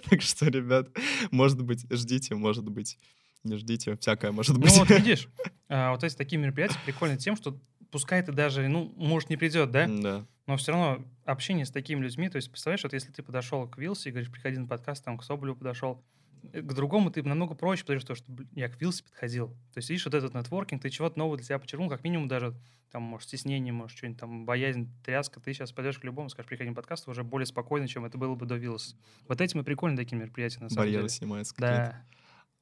так 0.09 0.21
что, 0.21 0.47
ребят, 0.47 0.89
может 1.31 1.61
быть, 1.61 1.85
ждите, 1.89 2.35
может 2.35 2.67
быть, 2.67 2.97
не 3.45 3.55
ждите, 3.55 3.95
всякое 3.95 4.33
может 4.33 4.57
быть. 4.57 4.73
Ну, 4.73 4.79
вот 4.79 4.89
видишь, 4.99 5.29
а, 5.69 5.91
вот 5.91 6.03
эти 6.03 6.15
такие 6.15 6.37
мероприятия 6.37 6.77
прикольны 6.83 7.17
тем, 7.17 7.37
что 7.37 7.57
пускай 7.91 8.21
ты 8.21 8.33
даже, 8.33 8.67
ну, 8.67 8.93
может, 8.97 9.29
не 9.29 9.37
придет, 9.37 9.71
да? 9.71 9.87
Да. 9.87 10.25
Но 10.47 10.57
все 10.57 10.73
равно 10.73 11.05
общение 11.23 11.65
с 11.65 11.71
такими 11.71 12.01
людьми, 12.01 12.27
то 12.27 12.35
есть, 12.35 12.49
представляешь, 12.49 12.83
вот 12.83 12.91
если 12.91 13.11
ты 13.11 13.23
подошел 13.23 13.67
к 13.67 13.77
Вилсе 13.77 14.09
и 14.09 14.11
говоришь, 14.11 14.31
приходи 14.31 14.57
на 14.57 14.67
подкаст, 14.67 15.05
там, 15.05 15.17
к 15.17 15.23
Соболеву 15.23 15.55
подошел, 15.55 16.03
к 16.43 16.73
другому 16.73 17.11
ты 17.11 17.23
намного 17.23 17.53
проще, 17.55 17.83
потому 17.83 17.99
что, 17.99 18.15
что 18.15 18.25
я 18.53 18.69
к 18.69 18.79
Вилсе 18.81 19.03
подходил. 19.03 19.49
То 19.73 19.77
есть, 19.77 19.89
видишь, 19.89 20.05
вот 20.05 20.13
этот 20.13 20.33
нетворкинг, 20.33 20.81
ты 20.81 20.89
чего-то 20.89 21.17
нового 21.17 21.37
для 21.37 21.45
себя 21.45 21.59
почерпнул, 21.59 21.89
как 21.89 22.03
минимум 22.03 22.27
даже, 22.27 22.55
там, 22.91 23.03
может, 23.03 23.27
стеснение, 23.27 23.71
может, 23.71 23.97
что-нибудь 23.97 24.19
там, 24.19 24.45
боязнь, 24.45 24.89
тряска, 25.03 25.39
ты 25.39 25.53
сейчас 25.53 25.71
пойдешь 25.71 25.99
к 25.99 26.03
любому, 26.03 26.29
скажешь, 26.29 26.49
приходи 26.49 26.69
на 26.69 26.75
подкаст, 26.75 27.07
уже 27.07 27.23
более 27.23 27.45
спокойно, 27.45 27.87
чем 27.87 28.05
это 28.05 28.17
было 28.17 28.35
бы 28.35 28.45
до 28.45 28.55
Вилса. 28.55 28.95
Вот 29.27 29.39
этим 29.41 29.61
и 29.61 29.63
прикольно 29.63 29.97
такие 29.97 30.17
мероприятия, 30.17 30.59
на 30.59 30.69
самом 30.69 30.83
Барьеры 30.83 31.03
деле. 31.03 31.09
снимаются 31.09 31.53
Да. 31.57 32.03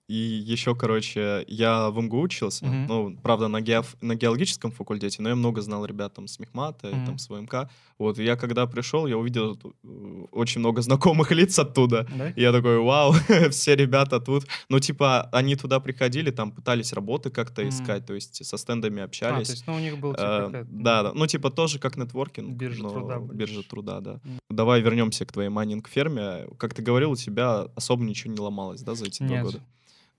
И 0.09 0.15
еще, 0.15 0.73
короче, 0.73 1.45
я 1.47 1.91
в 1.91 2.01
МГУ 2.01 2.21
учился, 2.21 2.65
mm-hmm. 2.65 2.85
ну, 2.87 3.17
правда, 3.21 3.47
на, 3.47 3.61
геоф... 3.61 3.95
на 4.01 4.15
геологическом 4.15 4.71
факультете, 4.71 5.21
но 5.21 5.29
я 5.29 5.35
много 5.35 5.61
знал 5.61 5.85
ребят 5.85 6.15
там 6.15 6.27
с 6.27 6.39
Мехмата, 6.39 6.87
mm-hmm. 6.87 7.05
там 7.05 7.19
с 7.19 7.29
ВМК. 7.29 7.69
Вот, 7.99 8.17
и 8.17 8.23
я 8.23 8.35
когда 8.35 8.65
пришел, 8.65 9.05
я 9.05 9.19
увидел 9.19 9.59
э, 9.61 10.25
очень 10.31 10.61
много 10.61 10.81
знакомых 10.81 11.29
лиц 11.39 11.59
оттуда. 11.59 12.07
Да? 12.17 12.31
И 12.31 12.41
я 12.41 12.51
такой, 12.51 12.79
вау, 12.79 13.13
все 13.51 13.75
ребята 13.75 14.19
тут. 14.19 14.47
Ну, 14.67 14.79
типа, 14.79 15.29
они 15.31 15.55
туда 15.55 15.79
приходили, 15.79 16.31
там 16.31 16.51
пытались 16.53 16.91
работы 16.91 17.29
как-то 17.29 17.61
mm-hmm. 17.61 17.69
искать, 17.69 18.07
то 18.07 18.15
есть 18.15 18.43
со 18.43 18.57
стендами 18.57 19.03
общались. 19.03 19.49
А, 19.49 19.51
то 19.51 19.51
есть, 19.51 19.67
ну, 19.67 19.75
у 19.75 19.79
них 19.79 19.99
был, 19.99 20.13
типа, 20.13 20.49
э, 20.51 20.65
Да, 20.69 21.03
да, 21.03 21.11
ну, 21.13 21.27
типа, 21.27 21.51
тоже 21.51 21.77
как 21.77 21.97
нетворкинг. 21.97 22.57
Биржа 22.57 22.89
труда. 22.89 23.19
Биржа 23.19 23.61
труда, 23.61 23.99
да. 23.99 24.13
Mm-hmm. 24.13 24.39
Давай 24.49 24.81
вернемся 24.81 25.23
к 25.27 25.31
твоей 25.31 25.49
майнинг-ферме. 25.49 26.47
Как 26.57 26.73
ты 26.73 26.81
говорил, 26.81 27.11
у 27.11 27.15
тебя 27.15 27.67
особо 27.75 28.03
ничего 28.03 28.33
не 28.33 28.39
ломалось, 28.39 28.81
да, 28.81 28.95
за 28.95 29.05
эти 29.05 29.21
Нет. 29.21 29.29
два 29.29 29.41
года? 29.43 29.61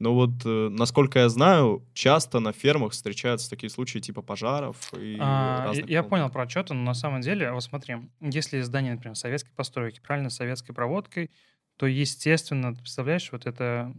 Но 0.00 0.14
вот, 0.14 0.30
э, 0.46 0.68
насколько 0.70 1.18
я 1.18 1.28
знаю, 1.28 1.86
часто 1.92 2.40
на 2.40 2.52
фермах 2.52 2.92
встречаются 2.92 3.50
такие 3.50 3.68
случаи 3.68 3.98
типа 3.98 4.22
пожаров 4.22 4.76
и 4.94 5.18
а, 5.20 5.66
разных... 5.66 5.88
Я, 5.88 5.98
я 5.98 6.02
понял 6.02 6.30
про 6.30 6.44
отчеты, 6.44 6.72
но 6.72 6.82
на 6.82 6.94
самом 6.94 7.20
деле, 7.20 7.52
вот 7.52 7.62
смотри, 7.62 7.96
если 8.20 8.62
здание, 8.62 8.94
например, 8.94 9.14
советской 9.14 9.52
постройки, 9.52 10.00
правильно, 10.00 10.30
советской 10.30 10.72
проводкой, 10.72 11.30
то, 11.76 11.86
естественно, 11.86 12.74
ты 12.74 12.80
представляешь, 12.80 13.30
вот 13.30 13.44
это 13.44 13.94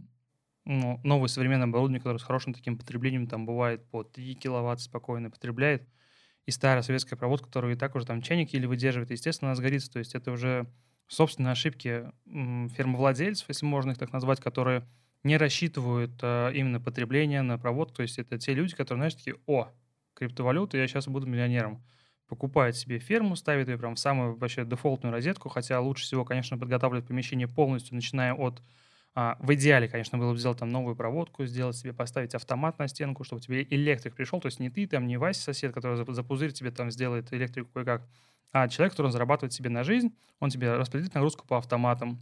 ну, 0.64 1.00
новое 1.04 1.28
современное 1.28 1.68
оборудование, 1.68 2.00
которое 2.00 2.18
с 2.18 2.24
хорошим 2.24 2.52
таким 2.52 2.76
потреблением, 2.76 3.28
там 3.28 3.46
бывает 3.46 3.88
по 3.88 4.02
3 4.02 4.34
киловатт 4.34 4.80
спокойно 4.80 5.30
потребляет, 5.30 5.88
и 6.46 6.50
старая 6.50 6.82
советская 6.82 7.16
проводка, 7.16 7.46
которую 7.46 7.74
и 7.74 7.78
так 7.78 7.94
уже 7.94 8.06
там 8.06 8.22
чайник 8.22 8.52
или 8.54 8.66
выдерживает, 8.66 9.12
естественно, 9.12 9.52
она 9.52 9.54
сгорится. 9.54 9.92
То 9.92 10.00
есть 10.00 10.16
это 10.16 10.32
уже 10.32 10.66
собственные 11.06 11.52
ошибки 11.52 12.10
фермовладельцев, 12.26 13.48
если 13.48 13.66
можно 13.66 13.92
их 13.92 13.98
так 13.98 14.12
назвать, 14.12 14.40
которые 14.40 14.84
не 15.24 15.36
рассчитывают 15.36 16.12
а, 16.22 16.50
именно 16.50 16.80
потребление 16.80 17.42
на 17.42 17.58
провод. 17.58 17.94
То 17.94 18.02
есть 18.02 18.18
это 18.18 18.38
те 18.38 18.54
люди, 18.54 18.74
которые, 18.74 19.00
знаешь, 19.00 19.14
такие, 19.14 19.36
о, 19.46 19.68
криптовалюта, 20.14 20.78
я 20.78 20.86
сейчас 20.86 21.08
буду 21.08 21.26
миллионером. 21.26 21.82
Покупают 22.28 22.76
себе 22.76 22.98
ферму, 22.98 23.36
ставят 23.36 23.68
ее 23.68 23.76
прям 23.78 23.94
в 23.94 23.98
самую 23.98 24.36
вообще 24.36 24.64
дефолтную 24.64 25.12
розетку, 25.12 25.48
хотя 25.48 25.80
лучше 25.80 26.04
всего, 26.04 26.24
конечно, 26.24 26.56
подготавливать 26.58 27.06
помещение 27.06 27.46
полностью, 27.46 27.94
начиная 27.94 28.32
от 28.34 28.62
а, 29.14 29.36
в 29.40 29.52
идеале, 29.54 29.88
конечно, 29.88 30.16
было 30.16 30.32
бы 30.32 30.38
сделать 30.38 30.58
там 30.58 30.70
новую 30.70 30.96
проводку, 30.96 31.44
сделать 31.44 31.76
себе, 31.76 31.92
поставить 31.92 32.34
автомат 32.34 32.78
на 32.78 32.88
стенку, 32.88 33.24
чтобы 33.24 33.42
тебе 33.42 33.62
электрик 33.68 34.14
пришел. 34.14 34.40
То 34.40 34.46
есть 34.46 34.58
не 34.58 34.70
ты, 34.70 34.86
там, 34.86 35.06
не 35.06 35.18
Вася 35.18 35.42
сосед, 35.42 35.72
который 35.74 36.02
за 36.14 36.22
пузырь 36.24 36.52
тебе 36.52 36.70
там 36.70 36.90
сделает 36.90 37.32
электрику 37.32 37.70
кое-как, 37.74 38.08
а 38.52 38.68
человек, 38.68 38.92
который 38.92 39.10
зарабатывает 39.10 39.52
себе 39.52 39.68
на 39.70 39.84
жизнь, 39.84 40.14
он 40.40 40.50
тебе 40.50 40.74
распределит 40.74 41.14
нагрузку 41.14 41.46
по 41.46 41.58
автоматам, 41.58 42.20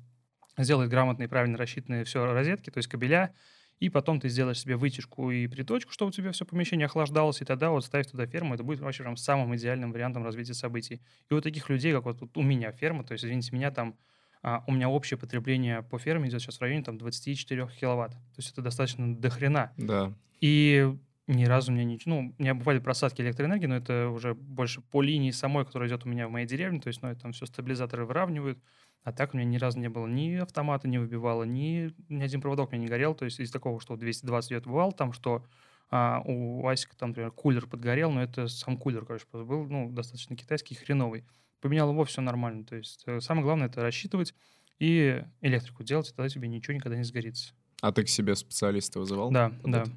сделает 0.65 0.91
грамотные, 0.91 1.29
правильно 1.29 1.59
рассчитанные 1.59 2.05
все 2.05 2.33
розетки, 2.33 2.71
то 2.71 2.79
есть 2.79 2.89
кабеля, 2.89 3.35
и 3.79 3.89
потом 3.89 4.21
ты 4.21 4.29
сделаешь 4.29 4.61
себе 4.61 4.77
вытяжку 4.77 5.31
и 5.31 5.47
приточку, 5.47 5.93
чтобы 5.93 6.11
у 6.11 6.13
тебя 6.13 6.33
все 6.33 6.45
помещение 6.45 6.87
охлаждалось, 6.87 7.41
и 7.41 7.45
тогда 7.45 7.71
вот 7.71 7.85
ставь 7.85 8.07
туда 8.07 8.27
ферму, 8.27 8.55
это 8.55 8.63
будет 8.63 8.81
вообще 8.81 9.03
прям 9.03 9.17
самым 9.17 9.57
идеальным 9.57 9.93
вариантом 9.93 10.25
развития 10.25 10.55
событий. 10.55 11.01
И 11.31 11.35
вот 11.35 11.43
таких 11.43 11.69
людей, 11.71 11.93
как 11.93 12.05
вот 12.05 12.37
у 12.37 12.43
меня 12.43 12.73
ферма, 12.73 13.05
то 13.05 13.13
есть, 13.13 13.25
извините 13.25 13.55
меня, 13.55 13.71
там 13.71 13.97
а, 14.43 14.65
у 14.67 14.73
меня 14.73 14.89
общее 14.89 15.19
потребление 15.19 15.83
по 15.83 15.99
ферме 15.99 16.29
идет 16.29 16.41
сейчас 16.41 16.59
в 16.59 16.63
районе 16.63 16.83
там 16.83 16.99
24 16.99 17.69
киловатт. 17.79 18.13
То 18.13 18.19
есть 18.39 18.53
это 18.53 18.63
достаточно 18.63 19.15
дохрена. 19.15 19.73
Да. 19.77 20.13
И 20.41 20.95
ни 21.27 21.45
разу 21.45 21.73
мне 21.73 21.85
не... 21.85 21.99
Ну, 22.07 22.35
у 22.37 22.43
меня 22.43 22.55
бывали 22.55 22.79
просадки 22.79 23.21
электроэнергии, 23.21 23.67
но 23.67 23.77
это 23.77 24.09
уже 24.09 24.35
больше 24.35 24.81
по 24.81 25.03
линии 25.03 25.31
самой, 25.31 25.65
которая 25.65 25.89
идет 25.89 26.07
у 26.07 26.09
меня 26.09 26.27
в 26.27 26.31
моей 26.31 26.47
деревне. 26.47 26.81
То 26.81 26.89
есть, 26.89 27.03
ну, 27.03 27.09
это 27.09 27.21
там 27.21 27.33
все 27.33 27.47
стабилизаторы 27.47 28.07
выравнивают. 28.07 28.59
А 29.03 29.13
так 29.13 29.33
у 29.33 29.37
меня 29.37 29.47
ни 29.49 29.57
разу 29.57 29.79
не 29.79 29.89
было 29.89 30.07
ни 30.07 30.35
автомата 30.35 30.87
не 30.87 30.99
выбивало, 30.99 31.45
ни, 31.45 31.95
ни 32.09 32.23
один 32.23 32.41
проводок 32.41 32.71
у 32.71 32.73
меня 32.73 32.83
не 32.83 32.89
горел. 32.89 33.15
То 33.15 33.25
есть 33.25 33.41
из 33.41 33.51
такого, 33.51 33.81
что 33.81 33.97
220 33.97 34.53
идет 34.53 34.67
бывал, 34.67 34.93
там, 34.93 35.13
что 35.13 35.45
а, 35.91 36.23
у 36.25 36.67
Асика 36.67 36.97
там, 36.97 37.11
например, 37.11 37.31
кулер 37.31 37.67
подгорел, 37.67 38.11
но 38.11 38.23
это 38.23 38.47
сам 38.49 38.77
кулер, 38.77 39.05
короче, 39.05 39.25
был, 39.33 39.65
ну, 39.65 39.91
достаточно 39.91 40.37
китайский, 40.37 40.75
хреновый. 40.75 41.25
Поменял 41.61 41.91
его, 41.91 42.05
все 42.05 42.21
нормально. 42.21 42.65
То 42.65 42.77
есть 42.77 43.03
э, 43.07 43.21
самое 43.21 43.45
главное 43.45 43.67
это 43.67 43.83
рассчитывать 43.83 44.35
и 44.79 45.23
электрику 45.41 45.83
делать, 45.83 46.09
и 46.09 46.15
тогда 46.15 46.29
тебе 46.29 46.49
ничего 46.49 46.75
никогда 46.75 46.97
не 46.97 47.05
сгорится. 47.05 47.53
А 47.83 47.93
ты 47.93 48.05
к 48.05 48.09
себе 48.09 48.35
специалиста 48.35 48.99
вызывал? 48.99 49.31
Да, 49.31 49.53
да. 49.65 49.83
Это? 49.83 49.91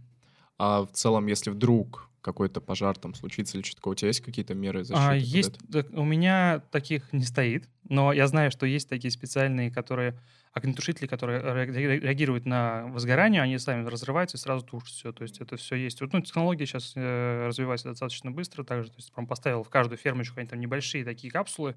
А 0.58 0.82
в 0.86 0.92
целом, 0.92 1.28
если 1.28 1.52
вдруг 1.52 2.10
какой-то 2.24 2.62
пожар 2.62 2.98
там 2.98 3.14
случится 3.14 3.58
или 3.58 3.64
что-то 3.64 3.82
такое, 3.82 3.92
у 3.92 3.96
тебя 3.96 4.08
есть 4.08 4.22
какие-то 4.22 4.56
меры 4.56 4.84
защиты? 4.84 5.08
А, 5.08 5.14
есть, 5.14 5.60
у 5.92 6.06
меня 6.06 6.64
таких 6.72 7.12
не 7.12 7.24
стоит, 7.24 7.70
но 7.90 8.14
я 8.14 8.28
знаю, 8.28 8.50
что 8.50 8.66
есть 8.66 8.90
такие 8.90 9.12
специальные, 9.12 9.70
которые 9.70 10.18
огнетушители, 10.54 11.08
которые 11.08 11.42
реагируют 11.66 12.46
на 12.46 12.86
возгорание, 12.88 13.42
они 13.42 13.58
сами 13.58 13.86
разрываются 13.88 14.38
и 14.38 14.40
сразу 14.40 14.66
тушат 14.66 14.90
все. 14.90 15.12
То 15.12 15.24
есть 15.24 15.42
это 15.42 15.58
все 15.58 15.76
есть. 15.76 16.00
Вот, 16.00 16.14
ну, 16.14 16.22
технология 16.22 16.66
сейчас 16.66 16.94
э, 16.96 17.48
развивается 17.48 17.90
достаточно 17.90 18.32
быстро, 18.32 18.64
также, 18.64 18.90
то 18.90 18.98
есть 18.98 19.12
прям 19.12 19.28
поставил 19.28 19.64
в 19.64 19.70
каждую 19.70 19.98
фермочку 19.98 20.40
они 20.40 20.48
там 20.48 20.60
небольшие 20.60 21.04
такие 21.04 21.32
капсулы, 21.32 21.76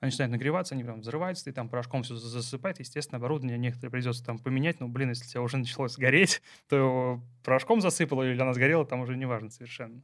они 0.00 0.10
начинают 0.10 0.30
нагреваться, 0.30 0.74
они 0.74 0.84
прям 0.84 1.00
взрываются, 1.00 1.50
и 1.50 1.52
там 1.52 1.68
порошком 1.68 2.04
все 2.04 2.14
засыпает. 2.14 2.78
Естественно, 2.78 3.18
оборудование 3.18 3.58
некоторые 3.58 3.90
придется 3.90 4.24
там 4.24 4.38
поменять. 4.38 4.78
Но, 4.78 4.86
блин, 4.86 5.08
если 5.08 5.24
у 5.24 5.28
тебя 5.28 5.42
уже 5.42 5.56
началось 5.56 5.96
гореть, 5.96 6.40
то 6.68 7.20
порошком 7.42 7.80
засыпало 7.80 8.22
или 8.22 8.40
она 8.40 8.54
сгорела, 8.54 8.86
там 8.86 9.00
уже 9.00 9.16
не 9.16 9.26
важно 9.26 9.50
совершенно. 9.50 10.00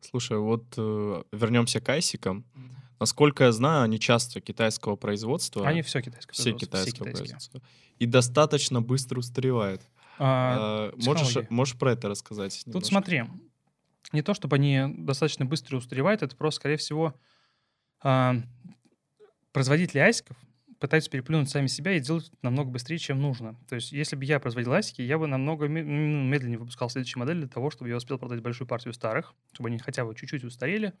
Слушай, 0.00 0.38
вот 0.38 0.64
э, 0.76 1.22
вернемся 1.32 1.80
к 1.80 1.88
айсикам. 1.88 2.44
Насколько 2.98 3.44
я 3.44 3.52
знаю, 3.52 3.84
они 3.84 4.00
часто 4.00 4.40
китайского 4.40 4.96
производства. 4.96 5.66
Они 5.66 5.82
все 5.82 6.00
китайское 6.00 6.32
все 6.32 6.52
китайского 6.52 7.08
все 7.08 7.16
производства. 7.16 7.62
И 7.98 8.06
достаточно 8.06 8.80
быстро 8.82 9.20
устаревают. 9.20 9.82
А, 10.18 10.90
а, 10.90 10.96
можешь, 10.96 11.36
можешь 11.50 11.78
про 11.78 11.92
это 11.92 12.08
рассказать? 12.08 12.62
Немножко? 12.66 12.72
Тут 12.72 12.86
смотри, 12.86 13.24
не 14.12 14.22
то, 14.22 14.34
чтобы 14.34 14.56
они 14.56 14.82
достаточно 14.98 15.44
быстро 15.44 15.76
устаревают, 15.76 16.22
это 16.22 16.36
просто, 16.36 16.60
скорее 16.60 16.76
всего, 16.76 17.14
э, 18.04 18.32
производители 19.52 19.98
айсиков 20.00 20.36
пытаются 20.78 21.10
переплюнуть 21.10 21.48
сами 21.48 21.66
себя 21.66 21.92
и 21.92 22.00
делать 22.00 22.30
намного 22.42 22.70
быстрее, 22.70 22.98
чем 22.98 23.20
нужно. 23.20 23.56
То 23.68 23.76
есть, 23.76 23.92
если 23.92 24.16
бы 24.16 24.24
я 24.24 24.38
производил 24.40 24.72
айсики, 24.72 25.02
я 25.02 25.18
бы 25.18 25.26
намного 25.26 25.66
медленнее 25.68 26.58
выпускал 26.58 26.90
следующую 26.90 27.20
модель 27.20 27.38
для 27.38 27.48
того, 27.48 27.70
чтобы 27.70 27.88
я 27.88 27.96
успел 27.96 28.18
продать 28.18 28.40
большую 28.40 28.68
партию 28.68 28.92
старых, 28.92 29.34
чтобы 29.52 29.68
они 29.68 29.78
хотя 29.78 30.04
бы 30.04 30.14
чуть-чуть 30.14 30.44
устарели. 30.44 30.92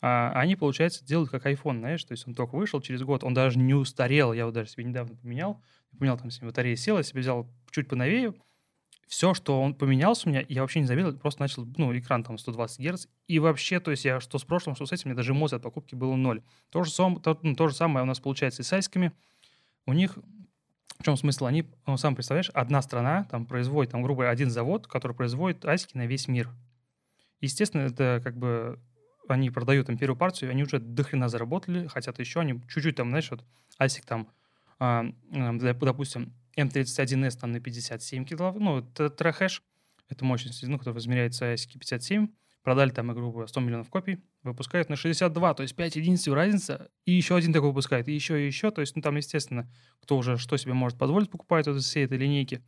А 0.00 0.32
они, 0.34 0.56
получается, 0.56 1.04
делают 1.04 1.30
как 1.30 1.46
iPhone, 1.46 1.78
знаешь, 1.78 2.02
то 2.02 2.12
есть 2.12 2.26
он 2.26 2.34
только 2.34 2.56
вышел 2.56 2.80
через 2.80 3.02
год, 3.04 3.22
он 3.22 3.34
даже 3.34 3.60
не 3.60 3.74
устарел, 3.74 4.32
я 4.32 4.46
вот 4.46 4.54
даже 4.54 4.70
себе 4.70 4.82
недавно 4.82 5.14
поменял, 5.14 5.62
поменял 5.96 6.18
там 6.18 6.28
себе 6.32 6.48
батарея 6.48 6.74
села, 6.74 7.04
себе 7.04 7.20
взял 7.20 7.48
чуть 7.70 7.88
поновее, 7.88 8.34
все, 9.06 9.34
что 9.34 9.60
он 9.60 9.74
поменялся 9.74 10.28
у 10.28 10.32
меня, 10.32 10.44
я 10.48 10.62
вообще 10.62 10.80
не 10.80 10.86
заметил, 10.86 11.16
просто 11.18 11.42
начал, 11.42 11.66
ну, 11.76 11.96
экран 11.96 12.24
там 12.24 12.38
120 12.38 12.80
Гц, 12.80 13.06
и 13.26 13.38
вообще, 13.38 13.80
то 13.80 13.90
есть 13.90 14.04
я 14.04 14.20
что 14.20 14.38
с 14.38 14.44
прошлым, 14.44 14.74
что 14.74 14.86
с 14.86 14.92
этим, 14.92 15.10
мне 15.10 15.16
даже 15.16 15.32
эмоций 15.32 15.56
от 15.56 15.62
покупки 15.62 15.94
было 15.94 16.16
ноль. 16.16 16.42
То 16.70 16.82
же, 16.82 16.90
сам, 16.90 17.20
то, 17.20 17.38
ну, 17.42 17.54
то 17.54 17.68
же 17.68 17.74
самое 17.74 18.04
у 18.04 18.06
нас 18.06 18.20
получается 18.20 18.62
и 18.62 18.64
с 18.64 18.72
айсками. 18.72 19.12
У 19.86 19.92
них, 19.92 20.16
в 20.98 21.04
чем 21.04 21.16
смысл? 21.16 21.46
Они, 21.46 21.66
ну, 21.86 21.96
сам 21.96 22.14
представляешь, 22.14 22.50
одна 22.54 22.80
страна 22.80 23.24
там 23.24 23.44
производит, 23.46 23.92
там, 23.92 24.02
грубо 24.02 24.30
один 24.30 24.50
завод, 24.50 24.86
который 24.86 25.16
производит 25.16 25.64
айски 25.64 25.96
на 25.96 26.06
весь 26.06 26.28
мир. 26.28 26.48
Естественно, 27.40 27.82
это 27.82 28.20
как 28.22 28.36
бы 28.36 28.78
они 29.28 29.50
продают 29.50 29.88
им 29.88 29.98
первую 29.98 30.16
партию, 30.16 30.50
они 30.50 30.62
уже 30.62 30.78
дохрена 30.78 31.28
заработали, 31.28 31.86
хотят 31.86 32.18
еще, 32.18 32.40
они 32.40 32.60
чуть-чуть 32.68 32.96
там, 32.96 33.10
знаешь, 33.10 33.30
вот 33.30 33.44
айсик 33.78 34.04
там, 34.04 34.28
а, 34.78 35.04
допустим, 35.30 36.32
М31S 36.56 37.38
там 37.40 37.52
на 37.52 37.60
57 37.60 38.24
киловатт, 38.24 38.58
ну, 38.58 38.78
это 38.78 39.10
трэхэш, 39.10 39.62
это 40.08 40.24
мощность, 40.24 40.62
ну, 40.66 40.78
которая 40.78 41.00
измеряется 41.00 41.52
ASIC 41.52 41.78
57, 41.78 42.28
продали 42.62 42.90
там 42.90 43.12
игру 43.12 43.46
100 43.46 43.60
миллионов 43.60 43.90
копий, 43.90 44.18
выпускают 44.42 44.88
на 44.88 44.96
62, 44.96 45.54
то 45.54 45.62
есть 45.62 45.74
5 45.74 45.96
единиц 45.96 46.28
разница, 46.28 46.90
и 47.04 47.12
еще 47.12 47.36
один 47.36 47.52
такой 47.52 47.68
выпускает, 47.68 48.08
и 48.08 48.12
еще, 48.12 48.42
и 48.42 48.46
еще, 48.46 48.70
то 48.70 48.80
есть, 48.80 48.94
ну, 48.96 49.02
там, 49.02 49.16
естественно, 49.16 49.70
кто 50.00 50.16
уже 50.16 50.36
что 50.36 50.56
себе 50.56 50.74
может 50.74 50.98
позволить, 50.98 51.30
покупает 51.30 51.66
вот 51.66 51.76
из 51.76 51.84
всей 51.84 52.04
этой 52.04 52.18
линейки, 52.18 52.62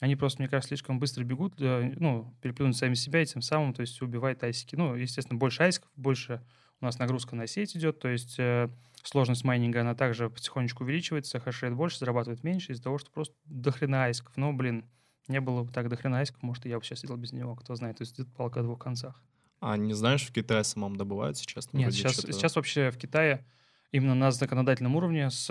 они 0.00 0.16
просто, 0.16 0.40
мне 0.40 0.48
кажется, 0.48 0.68
слишком 0.68 0.98
быстро 0.98 1.24
бегут, 1.24 1.60
э, 1.60 1.92
ну, 1.98 2.34
переплюнуть 2.40 2.76
сами 2.76 2.94
себя 2.94 3.20
и 3.20 3.26
тем 3.26 3.42
самым, 3.42 3.74
то 3.74 3.82
есть, 3.82 4.00
убивает 4.00 4.42
айсики. 4.42 4.74
Ну, 4.74 4.94
естественно, 4.94 5.38
больше 5.38 5.62
айсиков, 5.62 5.90
больше 5.94 6.42
у 6.80 6.84
нас 6.84 6.98
нагрузка 6.98 7.36
на 7.36 7.46
сеть 7.46 7.76
идет, 7.76 7.98
то 7.98 8.08
есть 8.08 8.38
э, 8.38 8.68
сложность 9.02 9.44
майнинга, 9.44 9.82
она 9.82 9.94
также 9.94 10.30
потихонечку 10.30 10.84
увеличивается, 10.84 11.40
хэшрейт 11.40 11.74
больше, 11.74 11.98
зарабатывает 11.98 12.42
меньше 12.42 12.72
из-за 12.72 12.82
того, 12.82 12.98
что 12.98 13.10
просто 13.10 13.34
дохрена 13.44 14.04
айсков. 14.04 14.36
Но, 14.36 14.52
блин, 14.52 14.84
не 15.28 15.40
было 15.40 15.62
бы 15.62 15.72
так 15.72 15.88
дохрена 15.88 16.20
айсков, 16.20 16.42
может, 16.42 16.66
и 16.66 16.68
я 16.68 16.78
бы 16.78 16.84
сейчас 16.84 17.00
сидел 17.00 17.16
без 17.16 17.32
него, 17.32 17.54
кто 17.54 17.74
знает. 17.74 17.98
То 17.98 18.02
есть 18.02 18.18
это 18.18 18.30
палка 18.30 18.60
о 18.60 18.62
двух 18.62 18.78
концах. 18.78 19.22
А 19.60 19.76
не 19.76 19.92
знаешь, 19.92 20.26
в 20.26 20.32
Китае 20.32 20.64
самом 20.64 20.96
добывают 20.96 21.36
сейчас? 21.36 21.72
Нет, 21.72 21.92
сейчас, 21.92 22.16
сейчас 22.16 22.56
вообще 22.56 22.90
в 22.90 22.96
Китае 22.96 23.44
именно 23.92 24.14
на 24.14 24.30
законодательном 24.30 24.96
уровне 24.96 25.30
с... 25.30 25.50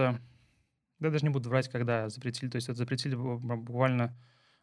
Я 1.00 1.10
даже 1.12 1.24
не 1.24 1.30
буду 1.30 1.50
врать, 1.50 1.70
когда 1.70 2.10
запретили. 2.10 2.50
То 2.50 2.56
есть 2.56 2.68
это 2.70 2.78
запретили 2.78 3.15
буквально 3.15 4.18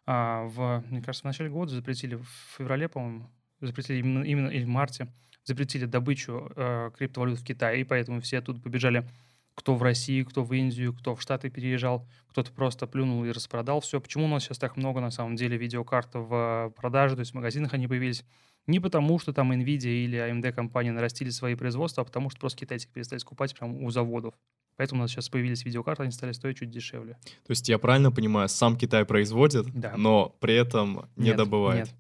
а, 0.05 0.45
в, 0.45 0.85
мне 0.89 1.01
кажется, 1.01 1.23
в 1.23 1.25
начале 1.25 1.51
года 1.51 1.75
запретили, 1.75 2.17
в 2.17 2.29
феврале, 2.57 2.89
по-моему, 2.89 3.31
запретили 3.61 3.99
именно, 3.99 4.23
именно 4.23 4.49
или 4.49 4.65
в 4.65 4.69
марте 4.69 5.09
запретили 5.47 5.87
добычу 5.87 6.53
э, 6.55 6.91
криптовалют 6.99 7.39
в 7.39 7.45
Китае, 7.45 7.81
и 7.81 7.85
поэтому 7.85 8.21
все 8.21 8.41
тут 8.41 8.63
побежали, 8.63 9.09
кто 9.55 9.75
в 9.75 9.83
России, 9.83 10.23
кто 10.23 10.45
в 10.45 10.53
Индию, 10.53 10.93
кто 10.93 11.15
в 11.15 11.23
Штаты 11.23 11.49
переезжал, 11.49 12.07
кто-то 12.29 12.53
просто 12.53 12.87
плюнул 12.87 13.25
и 13.25 13.31
распродал 13.31 13.81
все. 13.81 14.01
Почему 14.01 14.27
у 14.27 14.29
нас 14.29 14.43
сейчас 14.43 14.59
так 14.59 14.77
много, 14.77 15.01
на 15.01 15.11
самом 15.11 15.37
деле, 15.37 15.57
видеокарт 15.57 16.11
в 16.15 16.73
продаже, 16.77 17.15
то 17.15 17.21
есть 17.21 17.33
в 17.33 17.35
магазинах 17.35 17.73
они 17.73 17.89
появились? 17.89 18.25
Не 18.67 18.81
потому, 18.81 19.19
что 19.21 19.33
там 19.33 19.53
NVIDIA 19.53 20.05
или 20.05 20.19
AMD 20.19 20.53
компании 20.53 20.91
нарастили 20.91 21.31
свои 21.31 21.55
производства, 21.55 22.03
а 22.03 22.05
потому 22.05 22.29
что 22.31 22.41
просто 22.41 22.59
китайцы 22.59 22.89
перестали 22.93 23.21
скупать 23.21 23.57
прямо 23.57 23.79
у 23.79 23.91
заводов. 23.91 24.35
Поэтому 24.77 25.01
у 25.01 25.03
нас 25.03 25.11
сейчас 25.13 25.29
появились 25.29 25.65
видеокарты, 25.65 26.03
они 26.03 26.13
стали 26.13 26.33
стоить 26.33 26.59
чуть 26.59 26.71
дешевле. 26.71 27.15
То 27.47 27.51
есть 27.51 27.69
я 27.69 27.79
правильно 27.79 28.11
понимаю, 28.11 28.49
сам 28.49 28.77
Китай 28.77 29.05
производит, 29.07 29.67
да. 29.73 29.95
но 29.97 30.37
при 30.41 30.55
этом 30.55 31.09
не 31.17 31.27
нет, 31.27 31.37
добывает? 31.37 31.87
Нет. 31.87 31.95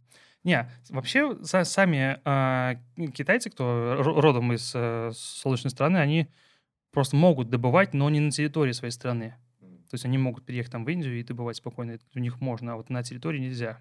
Не, 0.46 0.70
вообще 0.90 1.36
сами 1.42 2.20
э, 2.24 2.76
китайцы, 3.10 3.50
кто 3.50 3.96
родом 4.00 4.52
из 4.52 4.70
э, 4.76 5.10
солнечной 5.12 5.72
страны, 5.72 5.96
они 5.96 6.28
просто 6.92 7.16
могут 7.16 7.50
добывать, 7.50 7.94
но 7.94 8.08
не 8.10 8.20
на 8.20 8.30
территории 8.30 8.70
своей 8.70 8.92
страны. 8.92 9.34
То 9.60 9.94
есть 9.94 10.04
они 10.04 10.18
могут 10.18 10.46
переехать 10.46 10.70
там 10.70 10.84
в 10.84 10.88
Индию 10.88 11.18
и 11.18 11.24
добывать 11.24 11.56
спокойно. 11.56 11.92
Это 11.92 12.04
у 12.14 12.20
них 12.20 12.40
можно, 12.40 12.74
а 12.74 12.76
вот 12.76 12.90
на 12.90 13.02
территории 13.02 13.40
нельзя. 13.40 13.80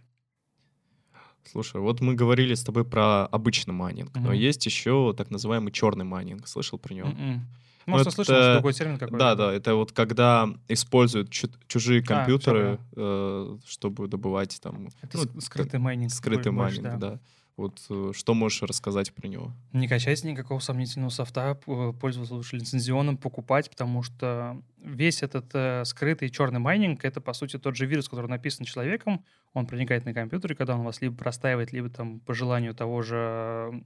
Слушай, 1.43 1.81
вот 1.81 2.01
мы 2.01 2.15
говорили 2.15 2.55
с 2.55 2.63
тобой 2.63 2.83
про 2.83 3.27
обычный 3.27 3.75
майнинг, 3.75 4.17
mm-hmm. 4.17 4.21
но 4.21 4.33
есть 4.33 4.65
еще 4.65 5.13
так 5.15 5.29
называемый 5.29 5.71
черный 5.71 6.05
майнинг. 6.05 6.47
Слышал 6.47 6.79
про 6.79 6.95
него? 6.95 7.09
Mm-mm. 7.09 7.41
Может, 7.85 8.07
это, 8.07 8.15
слышал, 8.15 8.53
другой 8.53 8.73
термин 8.73 8.97
какой-то. 8.97 9.17
Да, 9.17 9.35
да, 9.35 9.53
это 9.53 9.75
вот 9.75 9.91
когда 9.91 10.49
используют 10.67 11.29
чужие 11.29 12.01
а, 12.01 12.05
компьютеры, 12.05 12.79
а, 12.95 13.55
э, 13.55 13.57
чтобы 13.67 14.07
добывать 14.07 14.59
там... 14.61 14.89
Это 15.01 15.19
ну, 15.33 15.41
скрытый 15.41 15.79
майнинг. 15.79 16.11
Скрытый 16.11 16.51
майнинг, 16.51 16.83
да. 16.83 16.97
да. 16.97 17.19
Вот 17.57 17.81
э, 17.89 18.11
что 18.13 18.33
можешь 18.33 18.61
рассказать 18.63 19.13
про 19.13 19.27
него? 19.27 19.53
Не 19.71 19.87
качайте 19.87 20.29
никакого 20.29 20.59
сомнительного 20.59 21.09
софта, 21.09 21.55
пользоваться 21.55 22.35
лучше 22.35 22.57
лицензионным, 22.57 23.17
покупать, 23.17 23.69
потому 23.69 24.03
что 24.03 24.61
весь 24.83 25.23
этот 25.23 25.45
э, 25.53 25.85
скрытый 25.85 26.29
черный 26.29 26.59
майнинг— 26.59 26.99
это, 27.05 27.21
по 27.21 27.31
сути, 27.31 27.57
тот 27.57 27.77
же 27.77 27.85
вирус, 27.85 28.09
который 28.09 28.27
написан 28.27 28.65
человеком, 28.65 29.23
он 29.53 29.67
проникает 29.67 30.03
на 30.03 30.13
компьютер, 30.13 30.51
и 30.51 30.55
когда 30.55 30.75
он 30.75 30.83
вас 30.83 31.01
либо 31.01 31.15
простаивает, 31.15 31.71
либо 31.71 31.89
там 31.89 32.19
по 32.19 32.33
желанию 32.33 32.75
того 32.75 33.01
же 33.01 33.83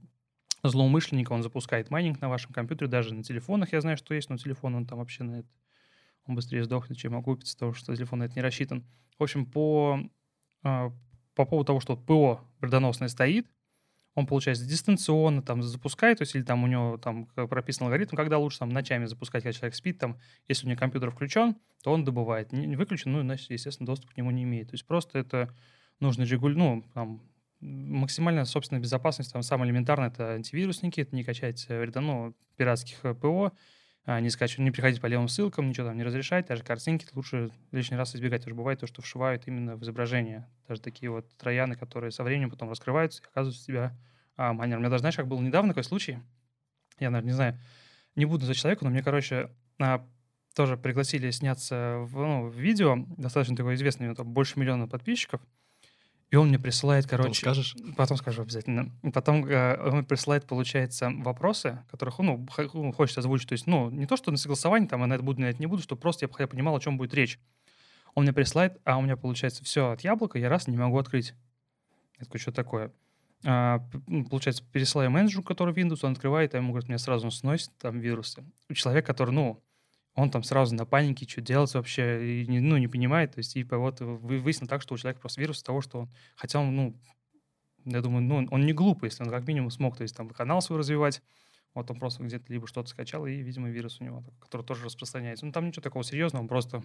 злоумышленника, 0.62 1.32
он 1.32 1.42
запускает 1.42 1.90
майнинг 1.90 2.20
на 2.20 2.28
вашем 2.28 2.52
компьютере, 2.52 2.90
даже 2.90 3.14
на 3.14 3.22
телефонах 3.22 3.72
я 3.72 3.80
знаю, 3.80 3.96
что 3.96 4.14
есть, 4.14 4.28
но 4.28 4.36
телефон 4.36 4.74
он 4.74 4.86
там 4.86 4.98
вообще 4.98 5.24
на 5.24 5.40
это, 5.40 5.48
он 6.26 6.34
быстрее 6.34 6.64
сдохнет, 6.64 6.98
чем 6.98 7.16
окупится, 7.16 7.56
потому 7.56 7.74
что 7.74 7.94
телефон 7.94 8.20
на 8.20 8.24
это 8.24 8.34
не 8.34 8.42
рассчитан. 8.42 8.84
В 9.18 9.22
общем, 9.22 9.46
по, 9.46 10.00
а, 10.62 10.92
по 11.34 11.44
поводу 11.44 11.66
того, 11.66 11.80
что 11.80 11.96
ПО 11.96 12.40
вредоносное 12.60 13.08
стоит, 13.08 13.46
он, 14.14 14.26
получается, 14.26 14.66
дистанционно 14.66 15.40
там 15.40 15.62
запускает, 15.62 16.18
то 16.18 16.22
есть 16.22 16.34
или 16.34 16.42
там 16.42 16.64
у 16.64 16.66
него 16.66 16.98
там 16.98 17.26
прописан 17.26 17.86
алгоритм, 17.86 18.16
когда 18.16 18.38
лучше 18.38 18.58
там 18.58 18.68
ночами 18.68 19.06
запускать, 19.06 19.44
когда 19.44 19.56
человек 19.56 19.74
спит, 19.74 19.98
там, 19.98 20.18
если 20.48 20.66
у 20.66 20.68
него 20.68 20.78
компьютер 20.78 21.10
включен, 21.10 21.56
то 21.82 21.92
он 21.92 22.04
добывает. 22.04 22.52
Не 22.52 22.76
выключен, 22.76 23.12
ну, 23.12 23.20
иначе, 23.20 23.46
естественно, 23.54 23.86
доступ 23.86 24.10
к 24.10 24.16
нему 24.16 24.30
не 24.30 24.42
имеет. 24.42 24.68
То 24.68 24.74
есть 24.74 24.86
просто 24.86 25.18
это 25.18 25.54
нужно 26.00 26.24
регулировать, 26.24 26.84
ну, 26.84 26.84
там, 26.92 27.22
максимальная 27.60 28.44
собственная 28.44 28.82
безопасность, 28.82 29.32
там 29.32 29.42
самое 29.42 29.70
элементарное, 29.70 30.08
это 30.08 30.32
антивирусники, 30.32 31.00
это 31.00 31.14
не 31.14 31.24
качать 31.24 31.66
э, 31.68 31.90
ну, 31.94 32.34
пиратских 32.56 32.98
э, 33.04 33.14
ПО, 33.14 33.52
а, 34.06 34.20
не 34.20 34.30
скачивать, 34.30 34.60
не 34.60 34.70
приходить 34.70 35.00
по 35.00 35.06
левым 35.06 35.28
ссылкам, 35.28 35.68
ничего 35.68 35.88
там 35.88 35.96
не 35.96 36.02
разрешать, 36.02 36.46
даже 36.46 36.62
картинки 36.62 37.06
лучше 37.12 37.50
лишний 37.70 37.96
раз 37.96 38.16
избегать, 38.16 38.42
что 38.42 38.54
бывает 38.54 38.80
то, 38.80 38.86
что 38.86 39.02
вшивают 39.02 39.46
именно 39.46 39.76
в 39.76 39.82
изображение, 39.82 40.48
даже 40.66 40.80
такие 40.80 41.10
вот 41.10 41.28
трояны, 41.36 41.76
которые 41.76 42.10
со 42.10 42.24
временем 42.24 42.50
потом 42.50 42.70
раскрываются 42.70 43.22
и 43.22 43.26
оказываются 43.26 43.62
себя 43.62 43.96
а, 44.36 44.54
майнером. 44.54 44.80
У 44.80 44.82
меня 44.82 44.90
даже, 44.90 45.02
знаешь, 45.02 45.16
как 45.16 45.28
был 45.28 45.40
недавно 45.40 45.70
такой 45.70 45.84
случай, 45.84 46.18
я, 46.98 47.10
наверное, 47.10 47.30
не 47.30 47.34
знаю, 47.34 47.60
не 48.16 48.24
буду 48.24 48.46
за 48.46 48.54
человека, 48.54 48.84
но 48.84 48.90
мне, 48.90 49.02
короче, 49.02 49.50
а, 49.78 50.06
тоже 50.54 50.76
пригласили 50.76 51.30
сняться 51.30 51.98
в, 52.00 52.16
ну, 52.16 52.48
в 52.48 52.54
видео, 52.54 52.96
достаточно 53.16 53.54
такой 53.54 53.74
известный, 53.74 54.14
там 54.14 54.32
больше 54.32 54.58
миллиона 54.58 54.88
подписчиков, 54.88 55.40
и 56.30 56.36
он 56.36 56.48
мне 56.48 56.58
присылает, 56.60 57.06
короче... 57.06 57.44
Потом 57.44 57.54
скажешь? 57.54 57.76
Потом 57.96 58.16
скажу 58.16 58.42
обязательно. 58.42 58.92
Потом 59.12 59.44
э, 59.46 59.80
он 59.82 59.94
мне 59.94 60.02
присылает, 60.04 60.46
получается, 60.46 61.10
вопросы, 61.10 61.82
которых, 61.90 62.20
ну, 62.20 62.46
хочет 62.92 63.18
озвучить. 63.18 63.48
То 63.48 63.54
есть, 63.54 63.66
ну, 63.66 63.90
не 63.90 64.06
то, 64.06 64.16
что 64.16 64.30
на 64.30 64.36
согласование, 64.36 64.88
там, 64.88 65.00
я 65.00 65.08
на 65.08 65.14
это 65.14 65.24
буду, 65.24 65.40
на 65.40 65.46
это 65.46 65.58
не 65.58 65.66
буду, 65.66 65.82
чтобы 65.82 66.00
просто 66.00 66.26
я, 66.26 66.30
я 66.38 66.46
понимал, 66.46 66.76
о 66.76 66.80
чем 66.80 66.98
будет 66.98 67.14
речь. 67.14 67.40
Он 68.14 68.22
мне 68.22 68.32
присылает, 68.32 68.80
а 68.84 68.98
у 68.98 69.02
меня 69.02 69.16
получается 69.16 69.64
все 69.64 69.90
от 69.90 70.02
яблока, 70.02 70.38
я 70.38 70.48
раз 70.48 70.68
не 70.68 70.76
могу 70.76 70.98
открыть. 70.98 71.34
Я 72.18 72.26
такой, 72.26 72.38
что 72.38 72.52
такое? 72.52 72.92
А, 73.44 73.84
ну, 74.06 74.24
получается, 74.24 74.62
пересылаю 74.70 75.10
менеджеру, 75.10 75.42
который 75.42 75.74
Windows, 75.74 76.00
он 76.02 76.12
открывает, 76.12 76.54
а 76.54 76.58
ему 76.58 76.70
говорит, 76.70 76.88
мне 76.88 76.98
сразу 76.98 77.30
сносит 77.32 77.70
там 77.78 77.98
вирусы. 77.98 78.44
У 78.68 78.74
человека, 78.74 79.08
который, 79.08 79.30
ну, 79.30 79.62
он 80.20 80.30
там 80.30 80.42
сразу 80.42 80.74
на 80.74 80.84
панике, 80.84 81.26
что 81.28 81.40
делать 81.40 81.74
вообще, 81.74 82.42
и 82.42 82.60
ну, 82.60 82.76
не 82.76 82.88
понимает, 82.88 83.32
то 83.32 83.38
есть, 83.38 83.56
и 83.56 83.64
вот 83.64 84.00
выяснил 84.00 84.68
так, 84.68 84.82
что 84.82 84.94
у 84.94 84.98
человека 84.98 85.20
просто 85.20 85.40
вирус 85.40 85.62
того, 85.62 85.80
что 85.80 86.00
он, 86.00 86.10
хотя 86.36 86.60
он, 86.60 86.74
ну, 86.74 87.00
я 87.84 88.00
думаю, 88.02 88.22
ну, 88.22 88.46
он 88.50 88.66
не 88.66 88.72
глупый, 88.72 89.08
если 89.08 89.24
он 89.24 89.30
как 89.30 89.46
минимум 89.46 89.70
смог, 89.70 89.96
то 89.96 90.02
есть, 90.02 90.16
там, 90.16 90.28
канал 90.30 90.60
свой 90.60 90.78
развивать, 90.78 91.22
вот 91.74 91.90
он 91.90 91.98
просто 91.98 92.22
где-то 92.22 92.52
либо 92.52 92.66
что-то 92.66 92.88
скачал, 92.88 93.26
и, 93.26 93.36
видимо, 93.36 93.70
вирус 93.70 94.00
у 94.00 94.04
него, 94.04 94.24
который 94.40 94.66
тоже 94.66 94.84
распространяется. 94.84 95.46
Ну, 95.46 95.52
там 95.52 95.66
ничего 95.66 95.82
такого 95.82 96.04
серьезного, 96.04 96.42
он 96.42 96.48
просто, 96.48 96.82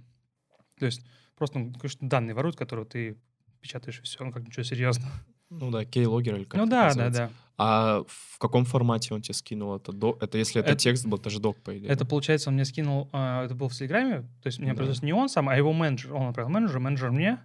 то 0.79 0.85
есть, 0.85 1.05
просто, 1.35 1.59
ну, 1.59 1.73
конечно, 1.73 2.07
данные 2.07 2.35
воруют, 2.35 2.55
которые 2.55 2.85
ты 2.85 3.17
печатаешь, 3.61 3.99
и 3.99 4.03
все, 4.03 4.23
ну, 4.23 4.31
как 4.31 4.45
ничего 4.45 4.63
серьезного. 4.63 5.11
Ну 5.49 5.71
да, 5.71 5.85
кейлогер 5.85 6.35
или 6.35 6.43
как 6.43 6.59
Ну 6.59 6.67
да, 6.67 6.93
да, 6.93 7.09
да. 7.09 7.29
А 7.57 8.03
в 8.07 8.37
каком 8.37 8.65
формате 8.65 9.13
он 9.13 9.21
тебе 9.21 9.33
скинул 9.33 9.75
это? 9.75 9.93
До... 9.93 10.17
Это 10.19 10.37
если 10.37 10.59
это, 10.59 10.71
это 10.71 10.79
текст 10.79 11.05
был, 11.05 11.17
это 11.17 11.29
же 11.29 11.39
док, 11.39 11.57
по 11.61 11.77
идее. 11.77 11.87
Это, 11.89 12.05
получается, 12.05 12.49
он 12.49 12.55
мне 12.55 12.65
скинул, 12.65 13.09
э, 13.13 13.45
это 13.45 13.55
был 13.55 13.69
в 13.69 13.73
Телеграме, 13.73 14.21
то 14.41 14.47
есть 14.47 14.59
мне 14.59 14.73
да. 14.73 14.83
просто 14.83 15.05
не 15.05 15.13
он 15.13 15.29
сам, 15.29 15.47
а 15.47 15.55
его 15.55 15.71
менеджер. 15.71 16.13
Он 16.13 16.27
отправил 16.27 16.49
менеджер, 16.49 16.79
менеджер 16.79 17.11
мне, 17.11 17.39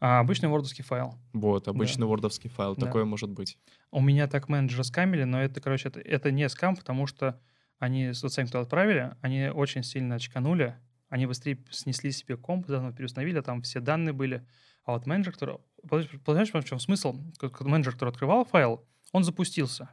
а 0.00 0.18
обычный 0.18 0.48
вордовский 0.48 0.82
файл. 0.82 1.14
Вот, 1.32 1.68
обычный 1.68 2.00
да. 2.00 2.06
вордовский 2.06 2.50
файл, 2.50 2.74
да. 2.74 2.86
такое 2.86 3.04
может 3.04 3.30
быть. 3.30 3.56
У 3.92 4.00
меня 4.00 4.26
так 4.26 4.48
менеджера 4.48 4.82
скамили, 4.82 5.22
но 5.22 5.40
это, 5.40 5.60
короче, 5.60 5.88
это, 5.88 6.00
это 6.00 6.32
не 6.32 6.48
скам, 6.48 6.74
потому 6.74 7.06
что 7.06 7.40
они, 7.78 8.12
вот 8.22 8.32
сами, 8.32 8.46
кто 8.46 8.58
отправили, 8.58 9.14
они 9.20 9.48
очень 9.48 9.84
сильно 9.84 10.16
очканули, 10.16 10.76
они 11.08 11.26
быстрее 11.26 11.58
снесли 11.70 12.10
себе 12.10 12.36
комп, 12.36 12.66
заново 12.66 12.92
переустановили, 12.92 13.40
там 13.40 13.62
все 13.62 13.80
данные 13.80 14.12
были. 14.12 14.44
А 14.84 14.92
вот 14.92 15.06
менеджер, 15.06 15.32
который... 15.32 15.58
Понимаешь, 15.88 16.52
в 16.52 16.64
чем 16.64 16.78
смысл? 16.78 17.20
Менеджер, 17.60 17.94
который 17.94 18.10
открывал 18.10 18.44
файл, 18.44 18.86
он 19.12 19.24
запустился. 19.24 19.90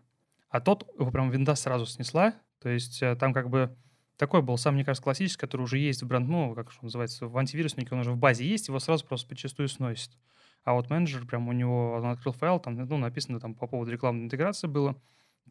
А 0.50 0.62
тот, 0.62 0.88
его 0.98 1.12
прям 1.12 1.30
винда 1.30 1.56
сразу 1.56 1.86
снесла. 1.86 2.34
То 2.60 2.70
есть 2.70 3.02
э, 3.02 3.16
там 3.16 3.34
как 3.34 3.50
бы 3.50 3.76
такой 4.18 4.42
был, 4.42 4.58
сам, 4.58 4.76
мне 4.76 4.84
кажется, 4.84 5.04
классический, 5.04 5.40
который 5.40 5.62
уже 5.62 5.78
есть 5.78 6.02
в 6.02 6.08
бренд, 6.08 6.28
ну, 6.28 6.56
как 6.56 6.68
он 6.68 6.74
называется, 6.84 7.28
в 7.28 7.38
антивируснике, 7.38 7.94
он 7.94 8.00
уже 8.00 8.12
в 8.12 8.18
базе 8.18 8.46
есть, 8.46 8.68
его 8.68 8.80
сразу 8.80 9.06
просто 9.06 9.28
почастую 9.28 9.68
сносит. 9.68 10.12
А 10.64 10.74
вот 10.74 10.90
менеджер, 10.90 11.26
прям 11.26 11.48
у 11.48 11.52
него, 11.52 11.94
он 11.94 12.08
открыл 12.08 12.34
файл, 12.34 12.60
там, 12.60 12.76
ну, 12.76 12.98
написано 12.98 13.40
там 13.40 13.54
по 13.54 13.68
поводу 13.68 13.92
рекламной 13.92 14.26
интеграции 14.26 14.68
было, 14.68 15.00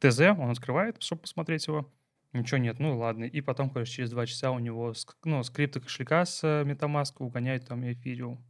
ТЗ, 0.00 0.20
он 0.36 0.50
открывает, 0.50 1.00
чтобы 1.00 1.22
посмотреть 1.22 1.66
его, 1.68 1.90
ничего 2.32 2.58
нет, 2.58 2.78
ну 2.80 2.98
ладно. 2.98 3.24
И 3.24 3.40
потом, 3.40 3.70
короче, 3.70 3.92
через 3.92 4.10
два 4.10 4.26
часа 4.26 4.50
у 4.50 4.58
него 4.58 4.92
ну, 5.24 5.42
скрипты 5.42 5.80
кошелька 5.80 6.24
с 6.24 6.42
э, 6.44 6.64
MetaMask 6.64 7.14
угоняют 7.18 7.66
там 7.66 7.88
эфириум 7.90 8.44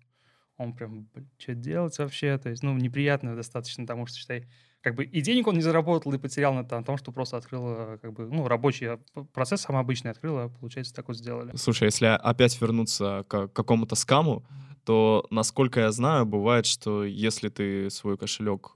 он 0.57 0.73
прям, 0.73 1.09
что 1.39 1.55
делать 1.55 1.99
вообще? 1.99 2.39
То 2.39 2.51
есть, 2.51 2.63
ну, 2.63 2.77
неприятно 2.77 3.37
достаточно, 3.37 3.85
потому 3.85 4.07
что, 4.07 4.19
считай, 4.19 4.47
как 4.81 4.95
бы 4.95 5.05
и 5.05 5.21
денег 5.21 5.47
он 5.49 5.57
не 5.57 5.63
заработал, 5.63 6.13
и 6.13 6.19
потерял 6.19 6.55
на 6.55 6.65
том, 6.65 6.97
что 6.97 7.13
просто 7.13 7.37
открыл, 7.37 7.65
э, 7.67 7.99
как 8.01 8.13
бы, 8.13 8.27
ну, 8.27 8.47
рабочий 8.47 8.87
э, 8.87 8.99
процесс 9.33 9.63
самый 9.63 9.81
обычный 9.81 10.13
открыл, 10.13 10.39
а 10.39 10.49
получается, 10.49 10.95
так 10.95 11.09
вот 11.09 11.17
сделали. 11.17 11.57
Слушай, 11.57 11.85
если 11.85 12.07
опять 12.07 12.61
вернуться 12.61 13.25
к 13.29 13.49
какому-то 13.49 13.97
скаму, 13.97 14.45
то, 14.87 15.27
насколько 15.31 15.81
я 15.81 15.91
знаю, 15.91 16.27
бывает, 16.27 16.65
что 16.65 17.03
если 17.03 17.49
ты 17.49 17.91
свой 17.91 18.17
кошелек 18.17 18.71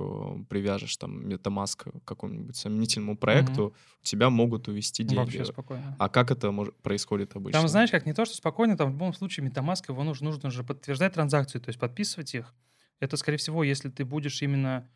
привяжешь 0.49 0.97
там 0.97 1.25
MetaMask 1.25 2.01
к 2.01 2.05
какому-нибудь 2.05 2.57
сомнительному 2.57 3.17
проекту, 3.17 3.69
mm-hmm. 3.69 4.03
тебя 4.03 4.29
могут 4.29 4.67
увести 4.67 5.05
деньги. 5.05 5.37
Вообще 5.37 5.45
спокойно. 5.45 5.95
А 6.01 6.09
как 6.09 6.33
это 6.33 6.53
происходит 6.83 7.37
обычно? 7.37 7.61
Там, 7.61 7.69
знаешь, 7.69 7.93
как 7.93 8.07
не 8.07 8.13
то, 8.13 8.25
что 8.25 8.35
спокойно, 8.35 8.77
там 8.77 8.89
в 8.89 8.93
любом 8.95 9.15
случае 9.15 9.47
MetaMask, 9.47 9.85
его 9.87 10.03
нужно, 10.03 10.31
нужно 10.31 10.51
же 10.51 10.65
подтверждать 10.65 11.13
транзакцию, 11.13 11.61
то 11.61 11.69
есть 11.69 11.79
подписывать 11.79 12.35
их. 12.35 12.53
Это, 12.99 13.17
скорее 13.17 13.37
всего, 13.39 13.63
если 13.63 13.89
ты 13.89 14.05
будешь 14.05 14.43
именно 14.43 14.91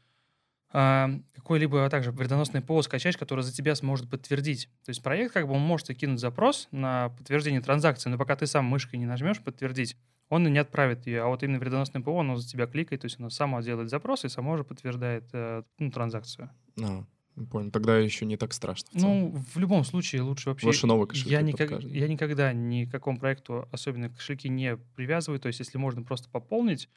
а, 0.72 1.10
какой-либо 1.36 1.88
также 1.90 2.10
вредоносный 2.10 2.60
ПО 2.60 2.82
скачать, 2.82 3.16
который 3.16 3.44
за 3.44 3.52
тебя 3.52 3.76
сможет 3.76 4.10
подтвердить. 4.10 4.68
То 4.84 4.90
есть 4.90 5.00
проект, 5.00 5.32
как 5.32 5.46
бы 5.46 5.54
он 5.54 5.60
может 5.60 5.86
кинуть 5.96 6.18
запрос 6.18 6.66
на 6.72 7.10
подтверждение 7.10 7.60
транзакции, 7.60 8.10
но 8.10 8.18
пока 8.18 8.34
ты 8.34 8.48
сам 8.48 8.64
мышкой 8.64 8.98
не 8.98 9.06
нажмешь 9.06 9.40
подтвердить, 9.40 9.96
он 10.28 10.44
не 10.44 10.58
отправит 10.58 11.06
ее, 11.06 11.22
а 11.22 11.26
вот 11.26 11.42
именно 11.42 11.58
вредоносный 11.58 12.00
ПО, 12.00 12.20
оно 12.20 12.36
за 12.36 12.48
тебя 12.48 12.66
кликает, 12.66 13.02
то 13.02 13.06
есть 13.06 13.18
оно 13.18 13.30
само 13.30 13.60
делает 13.60 13.90
запрос 13.90 14.24
и 14.24 14.28
само 14.28 14.52
уже 14.52 14.64
подтверждает 14.64 15.24
э, 15.32 15.62
ну, 15.78 15.90
транзакцию. 15.90 16.50
А, 16.82 17.04
понял. 17.50 17.70
Тогда 17.70 17.98
еще 17.98 18.24
не 18.24 18.36
так 18.36 18.52
страшно. 18.52 18.88
В 18.92 19.02
ну, 19.02 19.44
в 19.54 19.58
любом 19.58 19.84
случае 19.84 20.22
лучше 20.22 20.48
вообще... 20.48 20.66
Лучше 20.66 20.86
новый 20.86 21.06
кошелек 21.06 21.30
я, 21.30 21.42
никак, 21.42 21.82
я 21.82 22.08
никогда 22.08 22.52
ни 22.52 22.84
к 22.86 22.90
какому 22.90 23.18
проекту 23.18 23.68
особенно 23.70 24.08
кошельки 24.08 24.48
не 24.48 24.76
привязываю, 24.96 25.40
то 25.40 25.48
есть 25.48 25.58
если 25.58 25.78
можно 25.78 26.02
просто 26.02 26.28
пополнить, 26.30 26.88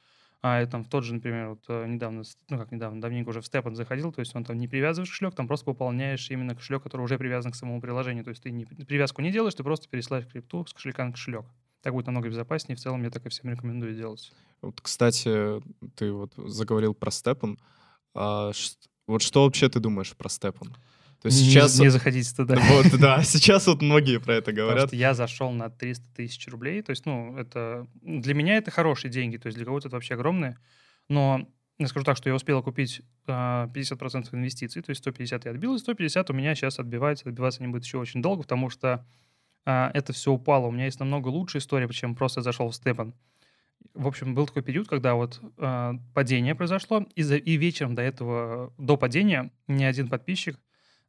а 0.41 0.65
там 0.67 0.83
в 0.83 0.89
тот 0.89 1.03
же, 1.03 1.15
например, 1.15 1.49
вот 1.49 1.63
э, 1.67 1.87
недавно, 1.87 2.23
ну 2.49 2.57
как 2.57 2.71
недавно, 2.71 3.01
давненько 3.01 3.29
уже 3.29 3.41
в 3.41 3.45
Степан 3.45 3.75
заходил, 3.75 4.11
то 4.11 4.19
есть 4.19 4.35
он 4.35 4.43
там 4.43 4.57
не 4.57 4.67
привязываешь 4.67 5.09
кошелек, 5.09 5.33
там 5.33 5.47
просто 5.47 5.65
пополняешь 5.65 6.29
именно 6.29 6.55
кошелек, 6.55 6.83
который 6.83 7.01
уже 7.01 7.17
привязан 7.17 7.51
к 7.51 7.55
самому 7.55 7.81
приложению. 7.81 8.23
То 8.23 8.29
есть 8.29 8.43
ты 8.43 8.51
не, 8.51 8.65
привязку 8.65 9.21
не 9.21 9.31
делаешь, 9.31 9.55
ты 9.55 9.63
просто 9.63 9.89
пересылаешь 9.89 10.27
крипту 10.27 10.65
с 10.65 10.73
кошелька 10.73 11.05
на 11.05 11.11
кошелек. 11.11 11.45
Так 11.81 11.93
будет 11.93 12.07
намного 12.07 12.29
безопаснее. 12.29 12.75
В 12.75 12.79
целом 12.79 13.03
я 13.03 13.09
так 13.09 13.25
и 13.25 13.29
всем 13.29 13.49
рекомендую 13.49 13.95
делать. 13.95 14.31
Вот, 14.61 14.81
кстати, 14.81 15.61
ты 15.95 16.11
вот 16.11 16.33
заговорил 16.35 16.93
про 16.93 17.11
Степан. 17.11 17.59
А, 18.13 18.51
вот 19.07 19.21
что 19.21 19.43
вообще 19.43 19.69
ты 19.69 19.79
думаешь 19.79 20.15
про 20.15 20.29
Степан? 20.29 20.75
То 21.21 21.27
есть 21.27 21.39
сейчас... 21.39 21.77
Не, 21.79 21.85
не 21.85 21.89
заходите 21.89 22.35
туда. 22.35 22.57
Вот, 22.69 22.99
да, 22.99 23.23
сейчас 23.23 23.67
вот 23.67 23.81
многие 23.81 24.19
про 24.19 24.35
это 24.35 24.51
говорят. 24.51 24.75
Потому 24.75 24.87
что 24.87 24.95
я 24.95 25.13
зашел 25.13 25.51
на 25.51 25.69
300 25.69 26.05
тысяч 26.15 26.47
рублей, 26.47 26.81
то 26.81 26.91
есть, 26.91 27.05
ну, 27.05 27.35
это... 27.37 27.87
Для 28.01 28.33
меня 28.33 28.57
это 28.57 28.71
хорошие 28.71 29.09
деньги, 29.09 29.37
то 29.37 29.47
есть 29.47 29.57
для 29.57 29.65
кого-то 29.65 29.87
это 29.87 29.95
вообще 29.95 30.13
огромные. 30.13 30.57
Но 31.09 31.47
я 31.79 31.87
скажу 31.87 32.05
так, 32.05 32.17
что 32.17 32.29
я 32.29 32.35
успел 32.35 32.61
купить 32.63 32.99
э, 32.99 33.03
а, 33.27 33.67
50% 33.67 34.29
инвестиций, 34.33 34.81
то 34.81 34.89
есть 34.89 35.01
150 35.01 35.45
я 35.45 35.51
отбил, 35.51 35.75
и 35.75 35.79
150 35.79 36.29
у 36.29 36.33
меня 36.33 36.55
сейчас 36.55 36.79
отбивается. 36.79 37.29
Отбиваться 37.29 37.61
не 37.61 37.67
будет 37.67 37.83
еще 37.83 37.97
очень 37.97 38.21
долго, 38.21 38.43
потому 38.43 38.69
что 38.69 39.05
а, 39.69 39.91
это 39.93 40.13
все 40.13 40.31
упало. 40.31 40.67
У 40.67 40.71
меня 40.71 40.85
есть 40.85 41.01
намного 41.01 41.27
лучшая 41.27 41.61
история, 41.61 41.89
чем 41.89 42.15
просто 42.15 42.39
зашел 42.41 42.69
в 42.69 42.75
Степан. 42.75 43.13
В 43.93 44.07
общем, 44.07 44.33
был 44.33 44.47
такой 44.47 44.63
период, 44.63 44.87
когда 44.87 45.15
вот 45.15 45.41
э, 45.57 45.93
падение 46.13 46.55
произошло, 46.55 47.05
и, 47.15 47.21
за, 47.21 47.35
и 47.35 47.57
вечером 47.57 47.93
до 47.93 48.01
этого, 48.01 48.73
до 48.77 48.95
падения, 48.95 49.51
ни 49.67 49.83
один 49.83 50.07
подписчик 50.07 50.57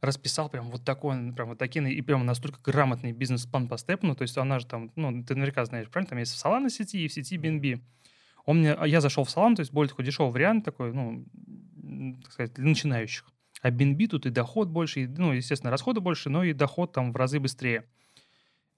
расписал 0.00 0.48
прям 0.48 0.70
вот 0.70 0.84
такой, 0.84 1.32
прям 1.32 1.50
вот 1.50 1.58
такие, 1.58 1.92
и 1.92 2.02
прям 2.02 2.26
настолько 2.26 2.58
грамотный 2.64 3.12
бизнес-план 3.12 3.68
по 3.68 3.78
Степану, 3.78 4.16
то 4.16 4.22
есть 4.22 4.36
она 4.36 4.58
же 4.58 4.66
там, 4.66 4.90
ну, 4.96 5.22
ты 5.22 5.36
наверняка 5.36 5.64
знаешь, 5.64 5.88
правильно, 5.88 6.10
там 6.10 6.18
есть 6.18 6.34
в 6.34 6.44
Solana 6.44 6.68
сети 6.68 7.04
и 7.04 7.08
в 7.08 7.12
сети 7.12 7.36
BNB. 7.36 7.80
Он 8.44 8.58
мне, 8.58 8.76
я 8.86 9.00
зашел 9.00 9.22
в 9.22 9.28
Solana, 9.28 9.54
то 9.54 9.60
есть 9.60 9.72
более 9.72 9.90
такой 9.90 10.04
дешевый 10.04 10.32
вариант 10.32 10.64
такой, 10.64 10.92
ну, 10.92 11.26
так 12.24 12.32
сказать, 12.32 12.54
для 12.54 12.64
начинающих. 12.64 13.24
А 13.62 13.70
BNB 13.70 14.08
тут 14.08 14.26
и 14.26 14.30
доход 14.30 14.68
больше, 14.68 15.02
и, 15.02 15.06
ну, 15.06 15.32
естественно, 15.32 15.70
расходы 15.70 16.00
больше, 16.00 16.28
но 16.28 16.42
и 16.42 16.52
доход 16.52 16.92
там 16.92 17.12
в 17.12 17.16
разы 17.16 17.38
быстрее. 17.38 17.84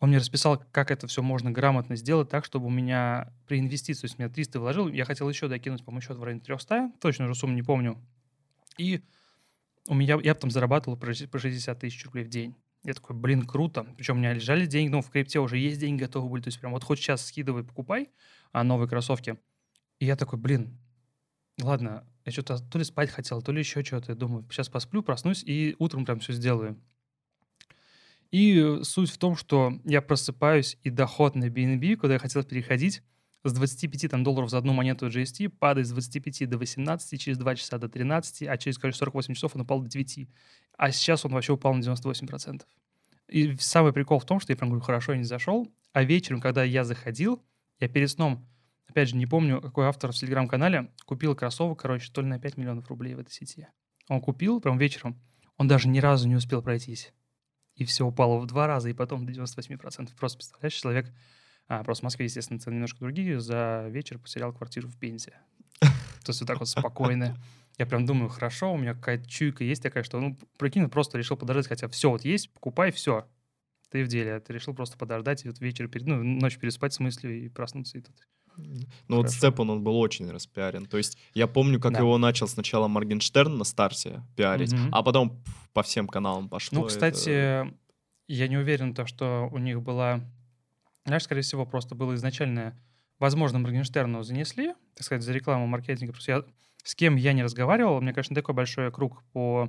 Он 0.00 0.08
мне 0.08 0.18
расписал, 0.18 0.62
как 0.72 0.90
это 0.90 1.06
все 1.06 1.22
можно 1.22 1.50
грамотно 1.50 1.94
сделать 1.94 2.30
так, 2.30 2.46
чтобы 2.46 2.66
у 2.66 2.70
меня 2.70 3.32
при 3.46 3.58
инвестиции, 3.58 4.00
то 4.00 4.04
есть 4.06 4.18
меня 4.18 4.30
300 4.30 4.58
вложил, 4.58 4.88
я 4.88 5.04
хотел 5.04 5.28
еще 5.28 5.46
докинуть, 5.46 5.84
по-моему, 5.84 6.00
счет 6.00 6.16
в 6.16 6.22
районе 6.22 6.40
300, 6.40 6.92
точно 7.00 7.26
уже 7.26 7.34
сумму 7.34 7.54
не 7.54 7.62
помню. 7.62 7.98
И 8.78 9.02
у 9.86 9.94
меня, 9.94 10.18
я 10.22 10.34
там 10.34 10.50
зарабатывал 10.50 10.96
по 10.96 11.12
60 11.12 11.78
тысяч 11.78 12.04
рублей 12.06 12.24
в 12.24 12.28
день. 12.28 12.56
Я 12.82 12.94
такой, 12.94 13.14
блин, 13.14 13.44
круто. 13.44 13.84
Причем 13.96 14.14
у 14.16 14.18
меня 14.18 14.32
лежали 14.32 14.64
деньги, 14.64 14.90
ну, 14.90 15.02
в 15.02 15.10
крипте 15.10 15.38
уже 15.38 15.58
есть 15.58 15.78
деньги 15.78 16.00
готовы 16.00 16.30
были. 16.30 16.42
То 16.42 16.48
есть 16.48 16.58
прям 16.60 16.72
вот 16.72 16.82
хоть 16.82 16.98
сейчас 16.98 17.26
скидывай, 17.26 17.62
покупай 17.62 18.08
а, 18.52 18.64
новые 18.64 18.88
кроссовки. 18.88 19.38
И 19.98 20.06
я 20.06 20.16
такой, 20.16 20.38
блин, 20.38 20.78
ладно, 21.60 22.06
я 22.24 22.32
что-то 22.32 22.58
то 22.58 22.78
ли 22.78 22.84
спать 22.84 23.10
хотел, 23.10 23.42
то 23.42 23.52
ли 23.52 23.58
еще 23.58 23.84
что-то. 23.84 24.12
Я 24.12 24.16
думаю, 24.16 24.46
сейчас 24.50 24.70
посплю, 24.70 25.02
проснусь 25.02 25.42
и 25.44 25.76
утром 25.78 26.06
прям 26.06 26.20
все 26.20 26.32
сделаю. 26.32 26.80
И 28.30 28.78
суть 28.82 29.10
в 29.10 29.18
том, 29.18 29.36
что 29.36 29.80
я 29.84 30.00
просыпаюсь, 30.00 30.78
и 30.82 30.90
доход 30.90 31.34
на 31.34 31.46
BNB, 31.46 31.96
куда 31.96 32.14
я 32.14 32.18
хотел 32.18 32.44
переходить, 32.44 33.02
с 33.42 33.52
25 33.52 34.10
там, 34.10 34.22
долларов 34.22 34.50
за 34.50 34.58
одну 34.58 34.72
монету 34.72 35.08
GST 35.08 35.48
падает 35.48 35.86
с 35.86 35.90
25 35.90 36.48
до 36.48 36.58
18, 36.58 37.20
через 37.20 37.38
2 37.38 37.56
часа 37.56 37.78
до 37.78 37.88
13, 37.88 38.42
а 38.42 38.56
через, 38.58 38.78
короче, 38.78 38.98
48 38.98 39.34
часов 39.34 39.56
он 39.56 39.62
упал 39.62 39.80
до 39.80 39.88
9. 39.88 40.28
А 40.76 40.92
сейчас 40.92 41.24
он 41.24 41.32
вообще 41.32 41.54
упал 41.54 41.74
на 41.74 41.80
98%. 41.80 42.62
И 43.28 43.56
самый 43.56 43.92
прикол 43.92 44.18
в 44.18 44.26
том, 44.26 44.40
что 44.40 44.52
я 44.52 44.56
прям 44.56 44.70
говорю, 44.70 44.84
хорошо, 44.84 45.12
я 45.12 45.18
не 45.18 45.24
зашел, 45.24 45.72
а 45.92 46.04
вечером, 46.04 46.40
когда 46.40 46.64
я 46.64 46.84
заходил, 46.84 47.42
я 47.78 47.88
перед 47.88 48.10
сном, 48.10 48.46
опять 48.86 49.08
же, 49.08 49.16
не 49.16 49.26
помню, 49.26 49.60
какой 49.60 49.86
автор 49.86 50.12
в 50.12 50.14
Телеграм-канале, 50.14 50.92
купил 51.06 51.34
кроссовок, 51.34 51.80
короче, 51.80 52.12
то 52.12 52.20
ли 52.20 52.26
на 52.26 52.38
5 52.38 52.58
миллионов 52.58 52.88
рублей 52.88 53.14
в 53.14 53.20
этой 53.20 53.32
сети. 53.32 53.68
Он 54.08 54.20
купил 54.20 54.60
прям 54.60 54.76
вечером, 54.78 55.18
он 55.56 55.66
даже 55.66 55.88
ни 55.88 55.98
разу 55.98 56.28
не 56.28 56.36
успел 56.36 56.62
пройтись 56.62 57.12
и 57.80 57.86
все 57.86 58.04
упало 58.04 58.38
в 58.38 58.46
два 58.46 58.66
раза, 58.66 58.90
и 58.90 58.92
потом 58.92 59.24
до 59.24 59.32
98%. 59.32 60.14
Просто 60.14 60.36
представляешь, 60.36 60.74
человек, 60.74 61.10
а, 61.66 61.82
просто 61.82 62.02
в 62.02 62.04
Москве, 62.04 62.26
естественно, 62.26 62.60
цены 62.60 62.74
немножко 62.74 62.98
другие, 63.00 63.40
за 63.40 63.86
вечер 63.88 64.18
потерял 64.18 64.52
квартиру 64.52 64.86
в 64.86 64.98
Пензе. 64.98 65.32
То 65.80 66.28
есть 66.28 66.40
вот 66.40 66.46
так 66.46 66.60
вот 66.60 66.68
спокойно. 66.68 67.38
Я 67.78 67.86
прям 67.86 68.04
думаю, 68.04 68.28
хорошо, 68.28 68.74
у 68.74 68.76
меня 68.76 68.92
какая-то 68.92 69.26
чуйка 69.26 69.64
есть 69.64 69.82
такая, 69.82 70.04
что, 70.04 70.20
ну, 70.20 70.38
прикинь, 70.58 70.90
просто 70.90 71.16
решил 71.16 71.38
подождать, 71.38 71.68
хотя 71.68 71.88
все 71.88 72.10
вот 72.10 72.22
есть, 72.22 72.52
покупай, 72.52 72.92
все. 72.92 73.26
Ты 73.88 74.04
в 74.04 74.08
деле. 74.08 74.38
Ты 74.40 74.52
решил 74.52 74.74
просто 74.74 74.98
подождать 74.98 75.46
и 75.46 75.48
вот 75.48 75.58
вечер, 75.60 75.88
перед, 75.88 76.06
ну, 76.06 76.22
ночь 76.22 76.58
переспать 76.58 76.92
с 76.92 77.00
мыслью 77.00 77.34
и 77.40 77.48
проснуться. 77.48 77.96
И 77.96 78.02
тут 78.02 78.14
Ну 79.08 79.16
вот. 79.18 79.30
Степан, 79.30 79.70
он 79.70 79.82
был 79.82 79.96
очень 79.98 80.30
распиарен. 80.30 80.86
То 80.86 80.96
есть 80.98 81.18
я 81.34 81.46
помню, 81.46 81.80
как 81.80 81.92
Да. 81.92 81.98
его 82.00 82.16
начал 82.18 82.48
сначала 82.48 82.88
Моргенштерн 82.88 83.56
на 83.58 83.64
старте 83.64 84.22
пиарить, 84.36 84.72
Мгм. 84.72 84.88
а 84.92 85.02
потом 85.02 85.30
пф, 85.42 85.70
по 85.72 85.82
всем 85.82 86.06
каналам 86.08 86.48
пошло. 86.48 86.78
Ну, 86.80 86.86
это- 86.86 86.94
кстати, 86.94 87.72
я 88.28 88.48
не 88.48 88.56
уверен, 88.56 88.94
то, 88.94 89.06
что 89.06 89.48
у 89.52 89.58
них 89.58 89.82
была... 89.82 90.20
Знаешь, 91.04 91.24
скорее 91.24 91.42
всего, 91.42 91.66
просто 91.66 91.94
было 91.94 92.14
изначально... 92.14 92.78
Возможно, 93.18 93.58
Моргенштерну 93.58 94.22
занесли, 94.22 94.72
так 94.94 95.04
сказать, 95.04 95.22
за 95.22 95.32
рекламу 95.32 95.66
маркетинга. 95.66 96.12
Просто 96.12 96.32
я, 96.32 96.44
с 96.84 96.94
кем 96.94 97.16
я 97.16 97.34
не 97.34 97.42
разговаривал, 97.42 98.00
мне, 98.00 98.12
конечно, 98.14 98.34
такой 98.34 98.54
большой 98.54 98.90
круг 98.90 99.22
по 99.32 99.68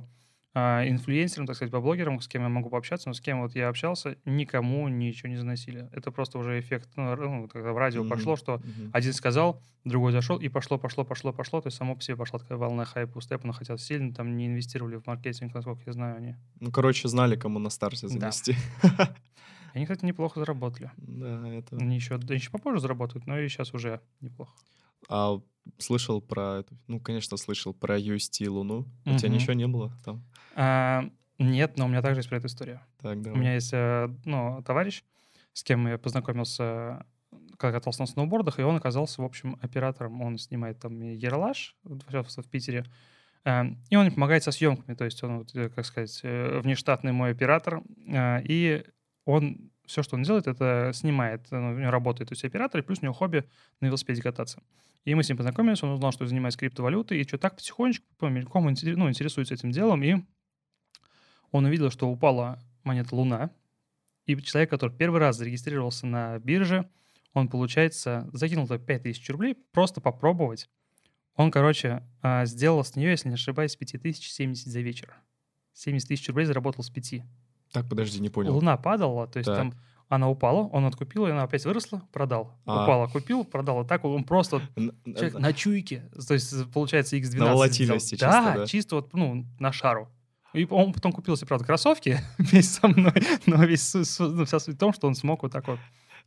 а, 0.54 0.86
инфлюенсерам, 0.86 1.46
так 1.46 1.56
сказать, 1.56 1.72
по 1.72 1.80
блогерам, 1.80 2.20
с 2.20 2.28
кем 2.28 2.42
я 2.42 2.48
могу 2.48 2.68
пообщаться, 2.68 3.08
но 3.08 3.14
с 3.14 3.20
кем 3.20 3.40
вот 3.40 3.54
я 3.54 3.68
общался, 3.68 4.16
никому 4.24 4.86
ничего 4.88 5.30
не 5.30 5.36
заносили. 5.36 5.88
Это 5.92 6.10
просто 6.10 6.38
уже 6.38 6.60
эффект, 6.60 6.90
ну, 6.96 7.16
ну, 7.16 7.48
когда 7.48 7.72
в 7.72 7.78
радио 7.78 8.02
Мгм, 8.02 8.10
пошло, 8.10 8.36
что 8.36 8.58
мгм. 8.58 8.90
один 8.92 9.12
сказал, 9.14 9.62
другой 9.84 10.12
зашел, 10.12 10.38
и 10.38 10.48
пошло, 10.48 10.78
пошло, 10.78 11.04
пошло, 11.04 11.32
пошло. 11.32 11.60
То 11.60 11.68
есть 11.68 11.78
само 11.78 11.96
по 11.96 12.02
себе 12.02 12.16
пошла 12.16 12.38
такая 12.38 12.58
волна 12.58 12.84
хайпа 12.84 13.18
у 13.18 13.20
Степана, 13.20 13.52
хотя 13.52 13.76
сильно 13.78 14.12
там 14.14 14.36
не 14.36 14.46
инвестировали 14.46 14.96
в 14.96 15.06
маркетинг, 15.06 15.54
насколько 15.54 15.82
я 15.86 15.92
знаю 15.92 16.16
они. 16.16 16.36
Ну, 16.60 16.70
короче, 16.70 17.08
знали, 17.08 17.36
кому 17.36 17.58
на 17.58 17.70
старте 17.70 18.08
Да. 18.08 18.30
занести. 18.30 18.54
Они, 19.74 19.86
кстати, 19.86 20.04
неплохо 20.04 20.38
заработали. 20.38 20.90
Да, 20.98 21.48
это... 21.48 21.76
Они 21.76 21.96
еще, 21.96 22.18
да, 22.18 22.34
еще 22.34 22.50
попозже 22.50 22.80
заработают, 22.80 23.26
но 23.26 23.38
и 23.38 23.48
сейчас 23.48 23.72
уже 23.72 24.00
неплохо. 24.20 24.52
А 25.08 25.40
слышал 25.78 26.20
про... 26.20 26.64
Ну, 26.88 27.00
конечно, 27.00 27.36
слышал 27.36 27.74
про 27.74 27.98
UST 27.98 28.48
Луну. 28.48 28.86
У 29.04 29.16
тебя 29.16 29.28
ничего 29.28 29.52
не 29.52 29.66
было 29.66 29.92
там? 30.04 30.24
А, 30.54 31.04
нет, 31.38 31.76
но 31.76 31.86
у 31.86 31.88
меня 31.88 32.02
также 32.02 32.20
есть 32.20 32.28
про 32.28 32.38
эту 32.38 32.46
историю. 32.46 32.80
Так, 33.00 33.18
У 33.18 33.22
давай. 33.22 33.40
меня 33.40 33.54
есть 33.54 33.72
э, 33.72 34.08
ну, 34.24 34.62
товарищ, 34.62 35.02
с 35.52 35.62
кем 35.62 35.86
я 35.88 35.98
познакомился, 35.98 37.04
когда 37.58 37.78
катался 37.78 38.02
на 38.02 38.06
сноубордах, 38.06 38.58
и 38.58 38.62
он 38.62 38.76
оказался, 38.76 39.22
в 39.22 39.24
общем, 39.24 39.58
оператором. 39.60 40.20
Он 40.22 40.38
снимает 40.38 40.78
там 40.78 41.02
и 41.02 41.14
Ералаш 41.14 41.76
в 41.82 42.48
Питере, 42.48 42.84
э, 43.44 43.64
и 43.90 43.96
он 43.96 44.04
мне 44.04 44.12
помогает 44.12 44.44
со 44.44 44.52
съемками. 44.52 44.94
То 44.94 45.04
есть 45.04 45.22
он, 45.24 45.46
э, 45.54 45.68
как 45.68 45.84
сказать, 45.84 46.20
внештатный 46.22 47.12
мой 47.12 47.32
оператор. 47.32 47.82
И 48.08 48.84
он 49.24 49.71
все, 49.92 50.02
что 50.02 50.16
он 50.16 50.22
делает, 50.22 50.46
это 50.46 50.90
снимает, 50.94 51.46
э, 51.50 51.56
у 51.56 51.78
него 51.78 51.90
работает, 51.90 52.28
то 52.28 52.32
есть 52.32 52.44
оператор, 52.44 52.80
и 52.80 52.84
плюс 52.84 52.98
у 53.00 53.04
него 53.04 53.14
хобби 53.14 53.44
на 53.80 53.86
велосипеде 53.86 54.22
кататься. 54.22 54.62
И 55.04 55.14
мы 55.14 55.22
с 55.22 55.28
ним 55.28 55.36
познакомились, 55.36 55.82
он 55.82 55.90
узнал, 55.90 56.12
что 56.12 56.24
я 56.24 56.28
занимаюсь 56.28 56.56
криптовалютой, 56.56 57.20
и 57.20 57.26
что 57.26 57.38
так 57.38 57.56
потихонечку, 57.56 58.06
по 58.18 58.26
интерес- 58.26 58.96
ну, 58.96 59.08
интересуется 59.08 59.54
этим 59.54 59.70
делом, 59.70 60.02
и 60.02 60.16
он 61.50 61.64
увидел, 61.64 61.90
что 61.90 62.08
упала 62.08 62.58
монета 62.82 63.14
Луна, 63.14 63.50
и 64.26 64.36
человек, 64.42 64.70
который 64.70 64.96
первый 64.96 65.20
раз 65.20 65.36
зарегистрировался 65.36 66.06
на 66.06 66.38
бирже, 66.38 66.88
он, 67.34 67.48
получается, 67.48 68.28
закинул 68.32 68.66
туда 68.66 68.78
5000 68.78 69.30
рублей, 69.30 69.56
просто 69.72 70.00
попробовать. 70.00 70.68
Он, 71.34 71.50
короче, 71.50 72.02
а, 72.20 72.44
сделал 72.44 72.84
с 72.84 72.94
нее, 72.94 73.10
если 73.10 73.28
не 73.28 73.34
ошибаюсь, 73.34 73.74
5000 73.74 74.30
70 74.30 74.66
за 74.70 74.80
вечер. 74.80 75.14
70 75.72 76.08
тысяч 76.08 76.28
рублей 76.28 76.44
заработал 76.44 76.84
с 76.84 76.90
5. 76.90 77.22
Так, 77.72 77.88
подожди, 77.88 78.20
не 78.20 78.28
понял. 78.28 78.54
Луна 78.54 78.76
падала, 78.76 79.26
то 79.26 79.38
есть 79.38 79.46
Так. 79.46 79.56
там 79.56 79.74
она 80.08 80.28
упала, 80.28 80.68
он 80.68 80.84
откупил, 80.84 81.26
и 81.26 81.30
она 81.30 81.44
опять 81.44 81.64
выросла, 81.64 82.02
продал. 82.12 82.54
А. 82.66 82.82
Упала, 82.82 83.06
купил, 83.06 83.44
продал. 83.44 83.82
И 83.82 83.86
так 83.86 84.04
он 84.04 84.24
просто 84.24 84.60
человек 85.06 85.38
на 85.38 85.54
чуйке. 85.54 86.10
То 86.28 86.34
есть, 86.34 86.70
получается, 86.70 87.16
x12. 87.16 87.38
На 87.38 87.52
волатильности 87.52 88.10
чисто, 88.10 88.26
да, 88.26 88.54
да? 88.58 88.66
чисто 88.66 88.96
вот, 88.96 89.14
ну, 89.14 89.46
на 89.58 89.72
шару. 89.72 90.10
И 90.52 90.66
он 90.68 90.92
потом 90.92 91.12
купил 91.12 91.34
себе, 91.38 91.46
правда, 91.46 91.64
кроссовки 91.64 92.20
вместе 92.38 92.80
со 92.80 92.88
мной, 92.88 93.14
но 93.46 93.64
весь 93.64 93.94
ну, 93.94 94.44
вся 94.44 94.60
суть 94.60 94.74
в 94.74 94.78
том, 94.78 94.92
что 94.92 95.06
он 95.06 95.14
смог 95.14 95.44
вот 95.44 95.52
так 95.52 95.66
вот. 95.66 95.78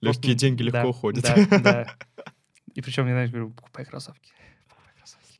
Легкие 0.02 0.32
просто- 0.32 0.34
деньги 0.34 0.64
легко 0.64 0.82
да, 0.82 0.88
уходят. 0.88 1.24
Да, 1.24 1.60
да. 1.60 1.88
И 2.74 2.82
причем, 2.82 3.06
я, 3.06 3.14
знаешь, 3.14 3.30
говорю, 3.30 3.52
покупай 3.52 3.86
кроссовки. 3.86 4.32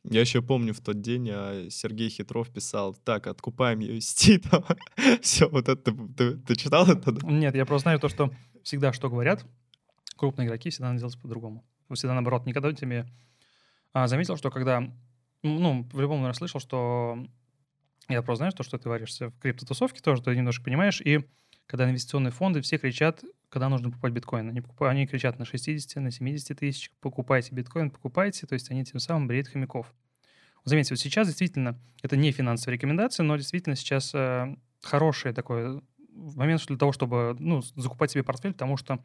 Я 0.08 0.20
еще 0.20 0.40
помню 0.40 0.72
в 0.72 0.80
тот 0.80 1.00
день 1.00 1.28
а, 1.32 1.68
Сергей 1.68 2.08
Хитров 2.08 2.50
писал, 2.50 2.94
так, 2.94 3.26
откупаем 3.26 3.80
UST, 3.80 4.38
там, 4.50 4.64
все, 5.20 5.48
вот 5.48 5.68
это, 5.68 5.92
ты, 5.92 6.36
ты- 6.36 6.56
читал 6.56 6.86
это? 6.88 7.12
Нет, 7.26 7.54
я 7.54 7.66
просто 7.66 7.84
знаю 7.84 7.98
то, 7.98 8.08
что 8.08 8.30
всегда 8.62 8.92
что 8.92 9.10
говорят, 9.10 9.44
крупные 10.16 10.46
игроки 10.46 10.70
всегда 10.70 10.88
надо 10.88 11.00
делать 11.00 11.20
по-другому. 11.20 11.64
Всегда 11.92 12.14
наоборот. 12.14 12.46
Никогда 12.46 12.72
тебе 12.72 13.06
а, 13.92 14.06
заметил, 14.06 14.36
что 14.36 14.50
когда, 14.50 14.82
ну, 15.42 15.88
в 15.92 16.00
любом, 16.00 16.18
наверное, 16.18 16.36
слышал, 16.36 16.60
что 16.60 17.18
я 18.08 18.22
просто 18.22 18.38
знаю, 18.38 18.52
то, 18.52 18.62
что 18.62 18.78
ты 18.78 18.88
варишься 18.88 19.30
в 19.30 19.38
криптотусовке, 19.38 20.00
тоже 20.00 20.22
ты 20.22 20.36
немножко 20.36 20.64
понимаешь, 20.64 21.00
и 21.00 21.26
когда 21.66 21.88
инвестиционные 21.88 22.30
фонды, 22.30 22.60
все 22.60 22.78
кричат, 22.78 23.24
когда 23.48 23.68
нужно 23.68 23.90
покупать 23.90 24.12
биткоин. 24.12 24.48
Они, 24.48 24.60
покупают, 24.60 24.92
они 24.92 25.06
кричат 25.06 25.38
на 25.38 25.44
60, 25.44 26.02
на 26.02 26.10
70 26.10 26.58
тысяч, 26.58 26.90
покупайте 27.00 27.54
биткоин, 27.54 27.90
покупайте, 27.90 28.46
то 28.46 28.54
есть 28.54 28.70
они 28.70 28.84
тем 28.84 29.00
самым 29.00 29.28
бреют 29.28 29.48
хомяков. 29.48 29.92
Заметьте, 30.64 30.94
вот 30.94 31.00
сейчас 31.00 31.28
действительно, 31.28 31.78
это 32.02 32.16
не 32.16 32.32
финансовая 32.32 32.74
рекомендация, 32.74 33.24
но 33.24 33.36
действительно 33.36 33.76
сейчас 33.76 34.12
э, 34.14 34.56
хороший 34.82 35.32
такой 35.32 35.80
момент 36.10 36.66
для 36.66 36.76
того, 36.76 36.92
чтобы 36.92 37.36
ну, 37.38 37.62
закупать 37.76 38.10
себе 38.10 38.24
портфель, 38.24 38.52
потому 38.52 38.76
что 38.76 39.02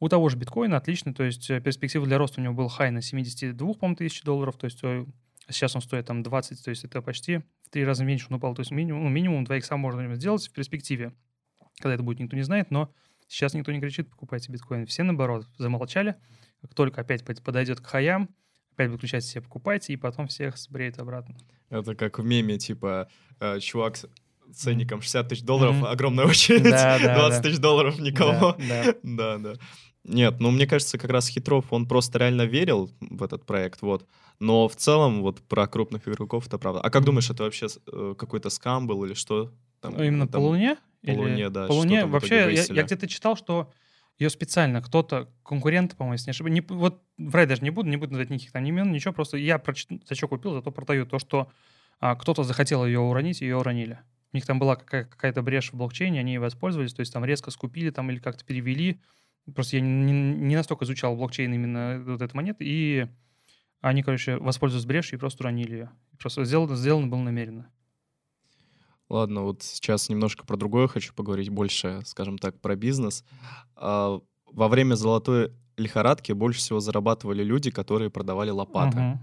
у 0.00 0.08
того 0.08 0.28
же 0.28 0.36
биткоина 0.36 0.76
отличный, 0.76 1.14
то 1.14 1.22
есть 1.24 1.48
э, 1.48 1.60
перспектива 1.60 2.04
для 2.06 2.18
роста 2.18 2.40
у 2.40 2.44
него 2.44 2.54
был 2.54 2.68
хай 2.68 2.90
на 2.90 3.00
72, 3.00 3.74
по-моему, 3.74 3.96
тысяч 3.96 4.22
долларов, 4.22 4.56
то 4.56 4.66
есть 4.66 4.80
э, 4.82 5.06
сейчас 5.48 5.74
он 5.74 5.80
стоит 5.80 6.06
там 6.06 6.22
20, 6.22 6.62
то 6.62 6.70
есть 6.70 6.84
это 6.84 7.00
почти 7.00 7.38
в 7.38 7.70
три 7.70 7.84
раза 7.84 8.04
меньше 8.04 8.26
он 8.28 8.36
упал, 8.36 8.54
то 8.54 8.60
есть 8.60 8.70
минимум, 8.70 9.04
ну, 9.04 9.08
минимум 9.08 9.44
2 9.44 9.58
икса 9.58 9.76
можно 9.76 10.14
сделать 10.14 10.46
в 10.46 10.52
перспективе. 10.52 11.12
Когда 11.82 11.94
это 11.94 12.02
будет, 12.02 12.20
никто 12.20 12.36
не 12.36 12.42
знает, 12.42 12.70
но 12.70 12.92
сейчас 13.28 13.54
никто 13.54 13.72
не 13.72 13.80
кричит, 13.80 14.08
покупайте 14.08 14.50
биткоин. 14.52 14.86
Все, 14.86 15.02
наоборот, 15.02 15.46
замолчали. 15.58 16.14
Как 16.60 16.74
только 16.74 17.00
опять 17.00 17.24
под- 17.24 17.42
подойдет 17.42 17.80
к 17.80 17.86
хаям, 17.86 18.28
опять 18.72 18.90
выключайте 18.90 19.26
себе, 19.26 19.42
покупайте, 19.42 19.92
и 19.92 19.96
потом 19.96 20.28
всех 20.28 20.56
сбреет 20.56 20.98
обратно. 20.98 21.36
Это 21.68 21.94
как 21.94 22.18
в 22.18 22.24
меме, 22.24 22.56
типа, 22.58 23.08
э, 23.40 23.58
чувак 23.60 23.96
с 23.96 24.06
ценником 24.54 25.00
60 25.02 25.28
тысяч 25.28 25.42
долларов, 25.42 25.74
Мгм. 25.76 25.86
огромная 25.86 26.26
очередь, 26.26 26.62
Да, 26.62 26.98
да, 26.98 27.14
20 27.16 27.42
да. 27.42 27.48
тысяч 27.48 27.58
долларов 27.60 27.98
никого. 27.98 28.56
Да, 28.58 28.84
да. 28.84 28.94
Да, 29.02 29.38
да. 29.38 29.54
Нет, 30.04 30.40
ну 30.40 30.50
мне 30.50 30.66
кажется, 30.66 30.98
как 30.98 31.10
раз 31.10 31.28
Хитров, 31.28 31.72
он 31.72 31.86
просто 31.86 32.18
реально 32.18 32.42
верил 32.42 32.90
в 33.00 33.22
этот 33.22 33.46
проект, 33.46 33.82
вот. 33.82 34.06
Но 34.40 34.66
в 34.68 34.74
целом, 34.76 35.22
вот 35.22 35.40
про 35.42 35.66
крупных 35.68 36.08
игроков 36.08 36.46
это 36.48 36.58
правда. 36.58 36.80
А 36.80 36.90
как 36.90 37.04
думаешь, 37.04 37.30
это 37.30 37.44
вообще 37.44 37.66
э, 37.92 38.14
какой-то 38.18 38.50
скам 38.50 38.86
был 38.88 39.04
или 39.04 39.14
что? 39.14 39.52
Там, 39.82 40.00
Именно 40.00 40.26
там- 40.28 40.40
по 40.40 40.46
Луне? 40.46 40.76
по 41.04 41.10
Или- 41.10 41.16
Луне, 41.18 41.50
да, 41.50 41.66
По 41.66 41.72
Луне 41.72 42.06
в 42.06 42.10
вообще, 42.10 42.54
я, 42.54 42.62
я 42.62 42.82
где-то 42.84 43.08
читал, 43.08 43.36
что 43.36 43.72
ее 44.18 44.30
специально 44.30 44.80
кто-то, 44.80 45.28
конкурент, 45.42 45.96
по-моему, 45.96 46.14
если 46.14 46.26
не 46.28 46.30
ошибаюсь, 46.30 46.54
не, 46.54 46.60
вот 46.60 47.02
врать 47.18 47.48
даже 47.48 47.62
не 47.62 47.70
буду, 47.70 47.88
не 47.90 47.96
буду 47.96 48.12
называть 48.12 48.30
никаких 48.30 48.52
там 48.52 48.64
имен, 48.64 48.92
ничего, 48.92 49.12
просто 49.12 49.36
я 49.36 49.60
за 50.08 50.14
что 50.14 50.28
купил, 50.28 50.52
зато 50.54 50.70
продаю 50.70 51.04
то, 51.04 51.18
что 51.18 51.50
а, 51.98 52.14
кто-то 52.14 52.44
захотел 52.44 52.86
ее 52.86 53.00
уронить, 53.00 53.40
ее 53.40 53.56
уронили. 53.56 53.98
У 54.32 54.36
них 54.36 54.46
там 54.46 54.58
была 54.58 54.76
какая- 54.76 55.04
какая-то 55.04 55.42
брешь 55.42 55.72
в 55.72 55.76
блокчейне, 55.76 56.20
они 56.20 56.32
ей 56.32 56.38
воспользовались, 56.38 56.94
то 56.94 57.00
есть 57.00 57.12
там 57.12 57.24
резко 57.24 57.50
скупили 57.50 57.90
там 57.90 58.10
или 58.10 58.18
как-то 58.18 58.44
перевели. 58.44 59.00
Просто 59.54 59.76
я 59.76 59.82
не, 59.82 60.12
не 60.12 60.54
настолько 60.56 60.84
изучал 60.84 61.16
блокчейн 61.16 61.52
именно 61.52 62.02
вот 62.06 62.22
этой 62.22 62.34
монеты, 62.34 62.64
и 62.64 63.06
они, 63.80 64.02
короче, 64.04 64.36
воспользовались 64.36 64.86
брешью 64.86 65.16
и 65.16 65.20
просто 65.20 65.42
уронили 65.42 65.72
ее. 65.72 65.90
Просто 66.18 66.44
сделано, 66.44 66.76
сделано 66.76 67.08
было 67.08 67.20
намеренно. 67.20 67.68
Ладно, 69.12 69.42
вот 69.42 69.62
сейчас 69.62 70.08
немножко 70.08 70.46
про 70.46 70.56
другое 70.56 70.88
хочу 70.88 71.12
поговорить, 71.12 71.50
больше, 71.50 72.00
скажем 72.06 72.38
так, 72.38 72.58
про 72.62 72.76
бизнес. 72.76 73.24
А, 73.76 74.18
Во 74.46 74.68
время 74.68 74.94
золотой 74.94 75.52
лихорадки 75.76 76.32
больше 76.32 76.60
всего 76.60 76.80
зарабатывали 76.80 77.44
люди, 77.44 77.70
которые 77.70 78.08
продавали 78.08 78.48
лопаты. 78.48 78.98
Мгм. 78.98 79.20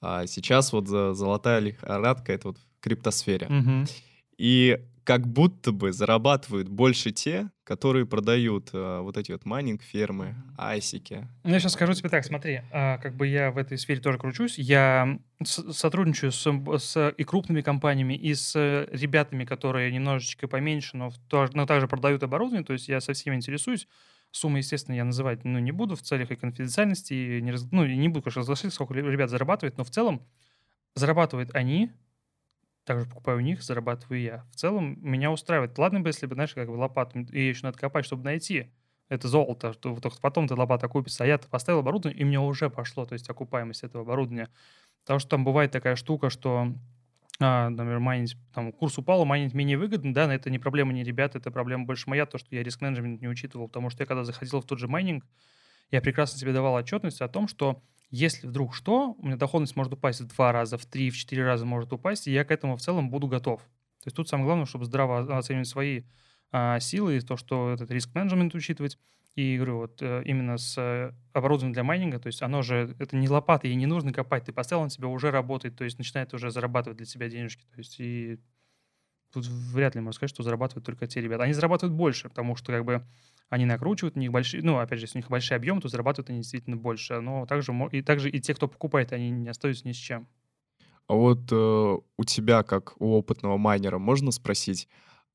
А 0.00 0.26
сейчас 0.26 0.72
вот 0.72 0.88
золотая 0.88 1.58
лихорадка— 1.60 2.32
это 2.34 2.48
вот 2.48 2.58
в 2.58 2.80
криптосфере. 2.80 3.46
Мгм. 3.48 3.86
И 4.38 4.78
как 5.04 5.26
будто 5.26 5.72
бы 5.72 5.92
зарабатывают 5.92 6.68
больше 6.68 7.10
те, 7.10 7.50
которые 7.70 8.04
продают 8.04 8.70
а, 8.72 9.00
вот 9.00 9.16
эти 9.16 9.30
вот 9.30 9.44
майнинг-фермы, 9.44 10.34
айсики. 10.58 11.28
Ну, 11.44 11.50
Я 11.52 11.60
сейчас 11.60 11.74
скажу 11.74 11.92
тебе 11.94 12.08
так, 12.08 12.24
смотри, 12.24 12.62
а, 12.72 12.98
как 12.98 13.14
бы 13.14 13.28
я 13.28 13.52
в 13.52 13.58
этой 13.58 13.78
сфере 13.78 14.00
тоже 14.00 14.18
кручусь, 14.18 14.58
я 14.58 15.20
с- 15.40 15.72
сотрудничаю 15.72 16.32
с, 16.32 16.44
с 16.78 17.14
и 17.16 17.22
крупными 17.22 17.60
компаниями, 17.60 18.14
и 18.14 18.34
с 18.34 18.56
э, 18.56 18.88
ребятами, 18.90 19.44
которые 19.44 19.92
немножечко 19.92 20.48
поменьше, 20.48 20.96
но, 20.96 21.10
в 21.10 21.18
то- 21.28 21.48
но 21.54 21.64
также 21.64 21.86
продают 21.86 22.24
оборудование, 22.24 22.64
то 22.64 22.72
есть 22.72 22.88
я 22.88 23.00
со 23.00 23.12
всеми 23.12 23.36
интересуюсь. 23.36 23.86
Суммы, 24.32 24.58
естественно, 24.58 24.96
я 24.96 25.04
называть 25.04 25.44
ну, 25.44 25.60
не 25.60 25.70
буду 25.70 25.94
в 25.94 26.02
целях 26.02 26.32
и 26.32 26.34
конфиденциальности, 26.36 27.14
и 27.14 27.40
не, 27.40 27.52
раз- 27.52 27.68
ну, 27.70 27.84
и 27.84 27.96
не 27.96 28.08
буду, 28.08 28.22
конечно, 28.22 28.40
разглашать, 28.40 28.74
сколько 28.74 28.94
ре- 28.94 29.08
ребят 29.08 29.30
зарабатывает, 29.30 29.78
но 29.78 29.84
в 29.84 29.90
целом 29.90 30.26
зарабатывают 30.96 31.54
они, 31.54 31.92
также 32.90 33.06
покупаю 33.06 33.38
у 33.38 33.40
них, 33.40 33.62
зарабатываю 33.62 34.20
я. 34.20 34.44
В 34.50 34.56
целом 34.56 34.98
меня 35.00 35.30
устраивает. 35.30 35.78
Ладно 35.78 36.00
бы, 36.00 36.08
если 36.08 36.26
бы, 36.26 36.34
знаешь, 36.34 36.54
как 36.54 36.66
бы 36.66 36.72
лопату, 36.72 37.20
ее 37.20 37.50
еще 37.50 37.60
надо 37.62 37.78
копать, 37.78 38.04
чтобы 38.04 38.24
найти 38.24 38.72
это 39.08 39.28
золото, 39.28 39.74
что 39.74 39.94
только 40.00 40.20
потом 40.20 40.48
ты 40.48 40.54
лопата 40.54 40.88
купится. 40.88 41.22
А 41.22 41.26
я 41.28 41.38
поставил 41.38 41.78
оборудование, 41.80 42.20
и 42.20 42.24
мне 42.24 42.40
уже 42.40 42.68
пошло, 42.68 43.06
то 43.06 43.12
есть 43.12 43.30
окупаемость 43.30 43.84
этого 43.84 44.02
оборудования. 44.02 44.48
Потому 45.04 45.20
что 45.20 45.28
там 45.28 45.44
бывает 45.44 45.70
такая 45.70 45.94
штука, 45.94 46.30
что, 46.30 46.74
а, 47.38 47.70
например, 47.70 48.00
майнить, 48.00 48.36
там, 48.52 48.72
курс 48.72 48.98
упал, 48.98 49.24
майнить 49.24 49.54
менее 49.54 49.78
выгодно, 49.78 50.12
да, 50.12 50.26
но 50.26 50.32
это 50.32 50.50
не 50.50 50.58
проблема 50.58 50.92
не 50.92 51.04
ребят, 51.04 51.36
это 51.36 51.52
проблема 51.52 51.84
больше 51.84 52.10
моя, 52.10 52.26
то, 52.26 52.38
что 52.38 52.52
я 52.56 52.64
риск-менеджмент 52.64 53.20
не 53.20 53.28
учитывал, 53.28 53.68
потому 53.68 53.90
что 53.90 54.02
я 54.02 54.06
когда 54.06 54.24
заходил 54.24 54.62
в 54.62 54.66
тот 54.66 54.80
же 54.80 54.88
майнинг, 54.88 55.24
я 55.92 56.00
прекрасно 56.00 56.40
себе 56.40 56.52
давал 56.52 56.74
отчетность 56.74 57.20
о 57.20 57.28
том, 57.28 57.46
что 57.46 57.84
если 58.10 58.46
вдруг 58.46 58.74
что, 58.74 59.14
у 59.18 59.26
меня 59.26 59.36
доходность 59.36 59.76
может 59.76 59.92
упасть 59.92 60.20
в 60.20 60.26
два 60.26 60.52
раза, 60.52 60.78
в 60.78 60.86
три, 60.86 61.10
в 61.10 61.16
четыре 61.16 61.44
раза 61.44 61.64
может 61.64 61.92
упасть, 61.92 62.26
и 62.26 62.32
я 62.32 62.44
к 62.44 62.50
этому 62.50 62.76
в 62.76 62.80
целом 62.80 63.10
буду 63.10 63.28
готов. 63.28 63.60
То 63.60 64.06
есть 64.06 64.16
тут 64.16 64.28
самое 64.28 64.46
главное, 64.46 64.66
чтобы 64.66 64.84
здраво 64.84 65.36
оценивать 65.38 65.68
свои 65.68 66.02
а, 66.50 66.80
силы, 66.80 67.16
и 67.16 67.20
то, 67.20 67.36
что 67.36 67.70
этот 67.70 67.90
риск-менеджмент 67.90 68.54
учитывать. 68.54 68.98
И 69.36 69.56
говорю, 69.56 69.78
вот 69.78 70.02
э, 70.02 70.22
именно 70.24 70.58
с 70.58 70.76
э, 70.76 71.14
оборудованием 71.32 71.72
для 71.72 71.84
майнинга, 71.84 72.18
то 72.18 72.26
есть 72.26 72.42
оно 72.42 72.62
же, 72.62 72.96
это 72.98 73.14
не 73.14 73.28
лопата, 73.28 73.68
ей 73.68 73.76
не 73.76 73.86
нужно 73.86 74.12
копать, 74.12 74.44
ты 74.44 74.52
поставил, 74.52 74.82
он 74.82 74.88
тебе 74.88 75.06
уже 75.06 75.30
работает, 75.30 75.76
то 75.76 75.84
есть 75.84 75.98
начинает 75.98 76.34
уже 76.34 76.50
зарабатывать 76.50 76.96
для 76.96 77.06
себя 77.06 77.28
денежки. 77.28 77.64
То 77.72 77.78
есть 77.78 78.00
и 78.00 78.40
тут 79.32 79.46
вряд 79.46 79.94
ли 79.94 80.00
можно 80.00 80.16
сказать, 80.16 80.30
что 80.30 80.42
зарабатывают 80.42 80.84
только 80.84 81.06
те 81.06 81.20
ребята. 81.20 81.44
Они 81.44 81.52
зарабатывают 81.52 81.96
больше, 81.96 82.28
потому 82.28 82.56
что 82.56 82.72
как 82.72 82.84
бы 82.84 83.04
они 83.48 83.64
накручивают, 83.64 84.16
у 84.16 84.20
них 84.20 84.30
большие, 84.30 84.62
ну, 84.62 84.78
опять 84.78 84.98
же, 84.98 85.04
если 85.04 85.18
у 85.18 85.20
них 85.20 85.28
большой 85.28 85.56
объем, 85.56 85.80
то 85.80 85.88
зарабатывают 85.88 86.30
они 86.30 86.40
действительно 86.40 86.76
больше. 86.76 87.20
Но 87.20 87.46
также, 87.46 87.72
и 87.92 88.02
также 88.02 88.30
и 88.30 88.40
те, 88.40 88.54
кто 88.54 88.68
покупает, 88.68 89.12
они 89.12 89.30
не 89.30 89.48
остаются 89.48 89.86
ни 89.86 89.92
с 89.92 89.96
чем. 89.96 90.28
А 91.08 91.14
вот 91.14 91.50
э, 91.50 91.54
у 91.54 92.24
тебя, 92.24 92.62
как 92.62 92.94
у 93.00 93.14
опытного 93.14 93.56
майнера, 93.56 93.98
можно 93.98 94.30
спросить, 94.30 94.88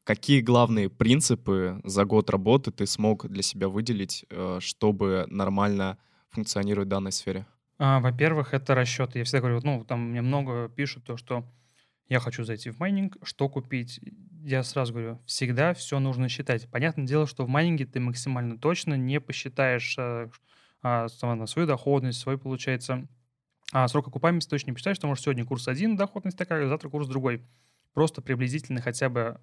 какие 0.05 0.39
главные 0.39 0.89
принципы 0.89 1.81
за 1.83 2.05
год 2.05 2.29
работы 2.29 2.71
ты 2.71 2.85
смог 2.85 3.27
для 3.27 3.41
себя 3.41 3.67
выделить, 3.67 4.25
э, 4.29 4.59
чтобы 4.61 5.25
нормально 5.27 5.97
функционировать 6.29 6.87
в 6.87 6.91
данной 6.91 7.11
сфере? 7.11 7.45
А, 7.77 7.99
во-первых, 7.99 8.53
это 8.53 8.73
расчеты. 8.73 9.19
Я 9.19 9.25
всегда 9.25 9.41
говорю, 9.41 9.59
ну, 9.63 9.83
там 9.83 10.11
мне 10.11 10.21
много 10.21 10.69
пишут 10.69 11.03
то, 11.03 11.17
что 11.17 11.43
я 12.07 12.19
хочу 12.19 12.43
зайти 12.43 12.69
в 12.69 12.79
майнинг, 12.79 13.17
что 13.23 13.49
купить? 13.49 13.99
Я 14.43 14.63
сразу 14.63 14.93
говорю, 14.93 15.21
всегда 15.25 15.73
все 15.73 15.99
нужно 15.99 16.29
считать. 16.29 16.69
Понятное 16.69 17.05
дело, 17.05 17.25
что 17.25 17.45
в 17.45 17.49
майнинге 17.49 17.85
ты 17.85 17.99
максимально 17.99 18.57
точно 18.57 18.93
не 18.95 19.19
посчитаешь 19.19 19.95
а, 19.97 20.29
а, 20.81 21.07
свою 21.07 21.67
доходность, 21.67 22.19
свой, 22.19 22.37
получается, 22.37 23.07
а 23.71 23.87
срок 23.87 24.07
окупаемости 24.07 24.49
точно 24.49 24.69
не 24.69 24.73
посчитаешь, 24.73 24.97
потому 24.97 25.15
что 25.15 25.25
сегодня 25.25 25.45
курс 25.45 25.67
один, 25.67 25.95
доходность 25.95 26.37
такая, 26.37 26.67
завтра 26.67 26.89
курс 26.89 27.07
другой. 27.07 27.41
Просто 27.93 28.21
приблизительно 28.21 28.81
хотя 28.81 29.09
бы 29.09 29.39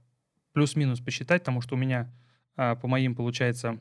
плюс-минус 0.52 1.00
посчитать, 1.00 1.42
потому 1.42 1.60
что 1.62 1.74
у 1.74 1.78
меня 1.78 2.12
а, 2.56 2.76
по 2.76 2.86
моим, 2.86 3.14
получается, 3.14 3.78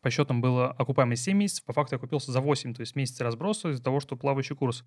по 0.00 0.10
счетам 0.10 0.40
было 0.40 0.70
окупаемость 0.70 1.24
7 1.24 1.36
месяцев, 1.36 1.64
по 1.64 1.72
факту 1.72 1.96
я 1.96 1.98
купился 1.98 2.32
за 2.32 2.40
8, 2.40 2.74
то 2.74 2.80
есть 2.80 2.96
месяцы 2.96 3.24
разброса 3.24 3.70
из-за 3.70 3.82
того, 3.82 4.00
что 4.00 4.16
плавающий 4.16 4.56
курс. 4.56 4.84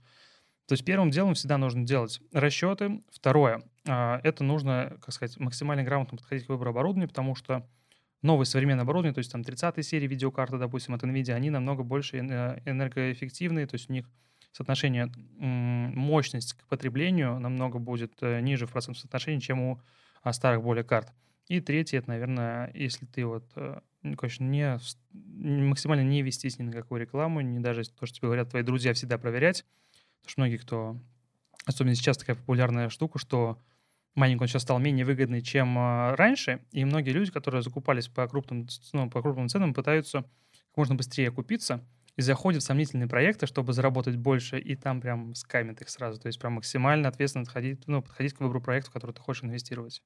То 0.68 0.74
есть 0.74 0.86
первым 0.86 1.12
делом 1.12 1.34
всегда 1.34 1.58
нужно 1.58 1.86
делать 1.86 2.22
расчеты. 2.32 3.02
Второе, 3.12 3.64
а, 3.86 4.22
это 4.24 4.44
нужно, 4.44 4.98
как 5.02 5.14
сказать, 5.14 5.38
максимально 5.40 5.84
грамотно 5.84 6.18
подходить 6.18 6.46
к 6.46 6.50
выбору 6.50 6.70
оборудования, 6.70 7.08
потому 7.08 7.36
что 7.36 7.68
новые 8.22 8.46
современные 8.46 8.84
оборудования, 8.84 9.14
то 9.14 9.20
есть 9.20 9.32
там 9.32 9.44
30 9.44 9.86
серии 9.86 10.08
видеокарты, 10.08 10.58
допустим, 10.58 10.94
от 10.94 11.04
NVIDIA, 11.04 11.34
они 11.34 11.50
намного 11.50 11.84
больше 11.84 12.18
энергоэффективные, 12.20 13.68
то 13.68 13.76
есть 13.76 13.90
у 13.90 13.94
них 13.94 14.10
соотношение 14.54 15.12
мощность 15.38 16.54
к 16.54 16.68
потреблению 16.68 17.40
намного 17.40 17.80
будет 17.80 18.14
э, 18.22 18.40
ниже 18.40 18.68
в 18.68 18.72
процентном 18.72 19.02
соотношении, 19.02 19.40
чем 19.40 19.60
у 19.60 19.82
а, 20.22 20.32
старых 20.32 20.64
более 20.64 20.84
карт. 20.84 21.12
И 21.48 21.60
третье, 21.60 21.98
это, 21.98 22.10
наверное, 22.10 22.72
если 22.74 23.06
ты 23.06 23.26
вот, 23.26 23.52
э, 23.56 23.80
ну, 24.04 24.16
конечно, 24.16 24.44
не, 24.44 24.80
максимально 25.12 26.04
не 26.04 26.22
вестись 26.22 26.60
ни 26.60 26.64
на 26.64 26.72
какую 26.72 27.02
рекламу, 27.02 27.42
не 27.42 27.60
даже 27.60 27.84
то, 27.84 28.06
что 28.06 28.18
тебе 28.18 28.28
говорят 28.28 28.50
твои 28.52 28.64
друзья, 28.64 28.94
всегда 28.94 29.18
проверять, 29.18 29.66
Потому 30.24 30.32
что 30.32 30.42
многие, 30.42 30.58
кто... 30.58 30.98
Особенно 31.66 31.96
сейчас 31.96 32.18
такая 32.18 32.36
популярная 32.36 32.90
штука, 32.90 33.20
что 33.20 33.58
майнинг 34.16 34.42
он 34.42 34.48
сейчас 34.48 34.64
стал 34.64 34.80
менее 34.80 35.06
выгодный, 35.06 35.42
чем 35.42 35.78
э, 35.78 36.16
раньше, 36.16 36.62
и 36.72 36.84
многие 36.84 37.12
люди, 37.12 37.32
которые 37.32 37.62
закупались 37.62 38.08
по 38.08 38.28
крупным, 38.28 38.68
ну, 38.92 39.10
по 39.10 39.22
крупным 39.22 39.48
ценам, 39.48 39.74
пытаются 39.74 40.24
как 40.24 40.78
можно 40.78 40.96
быстрее 40.96 41.32
купиться 41.32 41.86
и 42.16 42.22
заходят 42.22 42.62
в 42.62 42.66
сомнительные 42.66 43.08
проекты, 43.08 43.48
чтобы 43.48 43.74
заработать 43.74 44.18
больше, 44.18 44.60
и 44.60 44.76
там 44.76 45.02
прям 45.02 45.34
скамят 45.36 45.82
их 45.82 45.90
сразу. 45.90 46.20
То 46.20 46.28
есть 46.28 46.40
прям 46.40 46.54
максимально 46.54 47.08
ответственно 47.08 47.46
подходить, 47.46 47.88
ну, 47.88 48.02
подходить 48.02 48.34
к 48.34 48.40
выбору 48.40 48.62
проекта, 48.62 48.92
в 48.92 48.94
который 48.94 49.14
ты 49.14 49.22
хочешь 49.22 49.44
инвестировать. 49.44 50.04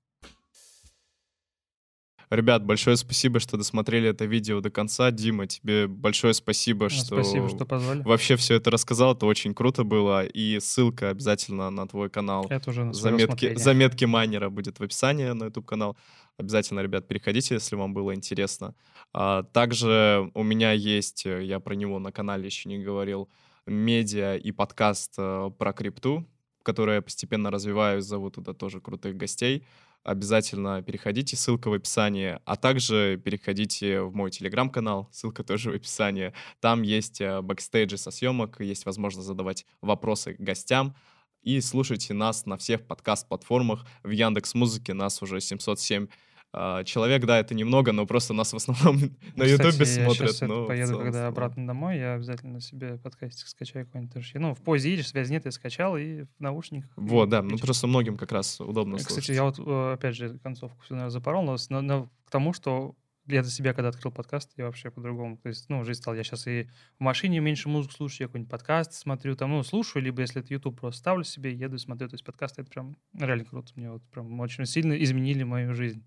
Ребят, 2.29 2.65
большое 2.65 2.97
спасибо, 2.97 3.39
что 3.39 3.55
досмотрели 3.55 4.09
это 4.09 4.25
видео 4.25 4.59
до 4.59 4.69
конца. 4.69 5.11
Дима, 5.11 5.47
тебе 5.47 5.87
большое 5.87 6.33
спасибо, 6.33 6.89
что... 6.89 7.21
Спасибо, 7.21 7.47
что 7.47 7.65
позвали. 7.65 8.01
Вообще 8.03 8.35
все 8.35 8.55
это 8.55 8.69
рассказал, 8.69 9.13
это 9.13 9.25
очень 9.25 9.53
круто 9.53 9.85
было. 9.85 10.25
И 10.25 10.59
ссылка 10.59 11.09
обязательно 11.09 11.69
на 11.69 11.87
твой 11.87 12.09
канал. 12.09 12.45
Это 12.49 12.69
уже 12.69 12.83
на 12.83 12.93
заметки, 12.93 13.55
заметки 13.55 14.03
майнера 14.03 14.49
будет 14.49 14.79
в 14.79 14.83
описании 14.83 15.29
на 15.29 15.45
YouTube-канал. 15.45 15.95
Обязательно, 16.37 16.81
ребят, 16.81 17.07
переходите, 17.07 17.55
если 17.55 17.75
вам 17.75 17.93
было 17.93 18.13
интересно. 18.13 18.75
А, 19.13 19.43
также 19.43 20.29
у 20.33 20.43
меня 20.43 20.73
есть, 20.73 21.25
э, 21.25 21.43
я 21.43 21.59
про 21.59 21.73
него 21.75 21.97
на 21.97 22.11
канале 22.11 22.45
еще 22.45 22.67
не 22.69 22.77
говорил, 22.77 23.29
медиа 23.65 24.35
и 24.35 24.51
подкаст 24.51 25.15
э, 25.17 25.49
про 25.57 25.73
крипту, 25.73 26.27
который 26.61 26.95
я 26.95 27.01
постепенно 27.01 27.49
развиваю, 27.49 28.01
зову 28.01 28.29
туда 28.29 28.53
тоже 28.53 28.81
крутых 28.81 29.15
гостей 29.15 29.63
обязательно 30.07 30.81
переходите, 30.81 31.35
ссылка 31.35 31.69
в 31.69 31.73
описании, 31.73 32.39
а 32.45 32.55
также 32.55 33.21
переходите 33.23 34.01
в 34.01 34.15
мой 34.15 34.31
телеграм-канал, 34.31 35.09
ссылка 35.11 35.43
тоже 35.43 35.71
в 35.71 35.75
описании. 35.75 36.33
Там 36.61 36.81
есть 36.81 37.19
э, 37.19 37.41
бэкстейджи 37.41 37.97
со 37.97 38.09
съемок, 38.09 38.61
есть 38.61 38.85
возможность 38.85 39.27
задавать 39.27 39.65
вопросы 39.81 40.35
гостям, 40.39 40.95
и 41.43 41.61
слушайте 41.61 42.13
нас 42.13 42.45
на 42.45 42.57
всех 42.57 42.87
подкаст-платформах. 42.87 43.85
В 44.03 44.09
Яндекс 44.09 44.53
Музыке 44.53 44.93
нас 44.93 45.21
уже 45.21 45.39
707 45.41 46.07
а, 46.53 46.83
человек, 46.83 47.25
да, 47.25 47.39
это 47.39 47.53
немного, 47.53 47.91
но 47.91 48.05
просто 48.05 48.33
нас 48.33 48.53
в 48.53 48.55
основном 48.55 49.11
на 49.35 49.43
Ютубе 49.43 49.85
смотрят. 49.85 50.21
Я 50.21 50.27
сейчас 50.27 50.41
ну, 50.41 50.65
поеду, 50.65 50.87
целом, 50.87 51.03
когда 51.03 51.27
обратно 51.27 51.67
домой, 51.67 51.97
я 51.97 52.13
обязательно 52.13 52.61
себе 52.61 52.97
подкастик 52.97 53.47
скачаю 53.47 53.85
какой-нибудь. 53.85 54.31
Ну, 54.35 54.55
в 54.55 54.61
поезде 54.61 54.91
едешь, 54.91 55.09
связи 55.09 55.31
нет, 55.31 55.45
я 55.45 55.51
скачал 55.51 55.97
и 55.97 56.23
в 56.23 56.39
наушниках. 56.39 56.89
Вот, 56.95 57.29
да, 57.29 57.41
ну 57.41 57.57
просто 57.57 57.87
многим 57.87 58.17
как 58.17 58.31
раз 58.31 58.59
удобно 58.61 58.97
Кстати, 58.97 59.13
слушать. 59.13 59.35
я 59.35 59.43
вот, 59.43 59.59
э, 59.59 59.93
опять 59.93 60.15
же, 60.15 60.37
концовку 60.39 60.81
все, 60.83 61.09
запорол, 61.09 61.43
но, 61.43 61.57
но, 61.69 61.81
но 61.81 62.09
к 62.25 62.31
тому, 62.31 62.53
что 62.53 62.95
я 63.27 63.41
для 63.41 63.51
себя, 63.51 63.73
когда 63.73 63.89
открыл 63.89 64.11
подкаст, 64.11 64.51
я 64.55 64.65
вообще 64.65 64.89
по-другому. 64.89 65.37
То 65.37 65.49
есть, 65.49 65.67
ну, 65.69 65.83
жизнь 65.83 66.01
стала. 66.01 66.15
Я 66.15 66.23
сейчас 66.23 66.47
и 66.47 66.69
в 66.97 67.03
машине 67.03 67.39
меньше 67.39 67.67
музыку 67.67 67.93
слушаю, 67.93 68.25
я 68.25 68.27
какой-нибудь 68.27 68.49
подкаст 68.49 68.93
смотрю, 68.93 69.35
там, 69.35 69.51
ну, 69.51 69.63
слушаю, 69.63 70.01
либо 70.01 70.21
если 70.21 70.41
это 70.41 70.53
YouTube 70.53 70.79
просто 70.79 70.99
ставлю 70.99 71.23
себе, 71.23 71.53
еду 71.53 71.75
и 71.75 71.79
смотрю. 71.79 72.07
То 72.07 72.13
есть 72.13 72.23
подкасты, 72.23 72.61
это 72.61 72.71
прям 72.71 72.95
реально 73.13 73.45
круто. 73.45 73.73
Мне 73.75 73.91
вот 73.91 74.01
прям 74.03 74.39
очень 74.39 74.65
сильно 74.65 74.93
изменили 74.93 75.43
мою 75.43 75.75
жизнь. 75.75 76.03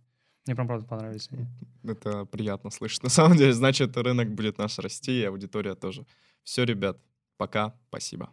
Мне 0.51 0.57
прям 0.57 0.67
правда 0.67 0.85
понравились 0.85 1.29
они. 1.31 1.47
Это 1.85 2.25
приятно 2.25 2.71
слышать. 2.71 3.03
На 3.05 3.09
самом 3.09 3.37
деле, 3.37 3.53
значит, 3.53 3.97
рынок 3.97 4.35
будет 4.35 4.59
наш 4.59 4.81
расти, 4.81 5.21
и 5.21 5.25
аудитория 5.25 5.77
тоже. 5.77 6.05
Все, 6.43 6.65
ребят, 6.65 6.99
пока, 7.37 7.79
спасибо. 7.87 8.31